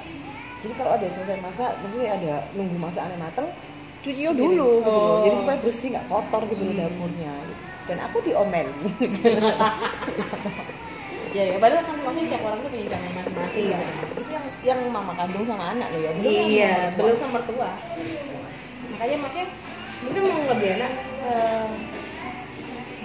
jadi 0.59 0.73
kalau 0.75 0.91
ada 0.95 1.07
selesai 1.07 1.37
masak 1.39 1.71
maksudnya 1.79 2.09
ada 2.13 2.33
nunggu 2.55 2.79
masakannya 2.79 3.19
mateng 3.19 3.47
cuci 3.99 4.31
dulu 4.31 4.35
gitu 4.35 4.55
loh. 4.55 4.79
Oh. 4.87 5.15
jadi 5.23 5.35
supaya 5.35 5.57
bersih 5.59 5.87
nggak 5.91 6.07
kotor 6.07 6.41
gitu 6.47 6.63
Hmm. 6.63 6.79
dapurnya. 6.79 7.33
Dan 7.83 7.97
aku 7.99 8.17
diomelin. 8.21 8.71
Ya 11.33 11.49
ya 11.49 11.57
padahal 11.57 11.81
kan 11.81 11.97
maksudnya 11.97 12.25
setiap 12.29 12.45
orang 12.45 12.61
tuh 12.61 12.69
punya 12.69 12.85
cara 12.93 13.09
masing-masing 13.17 13.65
Iya, 13.65 13.79
gitu. 13.81 14.05
itu 14.21 14.29
yang 14.29 14.45
yang 14.61 14.79
mama 14.93 15.17
kandung 15.17 15.41
sama 15.49 15.73
anak 15.73 15.89
loh 15.89 16.01
ya. 16.05 16.11
Belum 16.13 16.29
iya 16.45 16.73
belum 16.93 17.15
sama 17.17 17.41
mertua. 17.41 17.73
Makanya 18.93 19.17
maksudnya 19.17 19.47
mungkin 20.07 20.21
mau 20.27 20.41
lebih 20.51 20.69
enak 20.79 20.91
eh, 21.23 21.67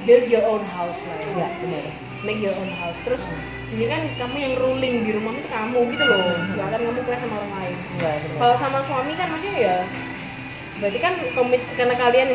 build 0.09 0.27
your 0.33 0.45
own 0.49 0.65
house 0.65 1.01
lah 1.05 1.19
ya. 1.21 1.31
Ya 1.45 1.49
benar. 1.61 1.85
Make 2.25 2.41
your 2.43 2.57
own 2.57 2.73
house. 2.81 2.99
Terus 3.07 3.23
ini 3.71 3.85
kan 3.87 4.03
kamu 4.17 4.37
yang 4.41 4.55
ruling 4.59 4.95
di 5.05 5.11
rumah 5.15 5.37
itu 5.37 5.49
kamu 5.53 5.79
gitu 5.93 6.05
loh. 6.09 6.19
Hmm. 6.19 6.57
nggak 6.57 6.67
akan 6.73 6.81
kamu 6.89 7.01
kelas 7.05 7.21
sama 7.21 7.35
orang 7.39 7.53
lain. 7.61 7.77
Benar. 8.01 8.19
Kalau 8.41 8.55
sama 8.57 8.79
suami 8.89 9.13
kan 9.15 9.29
maksudnya 9.31 9.61
ya 9.61 9.79
berarti 10.79 10.99
kan 11.03 11.15
komit 11.35 11.63
karena 11.75 11.95
kalian 11.99 12.29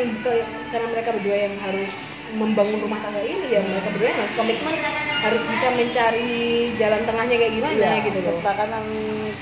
karena 0.67 0.87
mereka 0.91 1.15
berdua 1.15 1.37
yang 1.47 1.55
harus 1.63 1.91
membangun 2.33 2.79
rumah 2.79 2.99
tangga 2.99 3.21
ini 3.21 3.47
ya 3.47 3.61
mereka 3.61 3.89
berdua 3.89 4.11
harus 4.11 4.33
komitmen 4.33 4.75
harus 5.23 5.43
bisa 5.45 5.67
mencari 5.71 6.33
jalan 6.75 7.01
tengahnya 7.03 7.35
kayak 7.37 7.53
gimana 7.53 7.73
Iya, 7.75 7.93
gitu 8.03 8.19
loh 8.19 8.33
kesepakatan 8.33 8.83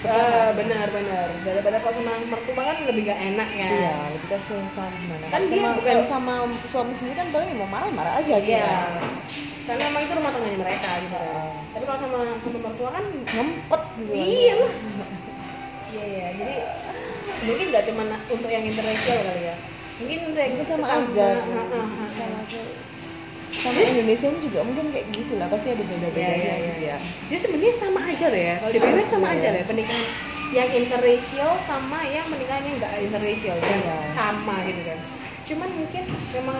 Ah, 0.01 0.03
bersama 0.03 0.57
benar 0.57 0.87
benar 0.89 1.27
daripada 1.41 1.77
kalau 1.77 1.93
sama 1.95 2.11
mertua 2.23 2.63
kan 2.63 2.77
lebih 2.83 3.01
gak 3.03 3.19
enak 3.23 3.49
ya 3.51 3.67
Iya, 3.67 3.93
lebih 4.11 4.27
kesulitan 4.29 4.91
gimana? 4.97 5.25
Kan 5.27 5.41
dia 5.43 5.57
sama, 5.57 5.69
bukan- 5.73 5.87
kalau 5.87 6.05
sama 6.05 6.33
suami 6.63 6.93
sendiri 6.93 7.15
kan 7.15 7.27
paling 7.29 7.49
mau 7.55 7.69
marah-marah 7.69 8.13
aja 8.15 8.35
gitu. 8.35 8.51
Iya. 8.51 8.71
karena 9.61 9.83
emang 9.85 10.01
itu 10.01 10.13
rumah 10.13 10.31
tangganya 10.31 10.59
mereka 10.59 10.89
gitu 10.99 11.15
Heeh. 11.15 11.53
tapi 11.71 11.83
kalau 11.85 11.99
sama 11.99 12.19
sama 12.35 12.57
mertua 12.59 12.89
kan 12.91 13.03
Ngempet 13.05 13.81
gitu. 13.95 14.11
iya 14.11 14.53
lah 14.57 14.73
iya 15.87 16.03
iya 16.07 16.27
jadi 16.33 16.55
mungkin 17.41 17.65
nggak 17.69 17.83
cuma 17.85 18.03
untuk 18.27 18.49
yang 18.49 18.63
interracial 18.63 19.17
kali 19.21 19.43
ya 19.43 19.55
mungkin 20.01 20.19
yang 20.33 20.51
Itu 20.51 20.63
sama 20.67 20.85
sesama- 20.87 21.05
aja. 21.05 21.27
Heeh, 21.37 21.85
heeh, 22.09 22.67
Sama, 23.51 23.77
Indonesia 23.77 24.27
ini 24.27 24.39
juga 24.39 24.59
mungkin 24.63 24.85
kayak 24.89 25.07
gitu 25.11 25.33
lah. 25.35 25.45
Pasti 25.45 25.67
ada 25.69 25.83
beda-bedanya 25.83 26.31
Iya, 26.31 26.55
iya, 26.55 26.55
gitu 26.65 26.81
iya. 26.81 26.89
ya. 26.89 26.97
Jadi 27.27 27.39
sebenarnya 27.41 27.75
sama 27.75 27.99
aja 28.01 28.25
deh 28.27 28.41
ya. 28.41 28.55
Kalau 28.57 28.71
dipikir 28.71 29.03
sama 29.05 29.27
Iya. 29.27 29.35
aja 29.35 29.47
deh 29.51 29.63
pernikahan 29.67 30.05
yang 30.51 30.69
interracial 30.73 31.51
sama 31.61 31.99
yang 32.05 32.25
pernikahan 32.25 32.63
yang 32.63 32.75
nggak 32.77 32.93
interracial 33.01 33.57
kan 33.59 33.77
Iya. 33.77 33.95
sama 34.11 34.55
gitu 34.65 34.81
kan. 34.81 34.99
Cuman 35.43 35.69
mungkin 35.69 36.03
memang 36.31 36.57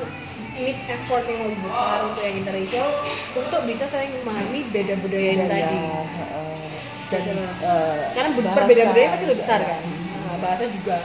need 0.54 0.78
effort 0.86 1.24
yang 1.26 1.40
lebih 1.42 1.60
besar 1.64 1.98
untuk 2.04 2.22
yang 2.22 2.36
interracial 2.38 2.88
untuk 3.34 3.62
bisa 3.64 3.86
saling 3.88 4.12
memahami 4.14 4.60
beda 4.68 4.94
budaya 5.00 5.30
ini 5.32 5.42
Budaya, 5.42 5.64
tadi. 5.64 5.78
heeh. 5.80 6.60
Dan 7.08 7.20
Gitu 7.22 7.32
loh. 7.34 7.52
eh, 7.64 8.00
Karena 8.14 8.30
bahasa 8.34 8.52
perbedaan 8.58 8.88
budaya 8.92 9.08
pasti 9.10 9.26
lebih 9.26 9.40
besar 9.42 9.60
kan. 9.64 9.80
Nah, 10.22 10.38
bahasa 10.38 10.64
juga. 10.68 10.98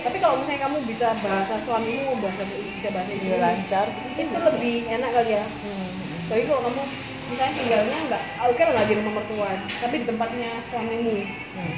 Tapi 0.00 0.16
kalau 0.16 0.40
misalnya 0.40 0.64
kamu 0.64 0.76
bisa 0.88 1.12
bahasa 1.20 1.54
suamimu, 1.60 2.16
bahasa 2.24 2.42
bisa 2.48 2.88
bahasa 2.88 3.12
Juga 3.12 3.36
ibu, 3.36 3.44
lancar 3.44 3.86
sih. 4.16 4.24
itu 4.24 4.38
lebih 4.40 4.76
enak 4.88 5.10
kali 5.12 5.32
ya. 5.36 5.44
Hmm. 5.44 5.88
Tapi 6.32 6.42
kalau 6.48 6.60
kamu 6.64 6.82
misalnya 7.30 7.54
tinggalnya 7.54 7.98
nggak, 8.08 8.22
oke 8.48 8.60
lah 8.64 8.72
nggak 8.72 8.88
di 8.88 8.94
rumah 8.96 9.12
mertua, 9.20 9.50
tapi 9.82 9.94
di 10.00 10.06
tempatnya 10.08 10.50
suamimu. 10.72 11.16
Hmm. 11.56 11.74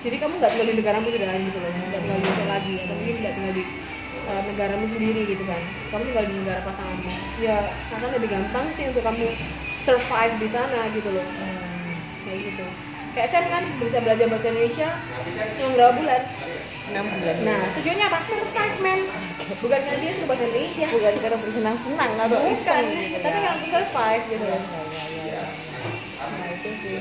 Jadi 0.00 0.16
kamu 0.16 0.32
nggak 0.40 0.50
tinggal 0.50 0.68
di 0.68 0.76
negaramu 0.80 1.06
sudah 1.06 1.28
gitu 1.38 1.58
loh, 1.60 1.70
nggak 1.70 2.00
tinggal 2.02 2.18
di 2.18 2.24
Indonesia 2.24 2.46
lagi, 2.50 2.74
atau 2.82 2.94
mungkin 2.98 3.14
nggak 3.20 3.34
tinggal 3.36 3.52
di 3.54 3.64
uh, 4.26 4.42
negaramu 4.50 4.84
sendiri 4.90 5.20
gitu 5.28 5.44
kan. 5.46 5.60
Kamu 5.94 6.02
tinggal 6.08 6.24
di 6.26 6.34
negara 6.40 6.60
pasanganmu. 6.66 7.12
Ya 7.38 7.56
akan 7.94 8.10
lebih 8.16 8.28
gampang 8.32 8.66
sih 8.74 8.84
untuk 8.90 9.02
kamu 9.06 9.26
survive 9.86 10.34
di 10.42 10.48
sana 10.50 10.80
gitu 10.90 11.08
loh, 11.14 11.26
Hmm. 11.30 11.94
kayak 12.26 12.40
gitu. 12.52 12.66
Kayak 13.10 13.26
Sam 13.26 13.44
kan 13.50 13.64
bisa 13.82 13.98
belajar 14.06 14.26
bahasa 14.30 14.46
Indonesia 14.54 14.88
cuma 15.58 15.68
berapa 15.74 15.92
bulan. 15.98 16.22
Enam 16.90 17.06
bulan. 17.06 17.36
Nah 17.46 17.60
tujuannya 17.78 18.06
apa? 18.10 18.18
Survive 18.26 18.78
man. 18.82 19.00
Bukan 19.62 19.80
karena 19.82 19.98
dia 19.98 20.12
suka 20.14 20.26
bahasa 20.30 20.44
Indonesia. 20.46 20.86
bukan 20.90 21.14
karena 21.18 21.38
bersenang-senang 21.42 22.12
atau 22.18 22.38
Bukan, 22.38 22.54
iseng 22.54 22.86
gitu 22.90 23.18
tapi 23.22 23.38
ya. 23.38 23.42
kalau 23.46 23.58
survive 23.66 24.24
gitu 24.30 24.44
Iya, 24.46 24.58
iya, 24.58 24.82
iya, 24.90 25.04
iya. 25.26 25.42
Nah 26.18 26.46
itu 26.50 26.68
sih. 26.82 26.98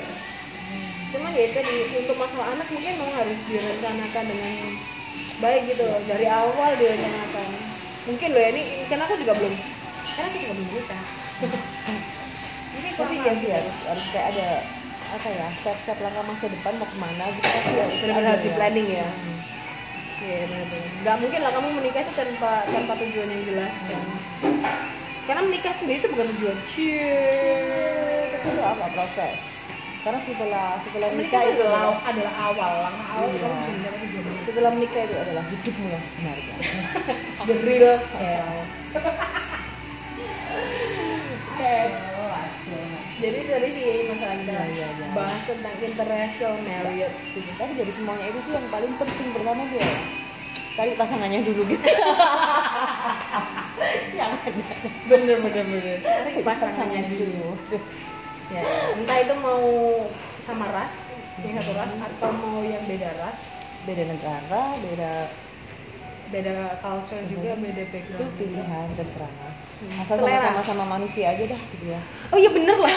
Cuman 1.09 1.31
ya 1.33 1.45
tadi 1.53 1.73
untuk 1.97 2.15
masalah 2.17 2.47
anak 2.53 2.67
mungkin 2.69 2.93
memang 2.97 3.13
harus 3.17 3.39
direncanakan 3.49 4.23
dengan 4.29 4.53
baik 5.41 5.61
gitu 5.73 5.83
loh. 5.85 5.99
Dari 6.05 6.25
awal 6.29 6.71
direncanakan. 6.77 7.49
Mungkin 8.09 8.27
loh 8.33 8.41
ya 8.41 8.49
ini 8.53 8.61
karena 8.89 9.03
aku 9.09 9.15
juga 9.17 9.33
belum 9.37 9.53
karena 10.17 10.27
aku 10.29 10.37
juga 10.41 10.53
belum 10.53 10.67
menikah. 10.69 11.01
Mungkin 12.73 12.91
tapi 12.93 13.15
ya 13.17 13.33
sih 13.41 13.49
harus 13.49 13.77
harus 13.89 14.05
kayak 14.13 14.27
ada 14.37 14.47
apa 15.09 15.29
ya 15.33 15.47
step-step 15.57 15.97
langkah 16.05 16.21
masa 16.21 16.45
depan 16.45 16.73
mau 16.77 16.85
ke 16.85 16.97
mana 17.01 17.25
gitu 17.33 17.47
pasti 17.49 17.73
harus 17.81 18.41
di 18.45 18.49
ya. 18.49 18.55
planning 18.57 18.87
ya. 18.89 19.07
Hmm. 19.09 19.37
Iya 20.19 20.39
benar-benar. 20.51 20.91
Gak 20.99 21.15
mungkin 21.23 21.39
lah 21.39 21.51
kamu 21.55 21.67
menikah 21.79 22.01
itu 22.03 22.13
tanpa 22.15 22.51
tanpa 22.67 22.93
tujuan 22.99 23.29
yang 23.31 23.43
jelas 23.47 23.75
kan. 23.87 24.03
Karena 25.27 25.41
menikah 25.45 25.73
sendiri 25.77 25.97
itu 26.03 26.09
bukan 26.11 26.27
tujuan. 26.35 26.57
Tapi 26.59 28.47
itu 28.49 28.61
apa 28.63 28.85
proses 28.91 29.39
karena 29.99 30.19
setelah 30.23 30.79
setelah 30.79 31.07
Menikah 31.11 31.43
menikah 31.43 31.43
itu 31.43 31.59
itu 31.59 31.63
adalah, 31.67 31.99
adalah 32.07 32.33
awal, 32.39 32.71
langkah 32.87 33.07
awal 33.19 33.27
Iya. 33.27 33.39
kamu 33.43 33.51
bisa 33.51 33.67
mencapai 33.75 33.99
tujuan. 33.99 34.23
setelah 34.47 34.71
menikah 34.71 35.01
itu 35.03 35.15
adalah 35.19 35.43
hidupmu 35.51 35.87
yang 35.91 36.03
sebenarnya 36.07 36.55
The 37.51 37.55
real 37.67 37.95
hell. 38.15 38.57
Jadi 43.19 43.39
dari 43.45 43.67
sih 43.75 43.87
masalah 44.07 44.35
kita 44.39 44.51
Iya, 44.51 44.63
iya, 44.71 44.87
iya. 44.95 45.07
bahas 45.11 45.43
tentang 45.43 45.75
interracial 45.75 46.53
marriage 46.63 47.21
gitu. 47.35 47.51
tapi 47.59 47.71
dari 47.75 47.91
semuanya 47.91 48.25
itu 48.31 48.39
sih 48.39 48.53
yang 48.55 48.67
paling 48.71 48.93
penting 48.95 49.27
pertama 49.35 49.61
dia 49.67 49.83
ya, 49.83 49.99
cari 50.79 50.91
pasangannya 50.95 51.39
dulu 51.43 51.61
gitu 51.67 51.83
yang 54.19 54.31
ada 54.31 54.63
Bener 55.05 55.37
bener 55.43 55.65
bener. 55.67 55.97
Cari 55.99 56.31
pasangannya 56.39 57.01
dulu. 57.11 57.27
dulu 57.27 57.49
Ya, 58.49 58.65
entah 58.97 59.17
itu 59.21 59.35
mau 59.45 59.61
sama 60.41 60.65
ras, 60.73 61.13
yang 61.45 61.61
satu 61.61 61.69
ras 61.77 61.93
atau 61.93 62.33
mau 62.33 62.65
yang 62.65 62.81
beda 62.89 63.13
ras, 63.21 63.53
beda 63.85 64.09
negara 64.09 64.63
beda 64.81 65.11
beda 66.29 66.51
culture 66.79 67.23
juga, 67.25 67.51
Mhm. 67.51 67.61
beda 67.63 67.81
itu 67.81 67.91
background. 67.91 68.33
pilihan 68.35 68.87
terserah 68.93 69.31
Hmm, 69.79 69.95
asal 69.97 70.15
selera. 70.19 70.51
sama 70.51 70.61
sama 70.61 70.85
manusia 70.91 71.25
aja 71.29 71.43
dah 71.45 71.61
gitu 71.71 71.85
ya 71.87 72.01
Oh 72.29 72.37
iya 72.37 72.49
bener 72.49 72.75
lah. 72.75 72.91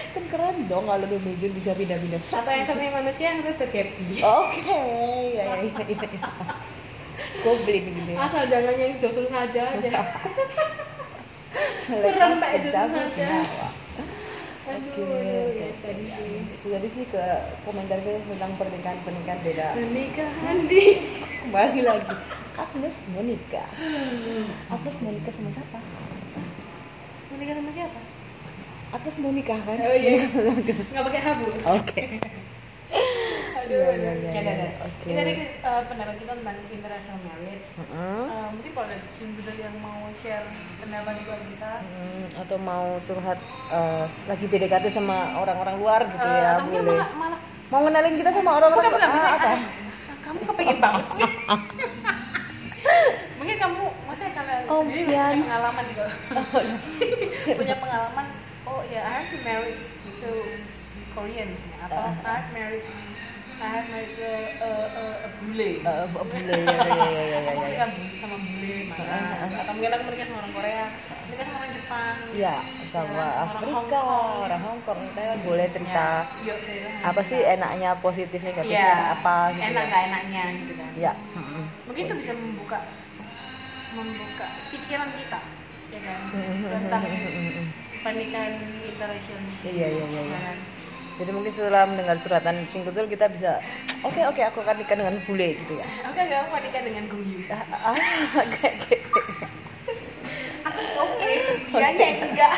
kan 0.09 0.23
keren 0.25 0.57
dong 0.65 0.85
kalau 0.85 1.05
domination 1.05 1.51
bisa 1.51 1.71
pindah-pindah 1.73 2.19
Satu 2.19 2.47
yang 2.47 2.63
satunya 2.63 2.91
manusia, 2.91 3.25
yang 3.27 3.41
satu 3.41 3.59
terkepi. 3.59 4.19
oke 4.19 4.81
ya 5.31 5.43
ya 5.57 5.73
ya 5.83 5.97
ya 5.99 6.29
goblin 7.39 7.83
gitu 7.89 8.09
ya 8.09 8.17
Asal 8.21 8.47
jangan 8.47 8.73
yang 8.73 8.93
Josun 8.95 9.25
saja 9.25 9.61
aja. 9.69 9.89
Serem 11.91 12.31
Mbak 12.37 12.51
Josun 12.63 12.89
saja. 13.11 13.29
Aduh, 14.69 15.49
Oke, 15.49 15.57
ya 15.57 15.69
tadi 15.81 16.03
sih. 16.05 16.33
itu 16.45 16.67
tadi 16.69 16.87
sih 16.93 17.05
ke 17.09 17.23
komentar 17.65 17.97
gue 18.05 18.21
tentang 18.21 18.51
pernikahan 18.61 18.99
pernikahan 19.01 19.39
beda. 19.41 19.67
Pernikahan 19.73 20.57
di 20.69 20.83
kembali 21.41 21.81
lagi. 21.81 22.15
Agnes 22.59 22.95
mau 23.15 23.23
nikah 23.23 23.69
Agnes 24.69 24.95
mau 25.01 25.09
nikah 25.09 25.33
sama 25.33 25.49
siapa? 25.55 25.79
Menikah 27.29 27.55
sama 27.55 27.71
siapa? 27.71 27.99
Agnes 28.89 29.15
mau 29.21 29.31
nikah 29.31 29.59
kan? 29.63 29.77
Oh 29.79 29.95
iya. 29.95 30.11
Nggak 30.91 31.03
pakai 31.07 31.21
habu. 31.23 31.45
oke. 31.65 32.03
Aduh, 32.03 32.33
Iya, 33.69 33.87
iya, 33.93 34.11
iya, 34.15 34.31
Ya, 34.33 34.41
dah. 34.41 34.55
Oke. 34.83 35.05
Ini 35.05 35.15
tadi 35.15 35.31
eh, 35.61 35.81
pendapat 35.85 36.15
kita 36.17 36.31
tentang 36.33 36.57
international 36.67 37.19
marriage. 37.21 37.67
Mm-mm. 37.77 38.25
Eh, 38.25 38.47
mungkin 38.49 38.71
kalau 38.73 38.85
ada 38.85 38.97
cinder 39.11 39.55
yang 39.55 39.75
mau 39.77 39.99
share 40.15 40.47
pendapat 40.77 41.13
juga 41.19 41.35
kita. 41.39 41.71
Hmm, 41.79 42.25
atau 42.35 42.57
mau 42.59 42.99
curhat 42.99 43.39
eh, 43.69 44.05
lagi 44.25 44.43
PDKT 44.43 44.85
sama 44.89 45.37
orang-orang 45.37 45.75
luar 45.77 46.01
gitu 46.03 46.19
Eh, 46.19 46.35
ya 46.35 46.47
atau 46.51 46.61
mungkin 46.65 46.81
boleh. 46.83 46.97
malah, 46.97 47.09
malah 47.15 47.39
mau 47.69 47.81
kenalin 47.85 48.15
kita 48.17 48.31
sama 48.31 48.49
orang-orang 48.51 48.89
bukan 48.89 49.07
bukan 49.07 49.21
Ah, 49.21 49.35
apa? 49.35 49.51
kamu 50.19 50.39
kepengen 50.43 50.77
banget 50.79 51.05
sih. 51.11 51.29
Mungkin 53.39 53.55
kamu 53.57 53.81
maksudnya 54.03 54.31
kalian 54.33 54.61
Oh, 54.67 54.81
sendiri 54.81 55.01
punya 55.05 55.23
pengalaman 55.37 55.83
gitu 55.85 56.03
punya 57.59 57.75
pengalaman 57.77 58.25
oh 58.65 58.81
ya 58.85 58.99
I 58.99 59.11
have 59.21 59.31
married 59.41 59.79
to 60.19 60.29
Korean 61.11 61.45
misalnya. 61.47 61.77
Atau 61.85 61.99
Ah. 61.99 62.13
I 62.19 62.31
have 62.35 62.49
married 62.51 62.83
I 63.59 63.67
have 63.67 63.87
married 63.91 64.15
to 64.15 64.23
a, 64.63 64.71
a, 64.95 65.03
a 65.27 65.29
bule. 65.35 65.83
Eh, 65.83 66.05
boleh 66.07 66.59
ya 66.63 66.77
ya 66.79 66.91
ya 66.95 67.07
ya 67.11 67.21
ya 67.27 67.39
aku 67.43 67.59
ya, 67.59 67.67
ya. 67.67 67.67
menikah 67.67 67.89
sama 68.21 68.37
bule 68.39 68.75
mana. 68.87 69.03
Ah, 69.03 69.31
ah. 69.35 69.49
atau 69.61 69.71
mungkin 69.75 69.91
aku 69.95 70.03
menikah 70.07 70.25
sama 70.31 70.37
orang 70.43 70.53
Korea. 70.55 70.85
Menikah 71.27 71.45
sama 71.47 71.57
orang 71.59 71.73
Jepang. 71.75 72.17
Ya, 72.31 72.55
sama 72.93 73.19
Ya, 73.19 73.41
Afrika, 73.43 73.99
orang 74.47 74.61
Hongkong, 74.63 74.99
kita 75.11 75.23
boleh 75.43 75.67
cerita 75.75 76.03
Ya, 76.39 76.53
apa 76.99 77.21
sih 77.23 77.39
enaknya 77.39 77.89
positif 78.03 78.39
negatifnya 78.43 78.95
Iya, 78.95 78.95
apa 79.15 79.33
gitu 79.55 79.71
enak 79.71 79.83
ya. 79.83 79.87
nggak 79.89 80.03
enaknya 80.09 80.43
gitu 80.59 80.73
kan. 80.79 80.91
Ya. 80.95 81.11
mungkin 81.87 82.03
itu 82.05 82.15
bisa 82.21 82.33
membuka 82.37 82.77
membuka 83.89 84.45
pikiran 84.69 85.09
kita 85.17 85.39
ya 85.89 85.99
kan 86.05 86.19
tentang 86.69 87.03
pernikahan 88.05 88.53
interracial 88.85 89.39
Iya, 89.65 89.85
iya, 89.89 90.05
iya, 90.13 90.21
iya. 90.29 90.39
Jadi 91.19 91.29
mungkin 91.29 91.51
setelah 91.51 91.83
mendengar 91.83 92.15
suratan 92.17 92.63
Cingkutul 92.65 93.05
kita 93.05 93.27
bisa 93.27 93.59
oke 93.99 94.21
oke 94.25 94.39
aku 94.41 94.63
akan 94.63 94.75
nikah 94.77 94.95
dengan 94.95 95.15
bule 95.21 95.51
gitu 95.53 95.73
ya. 95.75 95.85
oke 96.07 96.15
oke 96.17 96.35
aku 96.37 96.49
menikah 96.55 96.81
dengan 96.81 97.03
Gongyu 97.05 97.39
Ah, 97.49 97.91
ah, 97.91 97.95
kayak 98.55 98.79
gitu. 98.81 99.19
aku 100.61 100.79
oke 101.03 101.29
dianya 101.69 102.07
enggak 102.23 102.55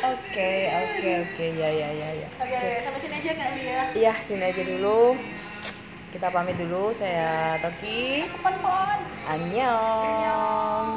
Oke 0.00 0.50
oke 0.70 1.10
oke 1.20 1.46
ya 1.52 1.68
ya 1.68 1.88
ya 1.90 2.08
ya. 2.16 2.28
oke 2.38 2.54
oke 2.54 2.74
sampai 2.80 3.00
sini 3.00 3.14
aja 3.18 3.32
kali 3.34 3.62
ya 3.64 3.82
Iya 3.92 4.12
sini 4.20 4.44
aja 4.44 4.62
dulu. 4.62 5.18
Kita 6.08 6.30
pamit 6.30 6.54
dulu. 6.56 6.94
Saya 6.94 7.58
Toki. 7.58 8.24
kapan 8.30 8.54
pon 8.62 8.98
Annyeong. 9.26 10.88